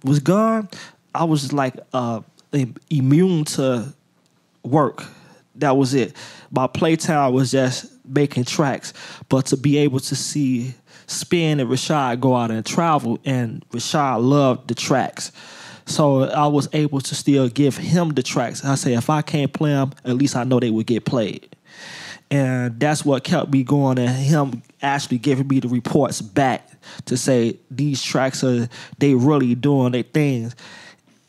was 0.04 0.20
gone, 0.20 0.70
I 1.14 1.24
was 1.24 1.54
like 1.54 1.76
uh, 1.94 2.22
immune 2.90 3.46
to 3.46 3.94
work. 4.64 5.04
That 5.56 5.78
was 5.78 5.94
it. 5.94 6.16
My 6.52 6.68
playtime 6.68 7.34
was 7.34 7.52
just 7.52 7.92
making 8.06 8.46
tracks, 8.46 8.94
but 9.30 9.48
to 9.48 9.58
be 9.58 9.78
able 9.78 10.00
to 10.00 10.16
see 10.16 10.74
Spin 11.08 11.60
and 11.60 11.70
Rashad 11.70 12.20
go 12.20 12.36
out 12.36 12.52
and 12.52 12.66
travel, 12.66 13.20
and 13.26 13.68
Rashad 13.70 14.24
loved 14.24 14.70
the 14.70 14.76
tracks. 14.76 15.32
So 15.86 16.24
I 16.24 16.48
was 16.48 16.70
able 16.74 17.02
to 17.02 17.16
still 17.16 17.50
give 17.50 17.76
him 17.76 18.10
the 18.10 18.24
tracks. 18.24 18.64
I 18.64 18.76
say, 18.76 18.94
if 18.94 19.10
I 19.10 19.22
can't 19.22 19.52
play 19.52 19.72
them, 19.72 19.92
at 20.06 20.16
least 20.16 20.36
I 20.36 20.46
know 20.46 20.60
they 20.60 20.70
would 20.70 20.86
get 20.86 21.06
played. 21.06 21.54
And 22.30 22.80
that's 22.80 23.04
what 23.04 23.26
kept 23.26 23.52
me 23.52 23.64
going, 23.64 24.00
and 24.00 24.10
him 24.10 24.64
actually 24.82 25.18
giving 25.18 25.48
me 25.48 25.60
the 25.60 25.68
reports 25.68 26.22
back 26.22 26.68
to 27.06 27.18
say 27.18 27.58
these 27.70 28.02
tracks 28.02 28.44
are 28.44 28.68
they 28.98 29.14
really 29.14 29.56
doing 29.56 29.92
their 29.92 30.04
things. 30.04 30.56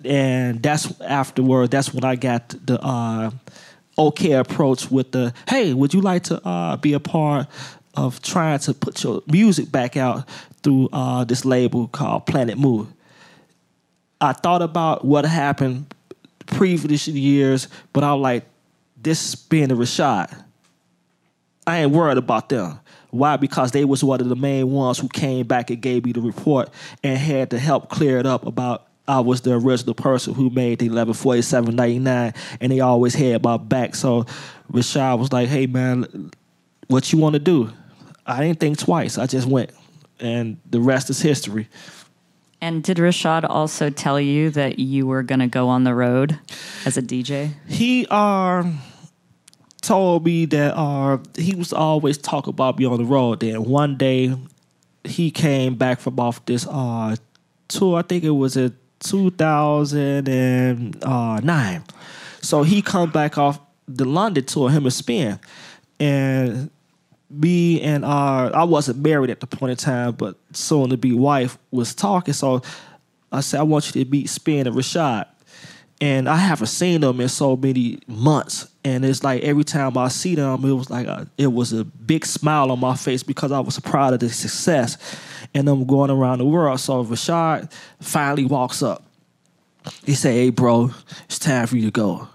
And 0.05 0.62
that's 0.62 1.00
afterward. 1.00 1.70
That's 1.70 1.94
when 1.94 2.05
I 2.05 2.16
got 2.16 2.48
the 2.66 2.80
uh, 2.82 3.30
okay 3.98 4.32
approach 4.32 4.90
with 4.90 5.12
the 5.12 5.32
hey, 5.48 5.74
would 5.74 5.94
you 5.94 6.00
like 6.00 6.24
to 6.24 6.44
uh, 6.46 6.76
be 6.76 6.92
a 6.92 7.00
part 7.00 7.46
of 7.94 8.22
trying 8.22 8.59
to 8.61 8.74
put 8.74 9.03
your 9.05 9.22
music 9.26 9.70
back 9.70 9.96
out 9.96 10.28
through 10.62 10.88
uh, 10.92 11.24
this 11.24 11.44
label 11.44 11.88
called 11.88 12.26
Planet 12.26 12.59
Mu? 12.59 12.86
I 14.20 14.32
thought 14.32 14.62
about 14.62 15.05
what 15.05 15.24
happened 15.24 15.92
previous 16.46 17.09
years, 17.09 17.68
but 17.92 18.05
I 18.05 18.14
was 18.14 18.22
like, 18.22 18.44
this 18.96 19.34
being 19.34 19.70
a 19.72 19.74
Rashad. 19.74 20.32
I 21.66 21.80
ain't 21.80 21.92
worried 21.92 22.18
about 22.18 22.48
them. 22.48 22.78
Why? 23.13 23.37
Because 23.37 23.73
they 23.73 23.85
was 23.85 24.03
one 24.03 24.23
of 24.23 24.31
the 24.31 24.37
main 24.37 24.71
ones 24.71 24.99
who 24.99 25.07
came 25.07 25.47
back 25.47 25.69
and 25.69 25.83
gave 25.83 26.07
me 26.07 26.13
the 26.13 26.23
report 26.23 26.71
and 27.05 27.19
had 27.19 27.51
to 27.51 27.59
help 27.59 27.91
clear 27.91 28.17
it 28.19 28.25
up 28.25 28.47
about 28.47 28.89
I 29.07 29.21
was 29.21 29.43
the 29.43 29.53
original 29.53 29.93
person 29.93 30.33
who 30.33 30.49
made 30.49 30.79
the 30.79 30.87
eleven 30.87 31.13
forty 31.13 31.43
seven 31.43 31.77
ninety 31.77 31.99
nine, 31.99 32.33
and 32.59 32.73
they 32.73 32.81
always 32.81 33.15
had 33.15 33.43
my 33.43 33.59
back. 33.59 33.95
So 33.95 34.25
Rashad 34.73 35.19
was 35.19 35.31
like, 35.31 35.49
"Hey 35.49 35.67
man, 35.67 36.31
what 36.87 37.13
you 37.13 37.19
want 37.19 37.35
to 37.35 37.39
do?" 37.39 37.71
I 38.25 38.41
didn't 38.41 38.61
think 38.61 38.79
twice. 38.79 39.19
I 39.19 39.27
just 39.27 39.47
went, 39.47 39.73
and 40.19 40.59
the 40.71 40.81
rest 40.81 41.11
is 41.11 41.21
history. 41.21 41.69
And 42.63 42.83
did 42.83 42.97
Rashad 42.97 43.45
also 43.47 43.91
tell 43.91 44.19
you 44.19 44.49
that 44.51 44.79
you 44.79 45.07
were 45.07 45.23
going 45.23 45.41
to 45.41 45.49
go 45.49 45.69
on 45.69 45.85
the 45.85 45.95
road 45.95 46.39
as 46.87 46.97
a 46.97 47.03
DJ? 47.03 47.53
He 47.69 48.07
um. 48.07 48.79
Uh, 48.79 48.91
told 49.83 50.24
me 50.24 50.47
that 50.47 50.74
uh, 50.76 51.18
he 51.37 51.55
was 51.55 51.72
always 51.72 52.16
talk 52.16 52.47
about 52.47 52.78
me 52.78 52.87
on 52.87 52.99
the 52.99 53.05
road. 53.05 53.41
Then 53.41 53.64
one 53.64 53.97
day 53.97 54.35
he 55.05 55.30
came 55.30 55.74
back 55.74 56.01
from 56.01 56.18
off 56.18 56.45
this 56.47 56.66
uh, 56.68 57.16
tour. 57.68 57.99
I 57.99 58.03
think 58.03 58.24
it 58.24 58.30
was 58.30 58.57
in 58.57 58.74
2009. 59.01 61.85
So 62.41 62.62
he 62.62 62.83
come 62.83 63.11
back 63.11 63.37
off 63.37 63.61
the 63.87 64.05
London 64.05 64.45
tour, 64.45 64.70
him 64.70 64.85
and 64.85 64.93
Spin. 64.93 65.39
And 65.99 66.70
me 67.28 67.80
and 67.80 68.05
uh, 68.05 68.51
I 68.55 68.62
wasn't 68.64 68.99
married 68.99 69.30
at 69.30 69.41
the 69.41 69.47
point 69.47 69.70
in 69.72 69.76
time, 69.76 70.12
but 70.12 70.37
soon 70.53 70.91
to 70.91 70.97
be 70.97 71.12
wife 71.12 71.59
was 71.70 71.95
talking. 71.95 72.35
So 72.35 72.62
I 73.30 73.41
said, 73.41 73.61
I 73.61 73.64
want 73.64 73.87
you 73.87 74.05
to 74.05 74.11
meet 74.11 74.28
Spin 74.28 74.66
and 74.66 74.76
Rashad 74.76 75.26
and 76.03 76.28
I 76.28 76.34
haven't 76.34 76.66
seen 76.66 77.00
them 77.00 77.20
in 77.20 77.28
so 77.28 77.55
many 77.55 78.00
months. 78.09 78.68
And 78.84 79.05
it's 79.05 79.22
like 79.22 79.44
every 79.44 79.62
time 79.62 79.96
I 79.96 80.09
see 80.09 80.34
them, 80.34 80.64
it 80.64 80.72
was 80.72 80.90
like 80.90 81.07
a, 81.07 81.28
it 81.38 81.46
was 81.46 81.72
a 81.72 81.84
big 81.84 82.26
smile 82.26 82.72
on 82.72 82.80
my 82.80 82.96
face 82.96 83.22
because 83.22 83.53
I 83.53 83.61
was 83.61 83.78
proud 83.78 84.12
of 84.12 84.18
the 84.18 84.28
success, 84.28 84.98
and 85.55 85.68
them 85.68 85.86
going 85.86 86.11
around 86.11 86.38
the 86.38 86.44
world. 86.44 86.80
So 86.80 87.05
Rashad 87.05 87.72
finally 88.00 88.44
walks 88.44 88.82
up. 88.82 89.05
He 90.05 90.14
say, 90.14 90.32
"Hey, 90.32 90.50
bro, 90.50 90.90
it's 91.26 91.38
time 91.38 91.68
for 91.68 91.76
you 91.76 91.84
to 91.84 91.92
go." 91.92 92.26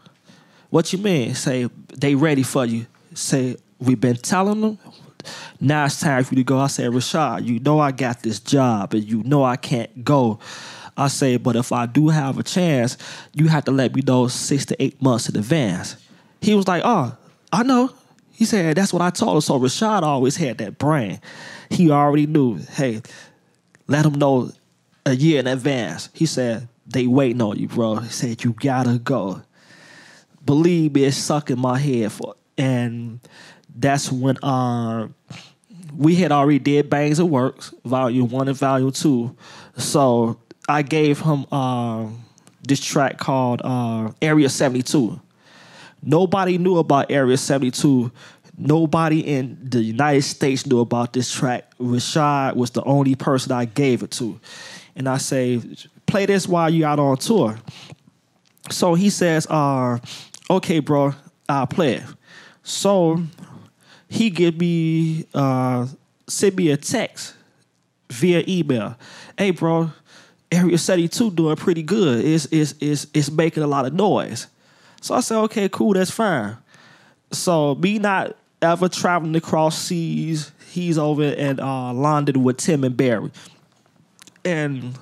What 0.70 0.93
you 0.93 0.99
mean? 0.99 1.36
Say 1.36 1.68
they 1.93 2.15
ready 2.15 2.43
for 2.43 2.63
you. 2.63 2.88
Say 3.15 3.57
we've 3.80 3.99
been 3.99 4.15
telling 4.15 4.61
them. 4.61 4.80
Now 5.59 5.84
it's 5.84 5.99
time 5.99 6.24
for 6.24 6.36
you 6.36 6.43
to 6.43 6.45
go. 6.45 6.57
I 6.57 6.68
said, 6.68 6.89
Rashad, 6.91 7.45
you 7.45 7.59
know 7.59 7.80
I 7.80 7.91
got 7.91 8.24
this 8.24 8.39
job, 8.39 8.93
and 8.93 9.03
you 9.03 9.24
know 9.24 9.43
I 9.43 9.57
can't 9.57 10.05
go 10.05 10.39
I 10.98 11.08
say, 11.08 11.38
but 11.38 11.56
if 11.56 11.72
I 11.72 11.86
do 11.86 12.10
have 12.10 12.39
a 12.39 12.43
chance, 12.43 12.98
you 13.34 13.48
have 13.48 13.66
to 13.66 13.72
let 13.72 13.95
me 13.95 14.02
know 14.02 14.28
six 14.28 14.66
to 14.66 14.84
eight 14.84 15.02
months 15.02 15.30
in 15.30 15.38
advance. 15.38 15.95
He 16.41 16.56
was 16.56 16.68
like, 16.68 16.82
oh, 16.84 17.16
I 17.54 17.64
know. 17.64 17.91
He 18.32 18.45
said, 18.45 18.76
that's 18.76 18.91
what 18.91 19.02
I 19.02 19.10
told 19.10 19.36
him. 19.36 19.41
So 19.41 19.60
Rashad 19.60 20.02
always 20.02 20.36
had 20.36 20.58
that 20.60 20.78
brain. 20.78 21.20
He 21.70 21.91
already 21.91 22.28
knew, 22.28 22.58
hey, 22.72 23.02
let 23.88 24.06
him 24.06 24.14
know 24.14 24.52
a 25.06 25.14
year 25.14 25.39
in 25.39 25.48
advance. 25.48 26.10
He 26.14 26.26
said, 26.26 26.68
they 26.86 27.08
waiting 27.08 27.41
on 27.41 27.58
you, 27.58 27.68
bro. 27.68 27.98
He 27.98 28.10
said, 28.10 28.43
you 28.43 28.54
gotta 28.54 29.00
go. 29.00 29.41
Believe 30.45 30.93
me, 30.93 31.04
it's 31.04 31.18
sucking 31.18 31.60
my 31.60 31.78
head 31.78 32.12
for 32.12 32.36
and 32.58 33.20
that's 33.76 34.12
when 34.12 34.38
uh, 34.43 35.08
we 35.95 36.16
had 36.16 36.32
already 36.32 36.60
did 36.60 36.89
Bangs 36.89 37.20
and 37.20 37.30
Works, 37.30 37.74
volume 37.86 38.30
one 38.30 38.48
and 38.48 38.58
volume 38.58 38.91
two. 38.91 39.36
So 39.78 40.39
I 40.68 40.82
gave 40.82 41.22
him 41.22 41.45
uh, 41.51 42.07
this 42.61 42.84
track 42.84 43.18
called 43.18 43.61
uh, 43.63 44.11
Area 44.22 44.49
72. 44.49 45.20
Nobody 46.03 46.57
knew 46.57 46.78
about 46.78 47.09
Area 47.11 47.38
72. 47.38 48.11
Nobody 48.57 49.22
in 49.22 49.57
the 49.61 49.82
United 49.82 50.24
States 50.24 50.65
knew 50.65 50.80
about 50.80 51.13
this 51.13 51.32
track. 51.32 51.72
Rashad 51.78 52.55
was 52.55 52.72
the 52.72 52.84
only 52.84 53.15
person 53.15 53.51
I 53.51 53.65
gave 53.65 54.03
it 54.03 54.11
to. 54.11 54.39
And 54.95 55.07
I 55.07 55.18
say, 55.18 55.61
play 56.05 56.26
this 56.26 56.47
while 56.47 56.70
you 56.70 56.86
out 56.86 56.99
on 56.99 57.18
tour. 57.18 57.57
So 58.72 58.95
he 58.95 59.09
says, 59.09 59.47
uh, 59.49 59.99
okay, 60.49 60.80
bro, 60.80 61.13
I'll 61.47 61.68
play 61.68 61.95
it. 61.95 62.03
So 62.63 63.22
he 64.09 64.30
give 64.30 64.57
me, 64.57 65.26
uh, 65.34 65.88
send 66.28 66.55
me 66.55 66.72
a 66.72 66.78
text 66.78 67.36
via 68.09 68.43
email. 68.47 68.97
Hey, 69.38 69.51
bro, 69.51 69.91
Area 70.52 70.78
72 70.78 71.32
doing 71.32 71.56
pretty 71.56 71.84
good. 71.84 72.24
It's, 72.24 72.45
it's, 72.52 72.76
it's, 72.80 73.08
it's 73.14 73.32
making 73.32 73.64
a 73.64 73.68
lot 73.68 73.86
of 73.86 73.93
noise. 73.93 74.48
So 75.02 75.16
I 75.16 75.20
said, 75.20 75.38
okay, 75.43 75.70
cool, 75.70 75.93
that's 75.93 76.12
fine. 76.12 76.58
So 77.32 77.76
me 77.76 78.00
not 78.00 78.36
ever 78.62 78.89
traveling 78.89 79.36
across 79.36 79.78
seas, 79.78 80.52
he's 80.70 80.98
over 80.98 81.24
in 81.24 81.60
uh, 81.60 81.93
London 81.93 82.43
with 82.43 82.58
Tim 82.58 82.84
and 82.84 82.95
Barry. 82.95 83.32
and 84.45 84.98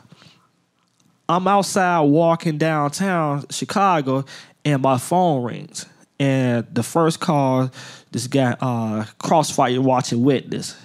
I'm 1.28 1.48
outside 1.48 2.02
walking 2.02 2.58
downtown 2.58 3.46
Chicago, 3.50 4.26
and 4.64 4.82
my 4.82 4.98
phone 4.98 5.43
rings. 5.43 5.86
And 6.20 6.66
the 6.72 6.84
first 6.84 7.20
call, 7.20 7.72
this 8.12 8.28
guy, 8.28 8.56
uh, 8.62 9.06
Crossfire 9.20 9.82
watching 9.82 10.24
witness. 10.24 10.78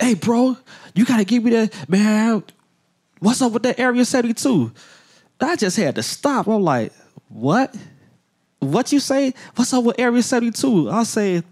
Hey, 0.00 0.14
bro, 0.14 0.56
you 0.94 1.04
gotta 1.04 1.24
give 1.24 1.44
me 1.44 1.50
that 1.52 1.88
man. 1.88 2.42
What's 3.18 3.40
up 3.40 3.52
with 3.52 3.62
that 3.62 3.80
Area 3.80 4.04
72? 4.04 4.72
I 5.40 5.56
just 5.56 5.76
had 5.76 5.94
to 5.94 6.02
stop. 6.02 6.46
I'm 6.46 6.62
like, 6.62 6.92
what? 7.28 7.74
What 8.58 8.92
you 8.92 9.00
say? 9.00 9.34
What's 9.54 9.72
up 9.72 9.84
with 9.84 9.98
Area 9.98 10.22
72? 10.22 10.90
I 10.90 11.02
say, 11.04 11.42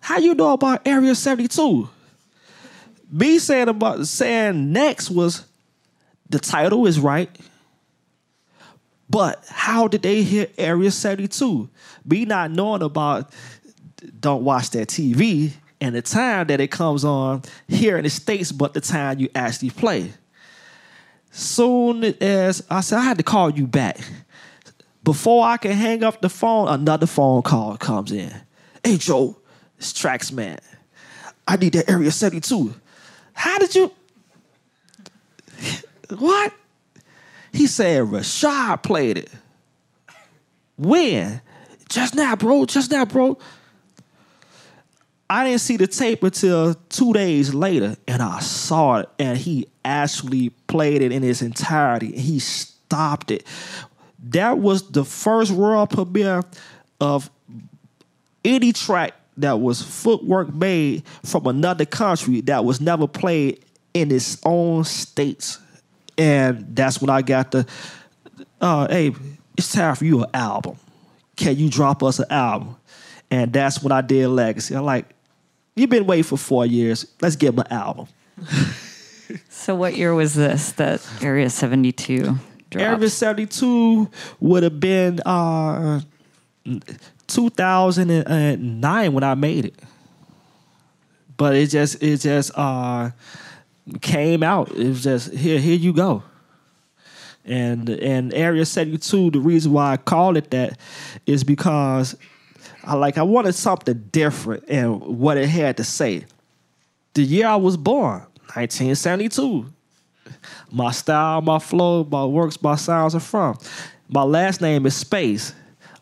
how 0.00 0.18
you 0.18 0.34
know 0.34 0.52
about 0.52 0.86
Area 0.86 1.14
72? 1.14 1.88
Me 3.10 3.38
saying 3.38 3.68
about 3.68 4.06
saying 4.06 4.72
next 4.72 5.10
was 5.10 5.44
the 6.28 6.38
title 6.38 6.86
is 6.86 6.98
right. 6.98 7.30
But 9.08 9.44
how 9.48 9.86
did 9.86 10.02
they 10.02 10.22
hit 10.22 10.54
Area 10.58 10.90
72? 10.90 11.68
Me 12.04 12.24
not 12.24 12.50
knowing 12.50 12.82
about 12.82 13.32
don't 14.20 14.44
watch 14.44 14.70
that 14.70 14.88
TV 14.88 15.52
and 15.80 15.94
the 15.94 16.02
time 16.02 16.48
that 16.48 16.60
it 16.60 16.70
comes 16.70 17.04
on 17.04 17.42
here 17.68 17.96
in 17.96 18.04
the 18.04 18.10
States, 18.10 18.50
but 18.50 18.74
the 18.74 18.80
time 18.80 19.18
you 19.18 19.28
actually 19.34 19.70
play. 19.70 20.12
Soon 21.36 22.02
as 22.02 22.64
I 22.70 22.80
said, 22.80 22.98
I 22.98 23.02
had 23.02 23.18
to 23.18 23.22
call 23.22 23.50
you 23.50 23.66
back. 23.66 23.98
Before 25.04 25.44
I 25.44 25.58
can 25.58 25.72
hang 25.72 26.02
up 26.02 26.22
the 26.22 26.30
phone, 26.30 26.66
another 26.66 27.06
phone 27.06 27.42
call 27.42 27.76
comes 27.76 28.10
in. 28.10 28.32
Hey, 28.82 28.96
Joe, 28.96 29.36
it's 29.76 29.92
Traxman. 29.92 30.58
I 31.46 31.56
need 31.56 31.74
that 31.74 31.90
Area 31.90 32.10
72. 32.10 32.74
How 33.34 33.58
did 33.58 33.74
you? 33.74 33.92
what? 36.16 36.54
He 37.52 37.66
said 37.66 38.04
Rashad 38.04 38.82
played 38.82 39.18
it. 39.18 39.30
When? 40.78 41.42
Just 41.90 42.14
now, 42.14 42.34
bro. 42.34 42.64
Just 42.64 42.90
now, 42.90 43.04
bro. 43.04 43.36
I 45.28 45.44
didn't 45.44 45.60
see 45.60 45.76
the 45.76 45.86
tape 45.86 46.22
until 46.22 46.74
two 46.74 47.12
days 47.12 47.52
later, 47.52 47.96
and 48.06 48.22
I 48.22 48.38
saw 48.40 48.98
it, 48.98 49.08
and 49.18 49.36
he 49.36 49.66
actually 49.84 50.50
played 50.68 51.02
it 51.02 51.10
in 51.10 51.24
its 51.24 51.42
entirety. 51.42 52.08
And 52.08 52.20
he 52.20 52.38
stopped 52.38 53.30
it. 53.30 53.44
That 54.30 54.58
was 54.58 54.90
the 54.90 55.04
first 55.04 55.50
world 55.50 55.90
premiere 55.90 56.42
of 57.00 57.30
any 58.44 58.72
track 58.72 59.14
that 59.38 59.60
was 59.60 59.82
footwork 59.82 60.54
made 60.54 61.02
from 61.24 61.46
another 61.46 61.84
country 61.84 62.40
that 62.42 62.64
was 62.64 62.80
never 62.80 63.06
played 63.06 63.64
in 63.94 64.10
its 64.10 64.38
own 64.44 64.84
states. 64.84 65.58
And 66.16 66.74
that's 66.74 67.00
when 67.00 67.10
I 67.10 67.22
got 67.22 67.50
the, 67.50 67.66
uh, 68.60 68.88
hey, 68.88 69.14
it's 69.56 69.72
time 69.72 69.94
for 69.96 70.04
you 70.04 70.22
an 70.22 70.30
album. 70.32 70.76
Can 71.36 71.56
you 71.56 71.68
drop 71.68 72.02
us 72.02 72.18
an 72.18 72.30
album? 72.30 72.76
And 73.30 73.52
that's 73.52 73.82
when 73.82 73.92
I 73.92 74.00
did 74.00 74.28
Legacy. 74.28 74.74
I'm 74.74 74.84
like, 74.84 75.06
you've 75.76 75.90
been 75.90 76.06
waiting 76.06 76.24
for 76.24 76.36
four 76.36 76.66
years. 76.66 77.06
Let's 77.20 77.36
get 77.36 77.54
an 77.56 77.64
album. 77.70 78.08
so 79.48 79.74
what 79.76 79.94
year 79.94 80.14
was 80.14 80.34
this 80.34 80.72
that 80.72 81.06
Area 81.22 81.48
72 81.48 82.22
dropped? 82.22 82.40
Area 82.74 83.08
72 83.08 84.10
would 84.40 84.62
have 84.64 84.80
been 84.80 85.20
uh, 85.20 86.00
2009 87.26 89.12
when 89.12 89.24
I 89.24 89.34
made 89.34 89.66
it. 89.66 89.78
But 91.36 91.54
it 91.54 91.68
just 91.68 92.02
it 92.02 92.18
just 92.18 92.50
uh, 92.56 93.10
came 94.00 94.42
out. 94.42 94.70
It 94.72 94.88
was 94.88 95.04
just 95.04 95.32
here 95.32 95.58
here 95.58 95.76
you 95.76 95.92
go. 95.92 96.22
And 97.44 97.88
and 97.90 98.32
Area 98.34 98.64
72, 98.64 99.30
the 99.32 99.38
reason 99.38 99.72
why 99.72 99.92
I 99.92 99.96
call 99.98 100.36
it 100.36 100.50
that 100.50 100.78
is 101.26 101.44
because 101.44 102.16
I 102.86 102.94
like 102.94 103.18
I 103.18 103.22
wanted 103.22 103.54
something 103.54 104.08
different 104.12 104.64
and 104.68 105.00
what 105.00 105.36
it 105.36 105.48
had 105.48 105.76
to 105.78 105.84
say. 105.84 106.24
The 107.14 107.22
year 107.22 107.48
I 107.48 107.56
was 107.56 107.76
born, 107.76 108.20
1972. 108.54 109.66
My 110.70 110.92
style, 110.92 111.40
my 111.40 111.58
flow, 111.58 112.04
my 112.04 112.24
works, 112.24 112.62
my 112.62 112.76
sounds 112.76 113.14
are 113.16 113.20
from. 113.20 113.58
My 114.08 114.22
last 114.22 114.60
name 114.60 114.86
is 114.86 114.94
Space. 114.94 115.52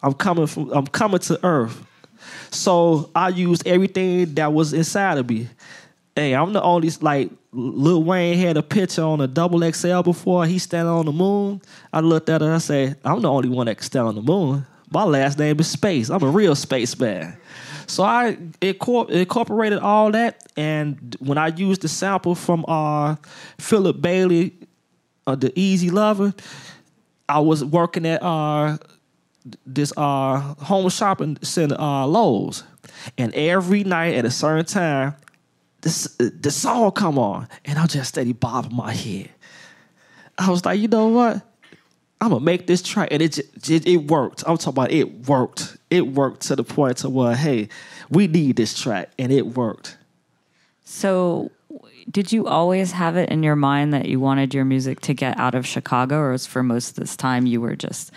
I'm 0.02 0.12
coming 0.12 0.46
from 0.46 0.70
I'm 0.72 0.86
coming 0.86 1.20
to 1.20 1.42
Earth. 1.44 1.82
So 2.50 3.10
I 3.14 3.30
used 3.30 3.66
everything 3.66 4.34
that 4.34 4.52
was 4.52 4.74
inside 4.74 5.16
of 5.16 5.28
me. 5.28 5.48
Hey, 6.14 6.34
I'm 6.34 6.52
the 6.52 6.62
only 6.62 6.90
like 7.00 7.30
Lil 7.52 8.02
Wayne 8.02 8.38
had 8.38 8.58
a 8.58 8.62
picture 8.62 9.02
on 9.02 9.22
a 9.22 9.26
double 9.26 9.60
XL 9.72 10.02
before 10.02 10.44
he 10.44 10.58
standing 10.58 10.92
on 10.92 11.06
the 11.06 11.12
moon. 11.12 11.62
I 11.92 12.00
looked 12.00 12.28
at 12.28 12.42
and 12.42 12.52
I 12.52 12.58
said, 12.58 12.98
I'm 13.04 13.22
the 13.22 13.30
only 13.30 13.48
one 13.48 13.66
that 13.66 13.78
can 13.78 13.84
stand 13.84 14.08
on 14.08 14.14
the 14.16 14.22
moon. 14.22 14.66
My 14.94 15.02
last 15.02 15.40
name 15.40 15.58
is 15.58 15.66
Space. 15.66 16.08
I'm 16.08 16.22
a 16.22 16.30
real 16.30 16.54
space 16.54 16.96
man. 17.00 17.36
So 17.88 18.04
I 18.04 18.38
incorporated 18.62 19.80
all 19.80 20.12
that, 20.12 20.46
and 20.56 21.16
when 21.18 21.36
I 21.36 21.48
used 21.48 21.82
the 21.82 21.88
sample 21.88 22.36
from 22.36 22.64
uh, 22.68 23.16
Philip 23.58 24.00
Bailey, 24.00 24.54
uh, 25.26 25.34
the 25.34 25.52
Easy 25.58 25.90
Lover, 25.90 26.32
I 27.28 27.40
was 27.40 27.64
working 27.64 28.06
at 28.06 28.22
uh, 28.22 28.78
this 29.66 29.92
uh 29.96 30.38
home 30.60 30.88
shopping 30.90 31.38
center 31.42 31.78
uh 31.78 32.06
Lowe's. 32.06 32.62
And 33.18 33.34
every 33.34 33.82
night 33.82 34.14
at 34.14 34.24
a 34.24 34.30
certain 34.30 34.64
time, 34.64 35.16
this 35.80 36.16
the 36.18 36.50
song 36.52 36.92
come 36.92 37.18
on. 37.18 37.48
And 37.64 37.80
I'm 37.80 37.88
just 37.88 38.10
steady 38.10 38.32
bobbing 38.32 38.76
my 38.76 38.92
head. 38.92 39.30
I 40.38 40.50
was 40.50 40.64
like, 40.64 40.78
you 40.78 40.88
know 40.88 41.08
what? 41.08 41.42
I'm 42.24 42.30
gonna 42.30 42.42
make 42.42 42.66
this 42.66 42.80
track, 42.80 43.08
and 43.10 43.20
it, 43.20 43.38
it 43.38 43.86
it 43.86 43.96
worked. 44.08 44.44
I'm 44.46 44.56
talking 44.56 44.70
about 44.70 44.90
it 44.90 45.28
worked. 45.28 45.76
It 45.90 46.06
worked 46.06 46.40
to 46.42 46.56
the 46.56 46.64
point 46.64 46.96
to 46.98 47.10
where, 47.10 47.36
hey, 47.36 47.68
we 48.08 48.28
need 48.28 48.56
this 48.56 48.80
track, 48.80 49.10
and 49.18 49.30
it 49.30 49.48
worked. 49.48 49.98
So, 50.84 51.50
did 52.10 52.32
you 52.32 52.46
always 52.46 52.92
have 52.92 53.18
it 53.18 53.28
in 53.28 53.42
your 53.42 53.56
mind 53.56 53.92
that 53.92 54.06
you 54.06 54.20
wanted 54.20 54.54
your 54.54 54.64
music 54.64 55.00
to 55.02 55.12
get 55.12 55.38
out 55.38 55.54
of 55.54 55.66
Chicago, 55.66 56.16
or 56.16 56.32
was 56.32 56.46
for 56.46 56.62
most 56.62 56.90
of 56.90 56.94
this 56.96 57.14
time 57.14 57.44
you 57.44 57.60
were 57.60 57.76
just 57.76 58.10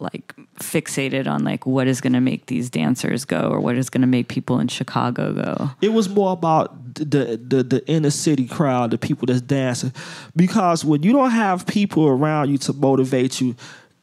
like 0.00 0.34
fixated 0.56 1.26
on 1.26 1.44
like 1.44 1.66
what 1.66 1.86
is 1.86 2.00
going 2.00 2.12
to 2.12 2.20
make 2.20 2.46
these 2.46 2.70
dancers 2.70 3.24
go 3.24 3.48
or 3.50 3.60
what 3.60 3.76
is 3.76 3.90
going 3.90 4.02
to 4.02 4.06
make 4.06 4.28
people 4.28 4.60
in 4.60 4.68
Chicago 4.68 5.32
go. 5.32 5.70
It 5.80 5.92
was 5.92 6.08
more 6.08 6.32
about 6.32 6.94
the, 6.94 7.40
the 7.44 7.62
the 7.62 7.84
inner 7.86 8.10
city 8.10 8.46
crowd, 8.46 8.90
the 8.90 8.98
people 8.98 9.26
that's 9.26 9.40
dancing, 9.40 9.92
because 10.36 10.84
when 10.84 11.02
you 11.02 11.12
don't 11.12 11.30
have 11.30 11.66
people 11.66 12.06
around 12.06 12.50
you 12.50 12.58
to 12.58 12.72
motivate 12.72 13.40
you, 13.40 13.56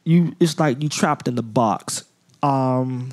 you 0.04 0.34
it's 0.40 0.58
like 0.58 0.82
you 0.82 0.88
trapped 0.88 1.28
in 1.28 1.34
the 1.34 1.42
box. 1.42 2.04
Um, 2.42 3.12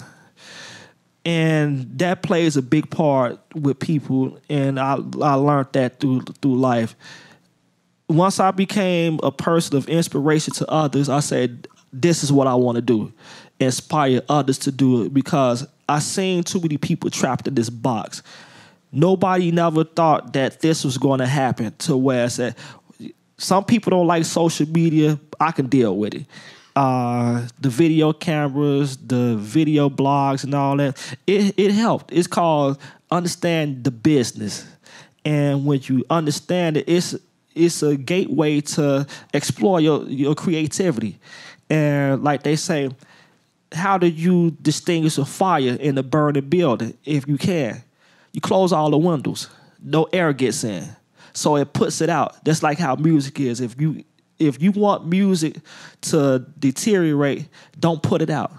and 1.25 1.99
that 1.99 2.23
plays 2.23 2.57
a 2.57 2.61
big 2.61 2.89
part 2.89 3.39
with 3.53 3.79
people, 3.79 4.39
and 4.49 4.79
I 4.79 4.97
I 5.21 5.33
learned 5.35 5.67
that 5.73 5.99
through 5.99 6.21
through 6.41 6.59
life. 6.59 6.95
Once 8.07 8.39
I 8.39 8.49
became 8.49 9.19
a 9.21 9.31
person 9.31 9.77
of 9.77 9.87
inspiration 9.87 10.51
to 10.55 10.67
others, 10.67 11.09
I 11.09 11.19
said, 11.19 11.67
this 11.91 12.23
is 12.23 12.31
what 12.31 12.47
I 12.47 12.55
want 12.55 12.75
to 12.77 12.81
do. 12.81 13.11
Inspire 13.59 14.21
others 14.29 14.57
to 14.59 14.71
do 14.71 15.03
it 15.03 15.13
because 15.13 15.67
I 15.87 15.99
seen 15.99 16.43
too 16.43 16.61
many 16.61 16.77
people 16.77 17.09
trapped 17.09 17.47
in 17.47 17.55
this 17.55 17.69
box. 17.69 18.23
Nobody 18.91 19.51
never 19.51 19.83
thought 19.83 20.33
that 20.33 20.61
this 20.61 20.83
was 20.83 20.97
going 20.97 21.19
to 21.19 21.27
happen 21.27 21.75
to 21.79 21.97
where 21.97 22.25
I 22.25 22.27
said, 22.27 22.55
some 23.37 23.63
people 23.63 23.91
don't 23.91 24.07
like 24.07 24.25
social 24.25 24.67
media. 24.67 25.19
I 25.39 25.51
can 25.51 25.67
deal 25.67 25.95
with 25.95 26.13
it. 26.13 26.25
Uh, 26.75 27.47
the 27.59 27.69
video 27.69 28.13
cameras, 28.13 28.97
the 28.97 29.35
video 29.37 29.89
blogs, 29.89 30.43
and 30.43 30.53
all 30.53 30.77
that. 30.77 30.97
It 31.25 31.53
it 31.57 31.71
helped. 31.71 32.11
It's 32.13 32.27
called 32.27 32.79
understand 33.11 33.83
the 33.83 33.91
business, 33.91 34.65
and 35.25 35.65
when 35.65 35.81
you 35.83 36.05
understand 36.09 36.77
it, 36.77 36.85
it's 36.87 37.15
it's 37.55 37.81
a 37.81 37.95
gateway 37.95 38.61
to 38.61 39.07
explore 39.33 39.81
your 39.81 40.03
your 40.05 40.35
creativity. 40.35 41.19
And 41.69 42.23
like 42.23 42.43
they 42.43 42.55
say, 42.55 42.89
how 43.71 43.97
do 43.97 44.07
you 44.07 44.51
distinguish 44.61 45.17
a 45.17 45.25
fire 45.25 45.77
in 45.79 45.97
a 45.97 46.03
burning 46.03 46.49
building 46.49 46.97
if 47.05 47.27
you 47.27 47.37
can? 47.37 47.83
You 48.31 48.41
close 48.41 48.71
all 48.71 48.89
the 48.89 48.97
windows, 48.97 49.49
no 49.81 50.05
air 50.11 50.33
gets 50.33 50.63
in. 50.63 50.87
So 51.33 51.55
it 51.57 51.73
puts 51.73 52.01
it 52.01 52.09
out. 52.09 52.43
That's 52.43 52.63
like 52.63 52.79
how 52.79 52.95
music 52.95 53.39
is. 53.39 53.61
If 53.61 53.79
you 53.79 54.03
if 54.39 54.61
you 54.61 54.71
want 54.71 55.05
music 55.05 55.57
to 56.01 56.45
deteriorate, 56.57 57.47
don't 57.77 58.01
put 58.01 58.21
it 58.21 58.29
out. 58.29 58.51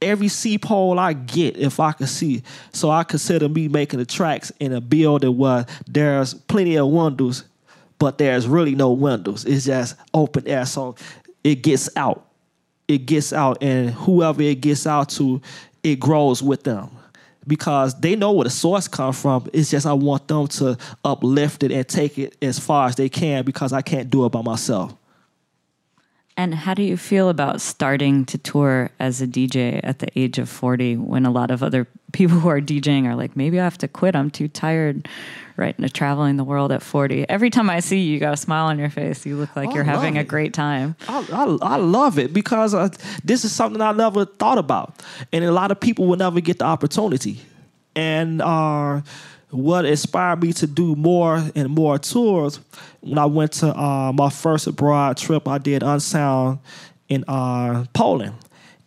Every 0.00 0.28
C 0.28 0.58
pole 0.58 0.98
I 0.98 1.14
get, 1.14 1.56
if 1.56 1.80
I 1.80 1.92
can 1.92 2.06
see, 2.06 2.42
so 2.72 2.90
I 2.90 3.02
consider 3.02 3.48
me 3.48 3.66
making 3.66 3.98
the 3.98 4.06
tracks 4.06 4.52
in 4.60 4.72
a 4.72 4.80
building 4.80 5.36
where 5.36 5.66
there's 5.88 6.34
plenty 6.34 6.76
of 6.76 6.88
windows, 6.88 7.44
but 7.98 8.18
there's 8.18 8.46
really 8.46 8.76
no 8.76 8.92
windows. 8.92 9.44
It's 9.44 9.64
just 9.64 9.96
open 10.14 10.46
air. 10.46 10.66
So 10.66 10.94
it 11.44 11.56
gets 11.56 11.88
out. 11.96 12.26
It 12.86 13.06
gets 13.06 13.32
out, 13.32 13.62
and 13.62 13.90
whoever 13.90 14.42
it 14.42 14.60
gets 14.60 14.86
out 14.86 15.10
to, 15.10 15.40
it 15.82 16.00
grows 16.00 16.42
with 16.42 16.64
them. 16.64 16.90
because 17.46 17.98
they 18.00 18.14
know 18.14 18.32
where 18.32 18.44
the 18.44 18.50
source 18.50 18.86
comes 18.88 19.18
from. 19.20 19.48
It's 19.54 19.70
just 19.70 19.86
I 19.86 19.94
want 19.94 20.28
them 20.28 20.46
to 20.48 20.76
uplift 21.04 21.62
it 21.62 21.72
and 21.72 21.88
take 21.88 22.18
it 22.18 22.36
as 22.42 22.58
far 22.58 22.88
as 22.88 22.96
they 22.96 23.08
can 23.08 23.44
because 23.44 23.72
I 23.72 23.80
can't 23.80 24.10
do 24.10 24.26
it 24.26 24.28
by 24.30 24.42
myself. 24.42 24.94
And 26.38 26.54
how 26.54 26.72
do 26.72 26.84
you 26.84 26.96
feel 26.96 27.30
about 27.30 27.60
starting 27.60 28.24
to 28.26 28.38
tour 28.38 28.90
as 29.00 29.20
a 29.20 29.26
DJ 29.26 29.80
at 29.82 29.98
the 29.98 30.06
age 30.14 30.38
of 30.38 30.48
40 30.48 30.96
when 30.96 31.26
a 31.26 31.32
lot 31.32 31.50
of 31.50 31.64
other 31.64 31.88
people 32.12 32.38
who 32.38 32.48
are 32.48 32.60
DJing 32.60 33.06
are 33.06 33.16
like, 33.16 33.36
maybe 33.36 33.58
I 33.58 33.64
have 33.64 33.76
to 33.78 33.88
quit. 33.88 34.14
I'm 34.14 34.30
too 34.30 34.46
tired 34.46 35.08
right 35.56 35.74
into 35.76 35.90
traveling 35.90 36.36
the 36.36 36.44
world 36.44 36.70
at 36.70 36.80
40. 36.80 37.28
Every 37.28 37.50
time 37.50 37.68
I 37.68 37.80
see 37.80 37.98
you, 37.98 38.14
you 38.14 38.20
got 38.20 38.32
a 38.32 38.36
smile 38.36 38.66
on 38.66 38.78
your 38.78 38.88
face. 38.88 39.26
You 39.26 39.36
look 39.36 39.56
like 39.56 39.70
I 39.70 39.74
you're 39.74 39.82
having 39.82 40.14
it. 40.14 40.20
a 40.20 40.24
great 40.24 40.54
time. 40.54 40.94
I, 41.08 41.26
I, 41.32 41.74
I 41.74 41.76
love 41.76 42.20
it 42.20 42.32
because 42.32 42.72
uh, 42.72 42.88
this 43.24 43.44
is 43.44 43.50
something 43.50 43.82
I 43.82 43.90
never 43.90 44.24
thought 44.24 44.58
about. 44.58 45.02
And 45.32 45.44
a 45.44 45.50
lot 45.50 45.72
of 45.72 45.80
people 45.80 46.06
will 46.06 46.16
never 46.16 46.40
get 46.40 46.60
the 46.60 46.66
opportunity. 46.66 47.40
And 47.96 48.40
uh, 48.40 49.00
what 49.50 49.84
inspired 49.84 50.42
me 50.42 50.52
to 50.52 50.66
do 50.66 50.94
more 50.94 51.42
and 51.54 51.68
more 51.70 51.98
tours 51.98 52.60
when 53.00 53.18
I 53.18 53.24
went 53.24 53.52
to 53.52 53.74
uh, 53.74 54.12
my 54.12 54.30
first 54.30 54.66
abroad 54.66 55.16
trip, 55.16 55.48
I 55.48 55.58
did 55.58 55.82
Unsound 55.82 56.58
in 57.08 57.24
uh, 57.26 57.86
Poland. 57.94 58.34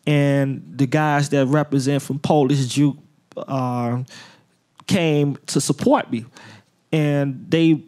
And 0.06 0.64
the 0.78 0.88
guys 0.88 1.30
that 1.30 1.48
represent 1.48 2.02
from 2.02 2.20
Polish 2.20 2.66
Juke 2.68 2.98
uh, 3.38 4.04
came 4.88 5.38
to 5.48 5.62
support 5.62 6.12
me. 6.12 6.26
And 6.92 7.46
they 7.50 7.84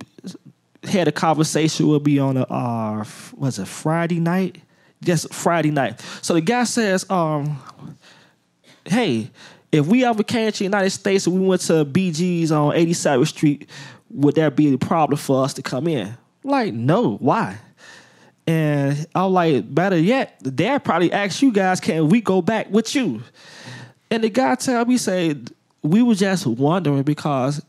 had 0.83 1.07
a 1.07 1.11
conversation 1.11 1.87
with 1.87 2.05
me 2.05 2.19
on 2.19 2.37
a, 2.37 2.43
uh, 2.43 3.05
was 3.35 3.59
it 3.59 3.67
Friday 3.67 4.19
night? 4.19 4.57
Yes, 5.01 5.27
Friday 5.31 5.71
night. 5.71 6.01
So 6.21 6.33
the 6.33 6.41
guy 6.41 6.63
says, 6.63 7.05
um, 7.09 7.61
hey, 8.85 9.29
if 9.73 9.87
we 9.87 10.05
ever 10.05 10.21
came 10.21 10.51
to 10.51 10.59
the 10.59 10.63
United 10.65 10.91
States 10.91 11.25
and 11.25 11.37
we 11.37 11.47
went 11.47 11.61
to 11.61 11.83
BG's 11.83 12.51
on 12.51 12.75
87th 12.75 13.27
Street, 13.27 13.69
would 14.11 14.35
that 14.35 14.55
be 14.55 14.71
a 14.71 14.77
problem 14.77 15.17
for 15.17 15.43
us 15.43 15.55
to 15.55 15.63
come 15.63 15.87
in? 15.87 16.15
Like, 16.43 16.75
no, 16.75 17.15
why? 17.15 17.57
And 18.45 19.07
I'm 19.15 19.31
like, 19.33 19.73
better 19.73 19.97
yet, 19.97 20.37
the 20.41 20.51
dad 20.51 20.83
probably 20.83 21.11
asked 21.11 21.41
you 21.41 21.51
guys, 21.51 21.79
can 21.79 22.07
we 22.07 22.21
go 22.21 22.43
back 22.43 22.69
with 22.69 22.93
you? 22.93 23.23
And 24.11 24.23
the 24.23 24.29
guy 24.29 24.53
tell 24.55 24.85
me, 24.85 24.97
say, 24.97 25.35
we 25.81 26.03
were 26.03 26.13
just 26.13 26.45
wondering 26.45 27.01
because 27.01 27.65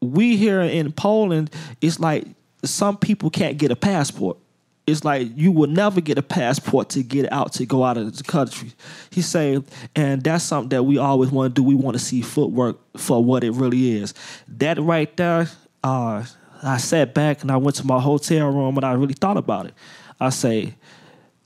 we 0.00 0.36
here 0.36 0.60
in 0.60 0.90
Poland, 0.90 1.52
it's 1.80 2.00
like 2.00 2.26
some 2.64 2.96
people 2.96 3.30
can't 3.30 3.58
get 3.58 3.70
a 3.70 3.76
passport 3.76 4.38
it's 4.86 5.04
like 5.04 5.28
you 5.36 5.52
will 5.52 5.68
never 5.68 6.00
get 6.00 6.18
a 6.18 6.22
passport 6.22 6.88
to 6.90 7.02
get 7.02 7.32
out 7.32 7.52
to 7.54 7.66
go 7.66 7.84
out 7.84 7.96
of 7.96 8.16
the 8.16 8.24
country. 8.24 8.72
He 9.10 9.22
said, 9.22 9.64
and 9.94 10.22
that's 10.22 10.44
something 10.44 10.70
that 10.70 10.82
we 10.82 10.98
always 10.98 11.30
want 11.30 11.54
to 11.54 11.60
do. 11.60 11.64
We 11.64 11.74
want 11.74 11.96
to 11.96 12.02
see 12.02 12.20
footwork 12.20 12.78
for 12.96 13.22
what 13.22 13.44
it 13.44 13.52
really 13.52 13.96
is. 13.98 14.12
That 14.48 14.80
right 14.80 15.14
there, 15.16 15.48
uh, 15.84 16.24
I 16.62 16.76
sat 16.78 17.14
back 17.14 17.42
and 17.42 17.50
I 17.50 17.56
went 17.56 17.76
to 17.76 17.86
my 17.86 18.00
hotel 18.00 18.48
room 18.50 18.76
and 18.76 18.84
I 18.84 18.92
really 18.92 19.14
thought 19.14 19.36
about 19.36 19.66
it. 19.66 19.74
I 20.20 20.30
say, 20.30 20.74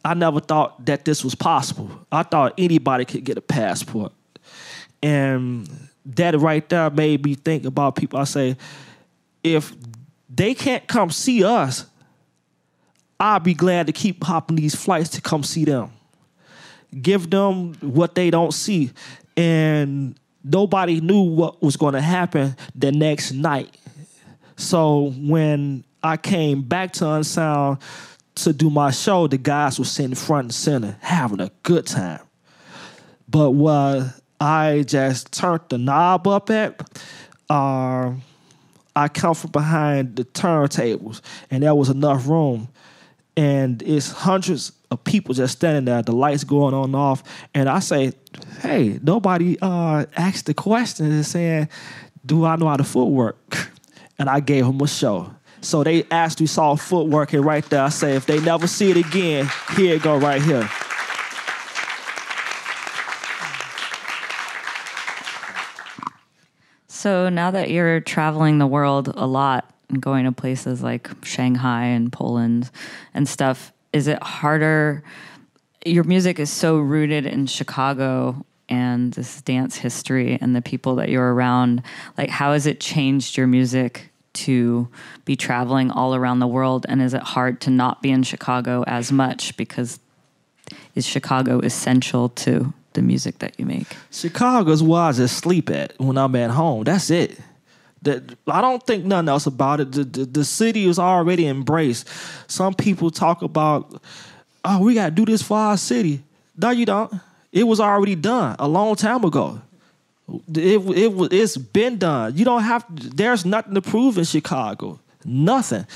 I 0.04 0.14
never 0.14 0.40
thought 0.40 0.86
that 0.86 1.04
this 1.04 1.24
was 1.24 1.34
possible. 1.34 1.90
I 2.10 2.22
thought 2.22 2.54
anybody 2.56 3.04
could 3.04 3.24
get 3.24 3.36
a 3.36 3.42
passport. 3.42 4.12
And 5.02 5.68
that 6.06 6.38
right 6.38 6.66
there 6.68 6.88
made 6.90 7.24
me 7.24 7.34
think 7.34 7.64
about 7.64 7.96
people. 7.96 8.18
I 8.18 8.24
say, 8.24 8.56
if 9.42 9.74
they 10.28 10.54
can't 10.54 10.86
come 10.86 11.10
see 11.10 11.44
us, 11.44 11.86
I'll 13.18 13.40
be 13.40 13.54
glad 13.54 13.86
to 13.86 13.92
keep 13.92 14.22
hopping 14.22 14.56
these 14.56 14.74
flights 14.74 15.10
to 15.10 15.20
come 15.20 15.42
see 15.42 15.64
them. 15.64 15.90
Give 17.00 17.28
them 17.28 17.74
what 17.80 18.14
they 18.14 18.30
don't 18.30 18.52
see. 18.52 18.90
And 19.36 20.18
nobody 20.44 21.00
knew 21.00 21.22
what 21.22 21.62
was 21.62 21.76
going 21.76 21.94
to 21.94 22.00
happen 22.00 22.56
the 22.74 22.92
next 22.92 23.32
night. 23.32 23.76
So 24.56 25.12
when 25.16 25.84
I 26.02 26.16
came 26.16 26.62
back 26.62 26.92
to 26.94 27.10
Unsound 27.10 27.78
to 28.36 28.52
do 28.52 28.70
my 28.70 28.90
show, 28.90 29.26
the 29.26 29.38
guys 29.38 29.78
were 29.78 29.84
sitting 29.84 30.14
front 30.14 30.44
and 30.44 30.54
center, 30.54 30.96
having 31.00 31.40
a 31.40 31.50
good 31.62 31.86
time. 31.86 32.20
But 33.28 33.50
what 33.50 34.14
I 34.40 34.84
just 34.86 35.32
turned 35.32 35.62
the 35.68 35.78
knob 35.78 36.28
up 36.28 36.50
at, 36.50 36.80
uh, 37.50 38.12
I 38.94 39.08
come 39.08 39.34
from 39.34 39.50
behind 39.50 40.16
the 40.16 40.24
turntables, 40.24 41.20
and 41.50 41.62
there 41.62 41.74
was 41.74 41.90
enough 41.90 42.26
room 42.28 42.68
and 43.36 43.82
it's 43.82 44.10
hundreds 44.10 44.72
of 44.90 45.04
people 45.04 45.34
just 45.34 45.56
standing 45.56 45.84
there, 45.84 46.02
the 46.02 46.12
lights 46.12 46.44
going 46.44 46.74
on 46.74 46.84
and 46.84 46.96
off. 46.96 47.22
And 47.54 47.68
I 47.68 47.80
say, 47.80 48.12
hey, 48.60 48.98
nobody 49.02 49.58
uh, 49.60 50.06
asked 50.16 50.46
the 50.46 50.54
question 50.54 51.06
and 51.06 51.26
saying, 51.26 51.68
do 52.24 52.44
I 52.44 52.56
know 52.56 52.68
how 52.68 52.76
to 52.76 52.84
footwork? 52.84 53.70
And 54.18 54.30
I 54.30 54.40
gave 54.40 54.64
them 54.64 54.80
a 54.80 54.88
show. 54.88 55.30
So 55.60 55.84
they 55.84 56.04
actually 56.10 56.46
saw 56.46 56.74
footwork 56.74 57.34
and 57.34 57.44
right 57.44 57.62
there. 57.68 57.82
I 57.82 57.90
say, 57.90 58.16
if 58.16 58.24
they 58.24 58.40
never 58.40 58.66
see 58.66 58.90
it 58.90 58.96
again, 58.96 59.46
here 59.76 59.96
it 59.96 60.02
go 60.02 60.16
right 60.16 60.40
here. 60.40 60.66
So 66.88 67.28
now 67.28 67.50
that 67.50 67.68
you're 67.68 68.00
traveling 68.00 68.56
the 68.56 68.66
world 68.66 69.12
a 69.14 69.26
lot, 69.26 69.70
and 69.88 70.00
going 70.00 70.24
to 70.24 70.32
places 70.32 70.82
like 70.82 71.10
Shanghai 71.24 71.84
and 71.84 72.12
Poland 72.12 72.70
and 73.14 73.28
stuff, 73.28 73.72
is 73.92 74.08
it 74.08 74.22
harder? 74.22 75.02
Your 75.84 76.04
music 76.04 76.38
is 76.38 76.50
so 76.50 76.78
rooted 76.78 77.26
in 77.26 77.46
Chicago 77.46 78.44
and 78.68 79.12
this 79.12 79.40
dance 79.42 79.76
history 79.76 80.38
and 80.40 80.54
the 80.56 80.62
people 80.62 80.96
that 80.96 81.08
you're 81.08 81.34
around. 81.34 81.82
Like, 82.18 82.30
how 82.30 82.52
has 82.52 82.66
it 82.66 82.80
changed 82.80 83.36
your 83.36 83.46
music 83.46 84.10
to 84.34 84.88
be 85.24 85.36
traveling 85.36 85.90
all 85.90 86.14
around 86.14 86.40
the 86.40 86.46
world? 86.46 86.84
And 86.88 87.00
is 87.00 87.14
it 87.14 87.22
hard 87.22 87.60
to 87.62 87.70
not 87.70 88.02
be 88.02 88.10
in 88.10 88.22
Chicago 88.22 88.84
as 88.86 89.12
much 89.12 89.56
because 89.56 90.00
is 90.94 91.06
Chicago 91.06 91.60
essential 91.60 92.28
to 92.30 92.72
the 92.94 93.02
music 93.02 93.38
that 93.38 93.58
you 93.58 93.66
make? 93.66 93.86
Chicago's 94.10 94.82
where 94.82 95.02
I 95.02 95.12
just 95.12 95.38
sleep 95.38 95.70
at 95.70 95.98
when 95.98 96.18
I'm 96.18 96.34
at 96.34 96.50
home. 96.50 96.84
That's 96.84 97.10
it. 97.10 97.38
That 98.06 98.22
I 98.46 98.60
don't 98.60 98.82
think 98.86 99.04
nothing 99.04 99.28
else 99.28 99.46
about 99.46 99.80
it. 99.80 99.92
The, 99.92 100.04
the, 100.04 100.24
the 100.24 100.44
city 100.44 100.86
is 100.86 100.98
already 100.98 101.46
embraced. 101.46 102.08
Some 102.46 102.72
people 102.72 103.10
talk 103.10 103.42
about, 103.42 104.00
oh, 104.64 104.82
we 104.82 104.94
got 104.94 105.06
to 105.06 105.10
do 105.10 105.24
this 105.24 105.42
for 105.42 105.58
our 105.58 105.76
city. 105.76 106.22
No, 106.56 106.70
you 106.70 106.86
don't. 106.86 107.12
It 107.52 107.64
was 107.64 107.80
already 107.80 108.14
done 108.14 108.54
a 108.58 108.68
long 108.68 108.94
time 108.94 109.24
ago. 109.24 109.60
It, 110.54 110.80
it, 110.80 111.32
it's 111.32 111.56
been 111.56 111.98
done. 111.98 112.36
You 112.36 112.44
don't 112.44 112.62
have, 112.62 112.84
there's 113.16 113.44
nothing 113.44 113.74
to 113.74 113.82
prove 113.82 114.18
in 114.18 114.24
Chicago. 114.24 115.00
Nothing. 115.24 115.86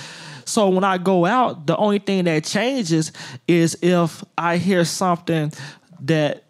So 0.44 0.68
when 0.68 0.82
I 0.82 0.98
go 0.98 1.26
out, 1.26 1.66
the 1.66 1.76
only 1.76 2.00
thing 2.00 2.24
that 2.24 2.44
changes 2.44 3.12
is 3.46 3.78
if 3.82 4.24
I 4.36 4.56
hear 4.56 4.84
something 4.84 5.52
that 6.00 6.42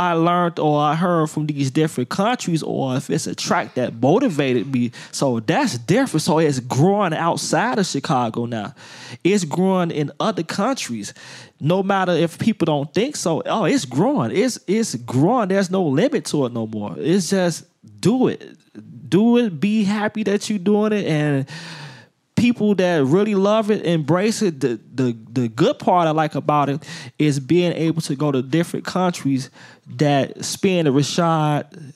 I 0.00 0.14
learned 0.14 0.58
or 0.58 0.80
I 0.80 0.94
heard 0.94 1.28
from 1.28 1.46
these 1.46 1.70
different 1.70 2.08
countries, 2.08 2.62
or 2.62 2.96
if 2.96 3.10
it's 3.10 3.26
a 3.26 3.34
track 3.34 3.74
that 3.74 3.92
motivated 4.00 4.72
me. 4.72 4.92
So 5.12 5.40
that's 5.40 5.76
different. 5.76 6.22
So 6.22 6.38
it's 6.38 6.58
growing 6.58 7.12
outside 7.12 7.78
of 7.78 7.84
Chicago 7.84 8.46
now. 8.46 8.74
It's 9.22 9.44
growing 9.44 9.90
in 9.90 10.10
other 10.18 10.42
countries. 10.42 11.12
No 11.60 11.82
matter 11.82 12.12
if 12.12 12.38
people 12.38 12.64
don't 12.64 12.94
think 12.94 13.14
so, 13.14 13.42
oh, 13.44 13.64
it's 13.64 13.84
growing. 13.84 14.34
It's 14.34 14.58
it's 14.66 14.94
growing. 14.94 15.48
There's 15.48 15.70
no 15.70 15.82
limit 15.84 16.24
to 16.26 16.46
it 16.46 16.54
no 16.54 16.66
more. 16.66 16.94
It's 16.96 17.28
just 17.28 17.66
do 18.00 18.28
it. 18.28 18.56
Do 19.06 19.36
it. 19.36 19.60
Be 19.60 19.84
happy 19.84 20.22
that 20.22 20.48
you're 20.48 20.58
doing 20.58 20.94
it 20.94 21.04
and 21.04 21.46
people 22.40 22.74
that 22.74 23.04
really 23.04 23.34
love 23.34 23.70
it, 23.70 23.84
embrace 23.84 24.40
it. 24.40 24.60
The 24.60 24.80
the 24.94 25.16
the 25.30 25.48
good 25.48 25.78
part 25.78 26.08
I 26.08 26.12
like 26.12 26.34
about 26.34 26.70
it 26.70 26.82
is 27.18 27.38
being 27.38 27.72
able 27.74 28.00
to 28.02 28.16
go 28.16 28.32
to 28.32 28.40
different 28.40 28.86
countries 28.86 29.50
that 29.96 30.42
Spin 30.42 30.86
and 30.86 30.96
Rashad 30.96 31.92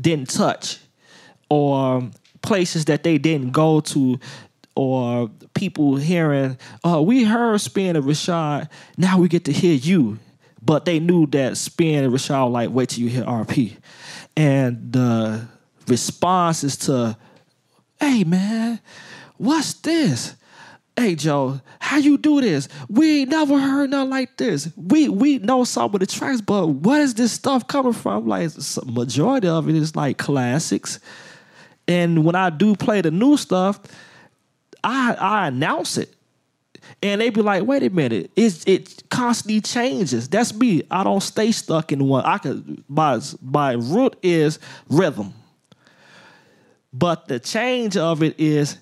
didn't 0.00 0.30
touch, 0.30 0.78
or 1.48 2.10
places 2.42 2.86
that 2.86 3.04
they 3.04 3.18
didn't 3.18 3.52
go 3.52 3.80
to, 3.80 4.18
or 4.74 5.30
people 5.54 5.94
hearing, 5.94 6.58
"Oh, 6.82 7.02
we 7.02 7.22
heard 7.22 7.60
Spin 7.60 7.94
and 7.94 8.04
Rashad. 8.04 8.68
Now 8.96 9.18
we 9.18 9.28
get 9.28 9.44
to 9.44 9.52
hear 9.52 9.74
you." 9.74 10.18
But 10.60 10.86
they 10.86 10.98
knew 10.98 11.26
that 11.28 11.56
Spin 11.56 12.02
and 12.02 12.12
Rashad 12.12 12.50
like, 12.50 12.70
"Wait 12.70 12.88
till 12.88 13.04
you 13.04 13.10
hear 13.10 13.24
RP," 13.24 13.76
and 14.36 14.92
the 14.92 15.46
response 15.86 16.64
is 16.64 16.76
to, 16.78 17.16
"Hey, 18.00 18.24
man." 18.24 18.80
What's 19.38 19.74
this? 19.74 20.36
Hey 20.96 21.14
Joe, 21.14 21.60
how 21.78 21.98
you 21.98 22.18
do 22.18 22.40
this? 22.40 22.68
We 22.88 23.20
ain't 23.20 23.30
never 23.30 23.58
heard 23.58 23.90
nothing 23.90 24.10
like 24.10 24.36
this. 24.36 24.68
We 24.76 25.08
we 25.08 25.38
know 25.38 25.62
some 25.62 25.94
of 25.94 26.00
the 26.00 26.06
tracks, 26.06 26.40
but 26.40 26.66
what 26.66 27.00
is 27.00 27.14
this 27.14 27.32
stuff 27.32 27.68
coming 27.68 27.92
from? 27.92 28.26
Like 28.26 28.50
majority 28.84 29.46
of 29.46 29.68
it 29.68 29.76
is 29.76 29.94
like 29.94 30.18
classics. 30.18 30.98
And 31.86 32.24
when 32.24 32.34
I 32.34 32.50
do 32.50 32.74
play 32.74 33.00
the 33.00 33.12
new 33.12 33.36
stuff, 33.36 33.80
I 34.82 35.14
I 35.14 35.46
announce 35.48 35.98
it. 35.98 36.14
And 37.02 37.20
they 37.20 37.30
be 37.30 37.42
like, 37.42 37.64
wait 37.64 37.84
a 37.84 37.90
minute, 37.90 38.32
it 38.34 38.66
it 38.66 39.08
constantly 39.08 39.60
changes. 39.60 40.28
That's 40.28 40.52
me. 40.52 40.82
I 40.90 41.04
don't 41.04 41.22
stay 41.22 41.52
stuck 41.52 41.92
in 41.92 42.08
one. 42.08 42.24
I 42.24 42.38
could 42.38 42.82
my 42.88 43.20
my 43.40 43.72
root 43.72 44.16
is 44.22 44.58
rhythm. 44.88 45.32
But 46.92 47.28
the 47.28 47.38
change 47.38 47.96
of 47.96 48.22
it 48.22 48.34
is 48.38 48.78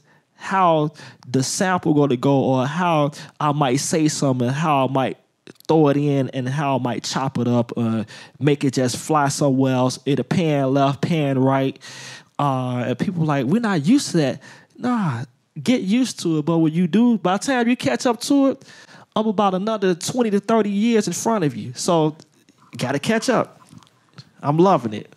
how 0.47 0.93
the 1.29 1.43
sample 1.43 1.93
gonna 1.93 2.17
go 2.17 2.39
or 2.39 2.67
how 2.67 3.11
I 3.41 3.53
might 3.53 3.77
say 3.77 4.07
something, 4.07 4.49
how 4.49 4.87
I 4.87 4.91
might 4.91 5.19
throw 5.67 5.89
it 5.89 5.97
in 5.97 6.29
and 6.31 6.49
how 6.49 6.77
I 6.77 6.83
might 6.83 7.05
chop 7.05 7.39
it 7.39 7.49
up, 7.49 7.73
uh, 7.77 8.05
make 8.39 8.63
it 8.63 8.75
just 8.75 8.97
fly 8.97 9.29
somewhere 9.29 9.75
else. 9.75 9.99
It'll 10.07 10.25
pan 10.25 10.73
left, 10.73 11.03
pan 11.03 11.39
right. 11.39 11.79
Uh, 12.39 12.85
and 12.87 12.99
people 12.99 13.25
like, 13.25 13.47
we're 13.47 13.61
not 13.61 13.85
used 13.85 14.13
to 14.13 14.19
that. 14.19 14.43
Nah, 14.79 15.25
get 15.61 15.81
used 15.81 16.21
to 16.21 16.39
it. 16.39 16.45
But 16.45 16.59
when 16.59 16.73
you 16.73 16.87
do, 16.87 17.19
by 17.19 17.39
the 17.39 17.45
time 17.45 17.69
you 17.69 17.77
catch 17.77 18.07
up 18.07 18.21
to 18.23 18.51
it, 18.51 18.65
I'm 19.17 19.27
about 19.27 19.55
another 19.55 19.95
20 19.95 20.31
to 20.31 20.41
30 20.41 20.71
years 20.71 21.07
in 21.09 21.13
front 21.13 21.45
of 21.45 21.57
you. 21.57 21.73
So 21.75 22.17
gotta 22.77 23.01
catch 23.01 23.29
up. 23.29 23.61
I'm 24.43 24.59
loving 24.59 24.93
it. 24.93 25.13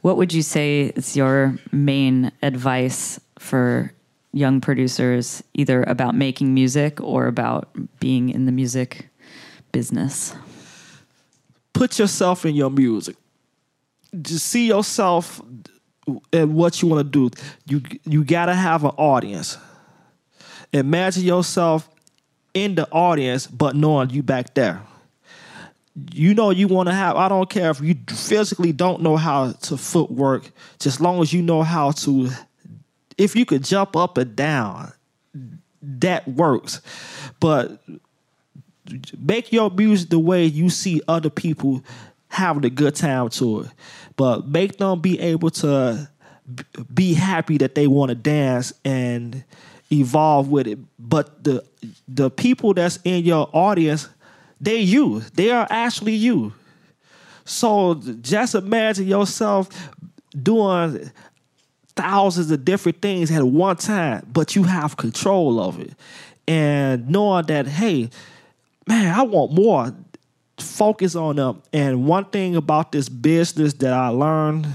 What 0.00 0.16
would 0.16 0.32
you 0.32 0.42
say 0.42 0.92
is 0.94 1.16
your 1.16 1.58
main 1.70 2.32
advice 2.40 3.20
for 3.38 3.92
young 4.32 4.60
producers, 4.60 5.42
either 5.54 5.82
about 5.84 6.14
making 6.14 6.54
music 6.54 7.00
or 7.00 7.26
about 7.26 7.68
being 8.00 8.28
in 8.28 8.46
the 8.46 8.52
music 8.52 9.08
business? 9.72 10.34
Put 11.72 11.98
yourself 11.98 12.44
in 12.44 12.54
your 12.54 12.70
music. 12.70 13.16
Just 14.20 14.46
see 14.46 14.66
yourself 14.66 15.40
and 16.32 16.54
what 16.54 16.80
you 16.82 16.88
want 16.88 17.12
to 17.12 17.28
do. 17.30 17.42
You 17.66 17.82
you 18.04 18.24
gotta 18.24 18.54
have 18.54 18.84
an 18.84 18.92
audience. 18.96 19.58
Imagine 20.72 21.24
yourself 21.24 21.88
in 22.54 22.74
the 22.74 22.88
audience, 22.90 23.46
but 23.46 23.76
knowing 23.76 24.10
you 24.10 24.22
back 24.22 24.54
there. 24.54 24.82
You 26.12 26.34
know 26.34 26.50
you 26.50 26.68
want 26.68 26.88
to 26.88 26.94
have. 26.94 27.16
I 27.16 27.28
don't 27.28 27.50
care 27.50 27.70
if 27.70 27.80
you 27.80 27.96
physically 28.08 28.72
don't 28.72 29.02
know 29.02 29.16
how 29.16 29.52
to 29.52 29.76
footwork, 29.76 30.50
just 30.78 31.00
long 31.00 31.20
as 31.20 31.32
you 31.32 31.42
know 31.42 31.62
how 31.62 31.90
to. 31.92 32.30
If 33.18 33.36
you 33.36 33.44
could 33.44 33.64
jump 33.64 33.96
up 33.96 34.16
and 34.16 34.34
down, 34.34 34.92
that 35.82 36.26
works. 36.26 36.80
But 37.40 37.80
make 39.18 39.52
your 39.52 39.70
music 39.70 40.10
the 40.10 40.18
way 40.18 40.44
you 40.44 40.70
see 40.70 41.02
other 41.08 41.30
people 41.30 41.84
having 42.28 42.64
a 42.64 42.70
good 42.70 42.94
time 42.94 43.28
to 43.30 43.60
it. 43.60 43.70
But 44.16 44.48
make 44.48 44.78
them 44.78 45.00
be 45.00 45.18
able 45.20 45.50
to 45.50 46.08
be 46.92 47.14
happy 47.14 47.58
that 47.58 47.74
they 47.74 47.86
want 47.86 48.10
to 48.10 48.14
dance 48.14 48.72
and 48.84 49.44
evolve 49.92 50.48
with 50.48 50.66
it. 50.66 50.78
But 50.98 51.44
the 51.44 51.64
the 52.06 52.30
people 52.30 52.74
that's 52.74 52.98
in 53.04 53.24
your 53.24 53.48
audience, 53.52 54.08
they 54.60 54.78
you. 54.78 55.20
They 55.34 55.50
are 55.50 55.66
actually 55.70 56.14
you. 56.14 56.52
So 57.44 57.94
just 58.20 58.54
imagine 58.54 59.06
yourself 59.06 59.68
doing 60.42 61.10
thousands 61.98 62.52
of 62.52 62.64
different 62.64 63.02
things 63.02 63.30
at 63.32 63.42
one 63.42 63.76
time, 63.76 64.24
but 64.32 64.54
you 64.54 64.62
have 64.62 64.96
control 64.96 65.58
of 65.60 65.80
it. 65.80 65.92
And 66.46 67.08
knowing 67.08 67.46
that, 67.46 67.66
hey, 67.66 68.08
man, 68.86 69.12
I 69.18 69.22
want 69.22 69.52
more. 69.52 69.92
Focus 70.58 71.16
on 71.16 71.36
them. 71.36 71.60
And 71.72 72.06
one 72.06 72.24
thing 72.26 72.54
about 72.54 72.92
this 72.92 73.08
business 73.08 73.74
that 73.74 73.92
I 73.92 74.08
learned, 74.08 74.68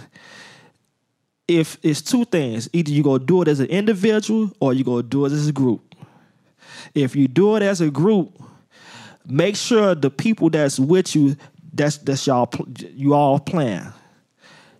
if 1.47 1.78
it's 1.82 2.01
two 2.01 2.26
things, 2.26 2.69
either 2.74 2.91
you 2.91 3.03
go 3.03 3.17
do 3.17 3.41
it 3.41 3.47
as 3.47 3.61
an 3.61 3.67
individual 3.67 4.51
or 4.59 4.74
you 4.74 4.84
go 4.84 5.01
do 5.01 5.26
it 5.26 5.32
as 5.32 5.47
a 5.47 5.53
group. 5.53 5.95
If 6.93 7.15
you 7.15 7.30
do 7.30 7.55
it 7.55 7.63
as 7.63 7.80
a 7.80 7.89
group, 7.89 8.38
make 9.26 9.55
sure 9.55 9.95
the 9.95 10.09
people 10.09 10.49
that's 10.49 10.78
with 10.78 11.15
you, 11.15 11.38
that's 11.74 11.97
that's 11.97 12.28
y'all 12.28 12.49
you 12.93 13.13
all 13.13 13.39
plan. 13.39 13.93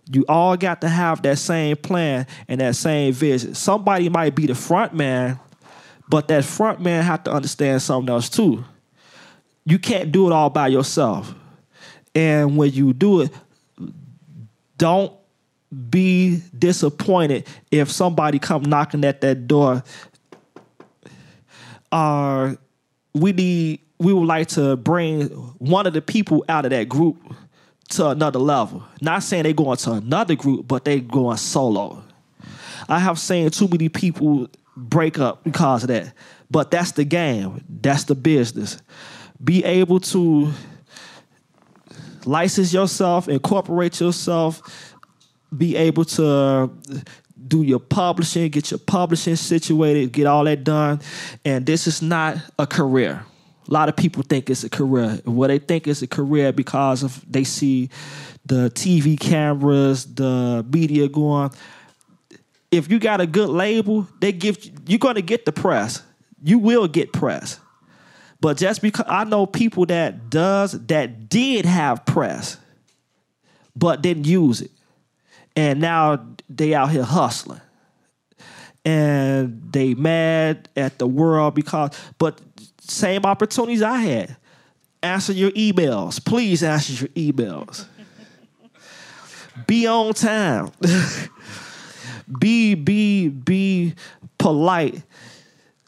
You 0.06 0.24
all 0.28 0.56
got 0.56 0.80
to 0.82 0.88
have 0.88 1.22
that 1.22 1.38
same 1.38 1.76
plan 1.76 2.26
and 2.48 2.60
that 2.60 2.76
same 2.76 3.12
vision. 3.12 3.54
Somebody 3.54 4.08
might 4.08 4.34
be 4.34 4.46
the 4.46 4.54
front 4.54 4.94
man, 4.94 5.40
but 6.08 6.28
that 6.28 6.44
front 6.44 6.80
man 6.80 7.02
have 7.04 7.24
to 7.24 7.32
understand 7.32 7.80
something 7.80 8.12
else 8.12 8.28
too 8.28 8.64
you 9.64 9.78
can't 9.78 10.12
do 10.12 10.26
it 10.26 10.32
all 10.32 10.50
by 10.50 10.68
yourself. 10.68 11.34
And 12.14 12.56
when 12.56 12.72
you 12.72 12.92
do 12.92 13.22
it, 13.22 13.32
don't 14.76 15.12
be 15.90 16.42
disappointed 16.56 17.46
if 17.70 17.90
somebody 17.90 18.38
come 18.38 18.62
knocking 18.62 19.04
at 19.04 19.20
that 19.22 19.48
door. 19.48 19.82
Uh, 21.90 22.54
we 23.14 23.32
need 23.32 23.80
we 23.98 24.12
would 24.12 24.26
like 24.26 24.48
to 24.48 24.76
bring 24.76 25.28
one 25.58 25.86
of 25.86 25.92
the 25.92 26.02
people 26.02 26.44
out 26.48 26.64
of 26.64 26.70
that 26.72 26.88
group 26.88 27.16
to 27.90 28.08
another 28.08 28.38
level. 28.38 28.82
Not 29.00 29.22
saying 29.22 29.44
they 29.44 29.52
going 29.52 29.76
to 29.78 29.92
another 29.92 30.34
group, 30.34 30.66
but 30.68 30.84
they 30.84 31.00
going 31.00 31.36
solo. 31.36 32.02
I 32.88 32.98
have 32.98 33.18
seen 33.18 33.50
too 33.50 33.68
many 33.68 33.88
people 33.88 34.48
break 34.76 35.18
up 35.18 35.44
because 35.44 35.84
of 35.84 35.88
that. 35.88 36.12
But 36.50 36.70
that's 36.70 36.92
the 36.92 37.04
game. 37.04 37.64
That's 37.68 38.04
the 38.04 38.14
business 38.14 38.78
be 39.44 39.64
able 39.64 40.00
to 40.00 40.52
license 42.24 42.72
yourself, 42.72 43.28
incorporate 43.28 44.00
yourself, 44.00 44.94
be 45.56 45.76
able 45.76 46.04
to 46.04 46.70
do 47.46 47.62
your 47.62 47.78
publishing, 47.78 48.48
get 48.50 48.70
your 48.70 48.78
publishing 48.78 49.36
situated, 49.36 50.12
get 50.12 50.26
all 50.26 50.44
that 50.44 50.64
done. 50.64 51.00
And 51.44 51.66
this 51.66 51.86
is 51.86 52.00
not 52.00 52.38
a 52.58 52.66
career. 52.66 53.24
A 53.66 53.72
lot 53.72 53.88
of 53.88 53.96
people 53.96 54.22
think 54.22 54.50
it's 54.50 54.64
a 54.64 54.68
career. 54.68 55.20
What 55.24 55.48
they 55.48 55.58
think 55.58 55.88
it's 55.88 56.02
a 56.02 56.06
career 56.06 56.52
because 56.52 57.02
of 57.02 57.24
they 57.30 57.44
see 57.44 57.88
the 58.44 58.70
TV 58.70 59.18
cameras, 59.18 60.04
the 60.14 60.64
media 60.70 61.08
going. 61.08 61.50
If 62.70 62.90
you 62.90 62.98
got 62.98 63.20
a 63.20 63.26
good 63.26 63.48
label, 63.48 64.06
they 64.20 64.32
give 64.32 64.58
you're 64.86 64.98
going 64.98 65.14
to 65.14 65.22
get 65.22 65.46
the 65.46 65.52
press. 65.52 66.02
You 66.42 66.58
will 66.58 66.88
get 66.88 67.12
press. 67.12 67.58
But 68.40 68.58
just 68.58 68.82
because 68.82 69.06
I 69.08 69.24
know 69.24 69.46
people 69.46 69.86
that 69.86 70.28
does 70.28 70.72
that 70.88 71.30
did 71.30 71.64
have 71.64 72.04
press, 72.04 72.58
but 73.74 74.02
didn't 74.02 74.26
use 74.26 74.60
it, 74.60 74.70
and 75.56 75.80
now 75.80 76.26
they 76.50 76.74
out 76.74 76.90
here 76.90 77.04
hustling, 77.04 77.62
and 78.84 79.62
they 79.72 79.94
mad 79.94 80.68
at 80.76 80.98
the 80.98 81.06
world 81.06 81.54
because. 81.54 81.90
But 82.18 82.38
same 82.90 83.24
opportunities 83.24 83.82
I 83.82 83.98
had. 83.98 84.36
Answer 85.02 85.32
your 85.32 85.50
emails. 85.50 86.24
Please 86.24 86.62
answer 86.62 86.92
your 86.92 87.32
emails. 87.32 87.86
be 89.66 89.86
on 89.86 90.14
time. 90.14 90.70
be 92.38 92.74
be 92.74 93.28
be 93.28 93.94
polite 94.38 95.02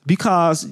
because 0.05 0.69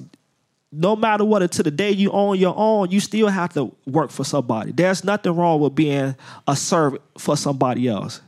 no 0.71 0.95
matter 0.95 1.23
what, 1.23 1.41
until 1.41 1.63
the 1.63 1.71
day 1.71 1.91
you 1.91 2.11
own 2.11 2.37
your 2.37 2.53
own, 2.55 2.91
you 2.91 2.99
still 2.99 3.29
have 3.29 3.53
to 3.53 3.73
work 3.85 4.11
for 4.11 4.23
somebody. 4.23 4.71
There's 4.71 5.03
nothing 5.03 5.33
wrong 5.35 5.61
with 5.61 5.73
being 5.73 6.15
a 6.47 6.55
servant 6.55 7.01
for 7.17 7.37
somebody 7.37 7.87
else. 7.87 8.21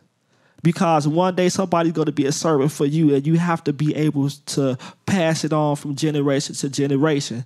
Because 0.63 1.07
one 1.07 1.35
day 1.35 1.49
somebody's 1.49 1.91
going 1.91 2.07
to 2.07 2.11
be 2.11 2.25
a 2.25 2.31
servant 2.31 2.71
for 2.71 2.85
you, 2.85 3.13
and 3.13 3.27
you 3.27 3.37
have 3.37 3.63
to 3.65 3.73
be 3.73 3.93
able 3.95 4.29
to 4.29 4.77
pass 5.05 5.43
it 5.43 5.53
on 5.53 5.75
from 5.75 5.95
generation 5.95 6.55
to 6.55 6.69
generation. 6.69 7.45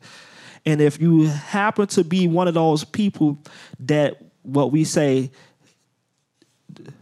And 0.66 0.82
if 0.82 1.02
you 1.02 1.26
happen 1.26 1.88
to 1.88 2.04
be 2.04 2.28
one 2.28 2.48
of 2.48 2.54
those 2.54 2.84
people 2.84 3.40
that 3.80 4.22
what 4.44 4.72
we 4.72 4.84
say, 4.84 5.32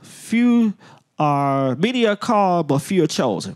few 0.01 0.73
are 1.17 1.75
many 1.75 2.05
are 2.05 2.15
called, 2.15 2.67
but 2.67 2.79
few 2.79 3.03
are 3.03 3.07
chosen. 3.07 3.55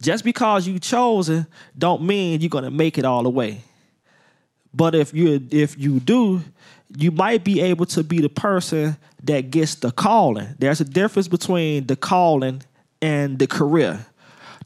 Just 0.00 0.24
because 0.24 0.66
you 0.66 0.78
chosen 0.78 1.46
don't 1.76 2.02
mean 2.02 2.40
you're 2.40 2.48
gonna 2.48 2.70
make 2.70 2.96
it 2.96 3.04
all 3.04 3.22
the 3.22 3.30
way. 3.30 3.62
But 4.72 4.94
if 4.94 5.12
you 5.12 5.46
if 5.50 5.78
you 5.78 6.00
do, 6.00 6.42
you 6.96 7.10
might 7.10 7.44
be 7.44 7.60
able 7.60 7.86
to 7.86 8.04
be 8.04 8.20
the 8.20 8.28
person 8.28 8.96
that 9.24 9.50
gets 9.50 9.74
the 9.76 9.90
calling. 9.90 10.54
There's 10.58 10.80
a 10.80 10.84
difference 10.84 11.28
between 11.28 11.86
the 11.86 11.96
calling 11.96 12.62
and 13.02 13.38
the 13.38 13.46
career. 13.46 14.06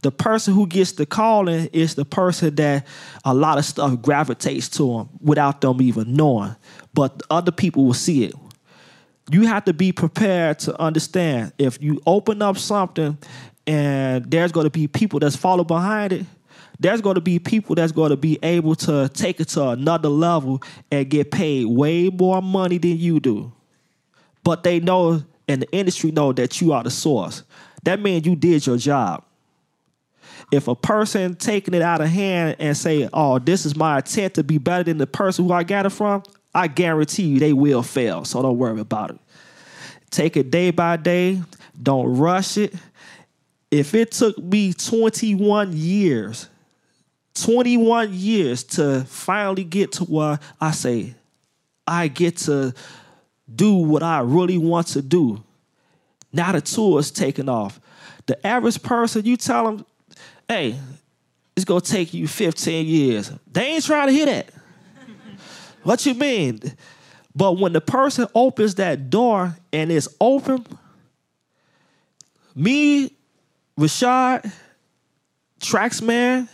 The 0.05 0.13
person 0.13 0.53
who 0.53 0.67
gets 0.67 0.93
the 0.93 1.07
calling 1.07 1.71
is 1.73 1.95
the 1.95 2.05
person 2.05 2.55
that 2.57 2.87
a 3.25 3.33
lot 3.33 3.57
of 3.57 3.65
stuff 3.65 4.03
gravitates 4.03 4.69
to 4.69 4.99
them 4.99 5.09
without 5.23 5.63
them 5.63 5.81
even 5.81 6.13
knowing. 6.13 6.57
But 6.93 7.23
other 7.31 7.51
people 7.51 7.87
will 7.87 7.95
see 7.95 8.25
it. 8.25 8.35
You 9.31 9.47
have 9.47 9.65
to 9.65 9.73
be 9.73 9.93
prepared 9.93 10.59
to 10.59 10.79
understand 10.79 11.55
if 11.57 11.83
you 11.83 12.03
open 12.07 12.43
up 12.43 12.59
something 12.59 13.17
and 13.67 14.31
there's 14.31 14.53
going 14.53 14.65
to 14.65 14.71
be 14.71 14.89
people 14.89 15.21
that's 15.21 15.37
follow 15.37 15.65
behind 15.65 16.13
it 16.13 16.27
there's 16.79 17.01
going 17.01 17.15
to 17.15 17.21
be 17.23 17.39
people 17.39 17.75
that's 17.75 17.93
going 17.93 18.11
to 18.11 18.17
be 18.17 18.39
able 18.43 18.75
to 18.75 19.09
take 19.15 19.41
it 19.41 19.49
to 19.49 19.69
another 19.69 20.11
level 20.11 20.61
and 20.91 21.09
get 21.09 21.31
paid 21.31 21.65
way 21.65 22.11
more 22.11 22.43
money 22.43 22.77
than 22.77 22.99
you 22.99 23.21
do 23.21 23.51
but 24.43 24.65
they 24.65 24.81
know 24.81 25.23
and 25.49 25.63
the 25.63 25.73
industry 25.73 26.11
know 26.11 26.31
that 26.31 26.61
you 26.61 26.75
are 26.75 26.83
the 26.83 26.91
source 26.91 27.43
that 27.85 28.01
means 28.01 28.27
you 28.27 28.37
did 28.37 28.67
your 28.67 28.77
job 28.77 29.25
if 30.55 30.69
a 30.69 30.75
person 30.75 31.35
taking 31.35 31.75
it 31.75 31.83
out 31.83 32.01
of 32.01 32.09
hand 32.09 32.57
and 32.59 32.77
say, 32.77 33.09
"Oh, 33.13 33.39
this 33.39 33.67
is 33.67 33.77
my 33.77 33.99
intent 33.99 34.35
to 34.35 34.45
be 34.45 34.59
better 34.59 34.85
than 34.85 34.99
the 34.99 35.07
person 35.07 35.45
who 35.45 35.53
I 35.53 35.65
got 35.65 35.87
it 35.87 35.91
from," 35.91 36.23
I 36.55 36.69
guarantee 36.69 37.25
you 37.25 37.39
they 37.39 37.53
will 37.53 37.83
fail. 37.83 38.25
So 38.25 38.43
don't 38.43 38.59
worry 38.59 38.81
about 38.81 39.11
it. 39.11 39.19
Take 40.11 40.37
it 40.37 40.51
day 40.51 40.71
by 40.71 40.97
day. 40.97 41.43
Don't 41.81 42.17
rush 42.17 42.57
it. 42.57 42.75
If 43.71 43.95
it 43.95 44.13
took 44.13 44.39
me 44.39 44.73
21 44.73 45.73
years, 45.73 46.49
21 47.35 48.13
years 48.13 48.63
to 48.63 49.05
finally 49.09 49.65
get 49.65 49.93
to 49.93 50.05
where 50.05 50.39
I 50.61 50.71
say 50.71 51.15
I 51.87 52.09
get 52.09 52.37
to 52.39 52.73
do 53.53 53.75
what 53.75 54.03
I 54.03 54.21
really 54.21 54.59
want 54.59 54.89
to 54.89 55.03
do. 55.03 55.43
Now 56.33 56.53
the 56.53 56.61
tour 56.61 57.01
is 57.01 57.11
taking 57.11 57.49
off. 57.49 57.81
The 58.27 58.45
average 58.47 58.83
person, 58.83 59.25
you 59.25 59.37
tell 59.37 59.65
them, 59.65 59.87
hey, 60.55 60.79
it's 61.57 61.65
gonna 61.65 61.81
take 61.81 62.15
you 62.15 62.29
15 62.29 62.87
years. 62.87 63.33
They 63.51 63.67
ain't 63.67 63.85
trying 63.85 64.09
to 64.09 64.13
hear 64.13 64.27
that. 64.27 64.51
what 65.83 66.07
you 66.07 66.15
mean? 66.15 66.61
But 67.35 67.59
when 67.59 67.73
the 67.73 67.81
person 67.81 68.29
opens 68.35 68.77
that 68.77 69.11
door 69.11 69.57
and 69.73 69.91
it's 69.91 70.07
open, 70.21 70.65
me, 72.55 73.11
Rashad, 73.79 74.53
Traxman, 75.59 76.49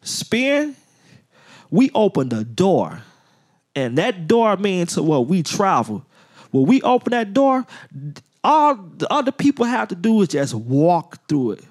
Spear, 0.00 0.74
we 1.70 1.90
open 1.94 2.30
the 2.30 2.44
door. 2.44 3.02
And 3.74 3.98
that 3.98 4.26
door 4.26 4.56
means 4.56 4.94
to 4.94 5.02
what 5.02 5.26
we 5.26 5.42
travel. 5.42 6.04
When 6.50 6.64
we 6.64 6.80
open 6.82 7.10
that 7.10 7.34
door, 7.34 7.66
all 8.42 8.76
the 8.76 9.10
other 9.12 9.32
people 9.32 9.66
have 9.66 9.88
to 9.88 9.94
do 9.94 10.22
is 10.22 10.28
just 10.28 10.54
walk 10.54 11.28
through 11.28 11.52
it 11.52 11.64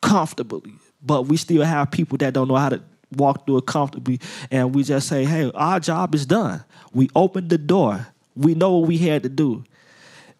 comfortably. 0.00 0.77
But 1.02 1.26
we 1.26 1.36
still 1.36 1.62
have 1.62 1.90
people 1.90 2.18
that 2.18 2.34
don't 2.34 2.48
know 2.48 2.56
how 2.56 2.70
to 2.70 2.82
walk 3.16 3.46
through 3.46 3.58
it 3.58 3.66
comfortably. 3.66 4.20
And 4.50 4.74
we 4.74 4.82
just 4.82 5.08
say, 5.08 5.24
hey, 5.24 5.50
our 5.54 5.80
job 5.80 6.14
is 6.14 6.26
done. 6.26 6.64
We 6.92 7.08
opened 7.14 7.50
the 7.50 7.58
door. 7.58 8.06
We 8.34 8.54
know 8.54 8.78
what 8.78 8.88
we 8.88 8.98
had 8.98 9.22
to 9.22 9.28
do. 9.28 9.64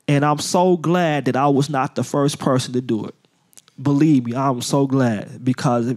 And 0.06 0.24
I'm 0.24 0.38
so 0.38 0.76
glad 0.76 1.26
that 1.26 1.36
I 1.36 1.48
was 1.48 1.68
not 1.68 1.94
the 1.94 2.02
first 2.02 2.38
person 2.38 2.72
to 2.72 2.80
do 2.80 3.04
it. 3.04 3.14
Believe 3.80 4.26
me, 4.26 4.34
I'm 4.34 4.62
so 4.62 4.86
glad 4.86 5.44
because 5.44 5.94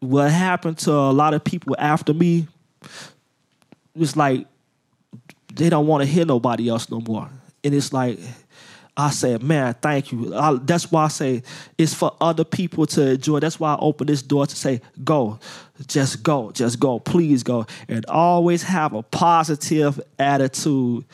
what 0.00 0.30
happened 0.30 0.78
to 0.78 0.92
a 0.92 1.12
lot 1.12 1.34
of 1.34 1.44
people 1.44 1.76
after 1.78 2.14
me 2.14 2.46
was 3.94 4.16
like 4.16 4.46
they 5.54 5.68
don't 5.68 5.86
want 5.86 6.02
to 6.02 6.06
hear 6.06 6.24
nobody 6.24 6.68
else 6.68 6.90
no 6.90 7.00
more. 7.00 7.28
And 7.64 7.74
it's 7.74 7.92
like 7.92 8.18
I 8.96 9.10
said, 9.10 9.42
man, 9.42 9.74
thank 9.82 10.10
you. 10.10 10.34
I, 10.34 10.54
that's 10.54 10.90
why 10.90 11.04
I 11.04 11.08
say 11.08 11.42
it's 11.76 11.92
for 11.92 12.16
other 12.18 12.44
people 12.44 12.86
to 12.86 13.10
enjoy. 13.10 13.40
That's 13.40 13.60
why 13.60 13.74
I 13.74 13.78
open 13.78 14.06
this 14.06 14.22
door 14.22 14.46
to 14.46 14.56
say, 14.56 14.80
go, 15.04 15.38
just 15.86 16.22
go, 16.22 16.50
just 16.52 16.80
go, 16.80 16.98
please 16.98 17.42
go. 17.42 17.66
And 17.88 18.06
always 18.06 18.62
have 18.62 18.94
a 18.94 19.02
positive 19.02 20.00
attitude. 20.18 21.04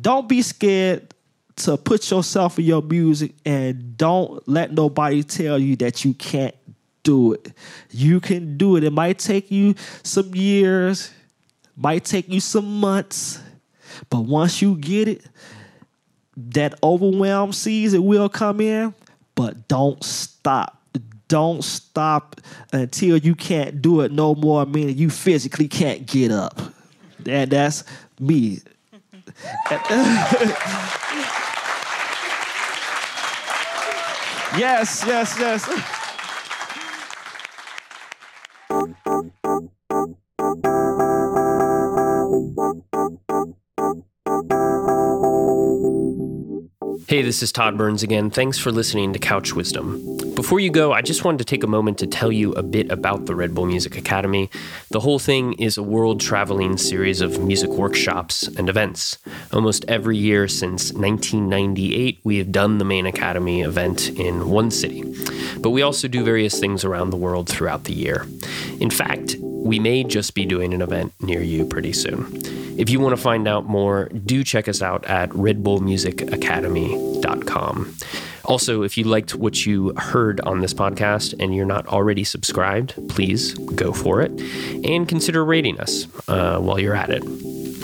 Don't 0.00 0.28
be 0.28 0.40
scared 0.40 1.12
to 1.56 1.76
put 1.76 2.10
yourself 2.10 2.58
in 2.58 2.64
your 2.64 2.80
music 2.80 3.34
and 3.44 3.98
don't 3.98 4.46
let 4.48 4.72
nobody 4.72 5.22
tell 5.22 5.58
you 5.58 5.76
that 5.76 6.04
you 6.04 6.14
can't 6.14 6.54
do 7.02 7.34
it. 7.34 7.52
You 7.90 8.20
can 8.20 8.56
do 8.56 8.76
it. 8.76 8.84
It 8.84 8.92
might 8.92 9.18
take 9.18 9.50
you 9.50 9.74
some 10.02 10.34
years, 10.34 11.10
might 11.76 12.06
take 12.06 12.30
you 12.30 12.40
some 12.40 12.80
months, 12.80 13.40
but 14.08 14.20
once 14.20 14.62
you 14.62 14.76
get 14.76 15.08
it, 15.08 15.26
that 16.50 16.74
overwhelm 16.82 17.52
season 17.52 18.04
will 18.04 18.28
come 18.28 18.60
in, 18.60 18.94
but 19.34 19.68
don't 19.68 20.02
stop. 20.02 20.76
Don't 21.28 21.62
stop 21.62 22.40
until 22.72 23.16
you 23.16 23.36
can't 23.36 23.80
do 23.80 24.00
it 24.00 24.10
no 24.10 24.34
more, 24.34 24.66
meaning 24.66 24.96
you 24.96 25.10
physically 25.10 25.68
can't 25.68 26.04
get 26.06 26.32
up. 26.32 26.60
And 27.24 27.50
that's 27.50 27.84
me. 28.18 28.58
yes, 34.58 35.04
yes, 35.06 35.36
yes. 35.38 35.99
Hey, 47.10 47.22
this 47.22 47.42
is 47.42 47.50
Todd 47.50 47.76
Burns 47.76 48.04
again. 48.04 48.30
Thanks 48.30 48.56
for 48.56 48.70
listening 48.70 49.12
to 49.14 49.18
Couch 49.18 49.52
Wisdom. 49.52 50.16
Before 50.36 50.60
you 50.60 50.70
go, 50.70 50.92
I 50.92 51.02
just 51.02 51.24
wanted 51.24 51.38
to 51.38 51.44
take 51.44 51.64
a 51.64 51.66
moment 51.66 51.98
to 51.98 52.06
tell 52.06 52.30
you 52.30 52.52
a 52.52 52.62
bit 52.62 52.88
about 52.88 53.26
the 53.26 53.34
Red 53.34 53.52
Bull 53.52 53.66
Music 53.66 53.98
Academy. 53.98 54.48
The 54.92 55.00
whole 55.00 55.18
thing 55.18 55.54
is 55.54 55.76
a 55.76 55.82
world 55.82 56.20
traveling 56.20 56.76
series 56.76 57.20
of 57.20 57.42
music 57.42 57.70
workshops 57.70 58.46
and 58.46 58.68
events. 58.68 59.18
Almost 59.52 59.84
every 59.88 60.18
year 60.18 60.46
since 60.46 60.92
1998, 60.92 62.20
we 62.22 62.38
have 62.38 62.52
done 62.52 62.78
the 62.78 62.84
main 62.84 63.06
Academy 63.06 63.62
event 63.62 64.10
in 64.10 64.48
one 64.48 64.70
city. 64.70 65.02
But 65.58 65.70
we 65.70 65.82
also 65.82 66.06
do 66.06 66.22
various 66.22 66.60
things 66.60 66.84
around 66.84 67.10
the 67.10 67.16
world 67.16 67.48
throughout 67.48 67.84
the 67.84 67.92
year. 67.92 68.24
In 68.78 68.88
fact, 68.88 69.34
we 69.64 69.78
may 69.78 70.02
just 70.04 70.34
be 70.34 70.44
doing 70.46 70.72
an 70.74 70.82
event 70.82 71.12
near 71.20 71.42
you 71.42 71.64
pretty 71.66 71.92
soon. 71.92 72.26
If 72.78 72.90
you 72.90 72.98
want 72.98 73.14
to 73.14 73.22
find 73.22 73.46
out 73.46 73.66
more, 73.66 74.08
do 74.08 74.42
check 74.42 74.66
us 74.68 74.82
out 74.82 75.04
at 75.04 75.28
redbullmusicacademy.com. 75.30 77.94
Also, 78.44 78.82
if 78.82 78.96
you 78.96 79.04
liked 79.04 79.34
what 79.34 79.66
you 79.66 79.92
heard 79.96 80.40
on 80.40 80.60
this 80.60 80.72
podcast 80.74 81.34
and 81.38 81.54
you're 81.54 81.66
not 81.66 81.86
already 81.86 82.24
subscribed, 82.24 82.94
please 83.08 83.54
go 83.54 83.92
for 83.92 84.20
it 84.22 84.32
and 84.84 85.06
consider 85.06 85.44
rating 85.44 85.78
us 85.78 86.06
uh, 86.26 86.58
while 86.58 86.80
you're 86.80 86.96
at 86.96 87.10
it. 87.10 87.22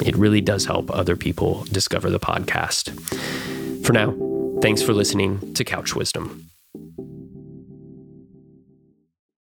It 0.04 0.16
really 0.16 0.40
does 0.40 0.64
help 0.64 0.90
other 0.90 1.14
people 1.16 1.64
discover 1.70 2.10
the 2.10 2.18
podcast. 2.18 2.90
For 3.86 3.92
now, 3.92 4.12
thanks 4.60 4.82
for 4.82 4.92
listening 4.92 5.54
to 5.54 5.64
Couch 5.64 5.94
Wisdom. 5.94 6.50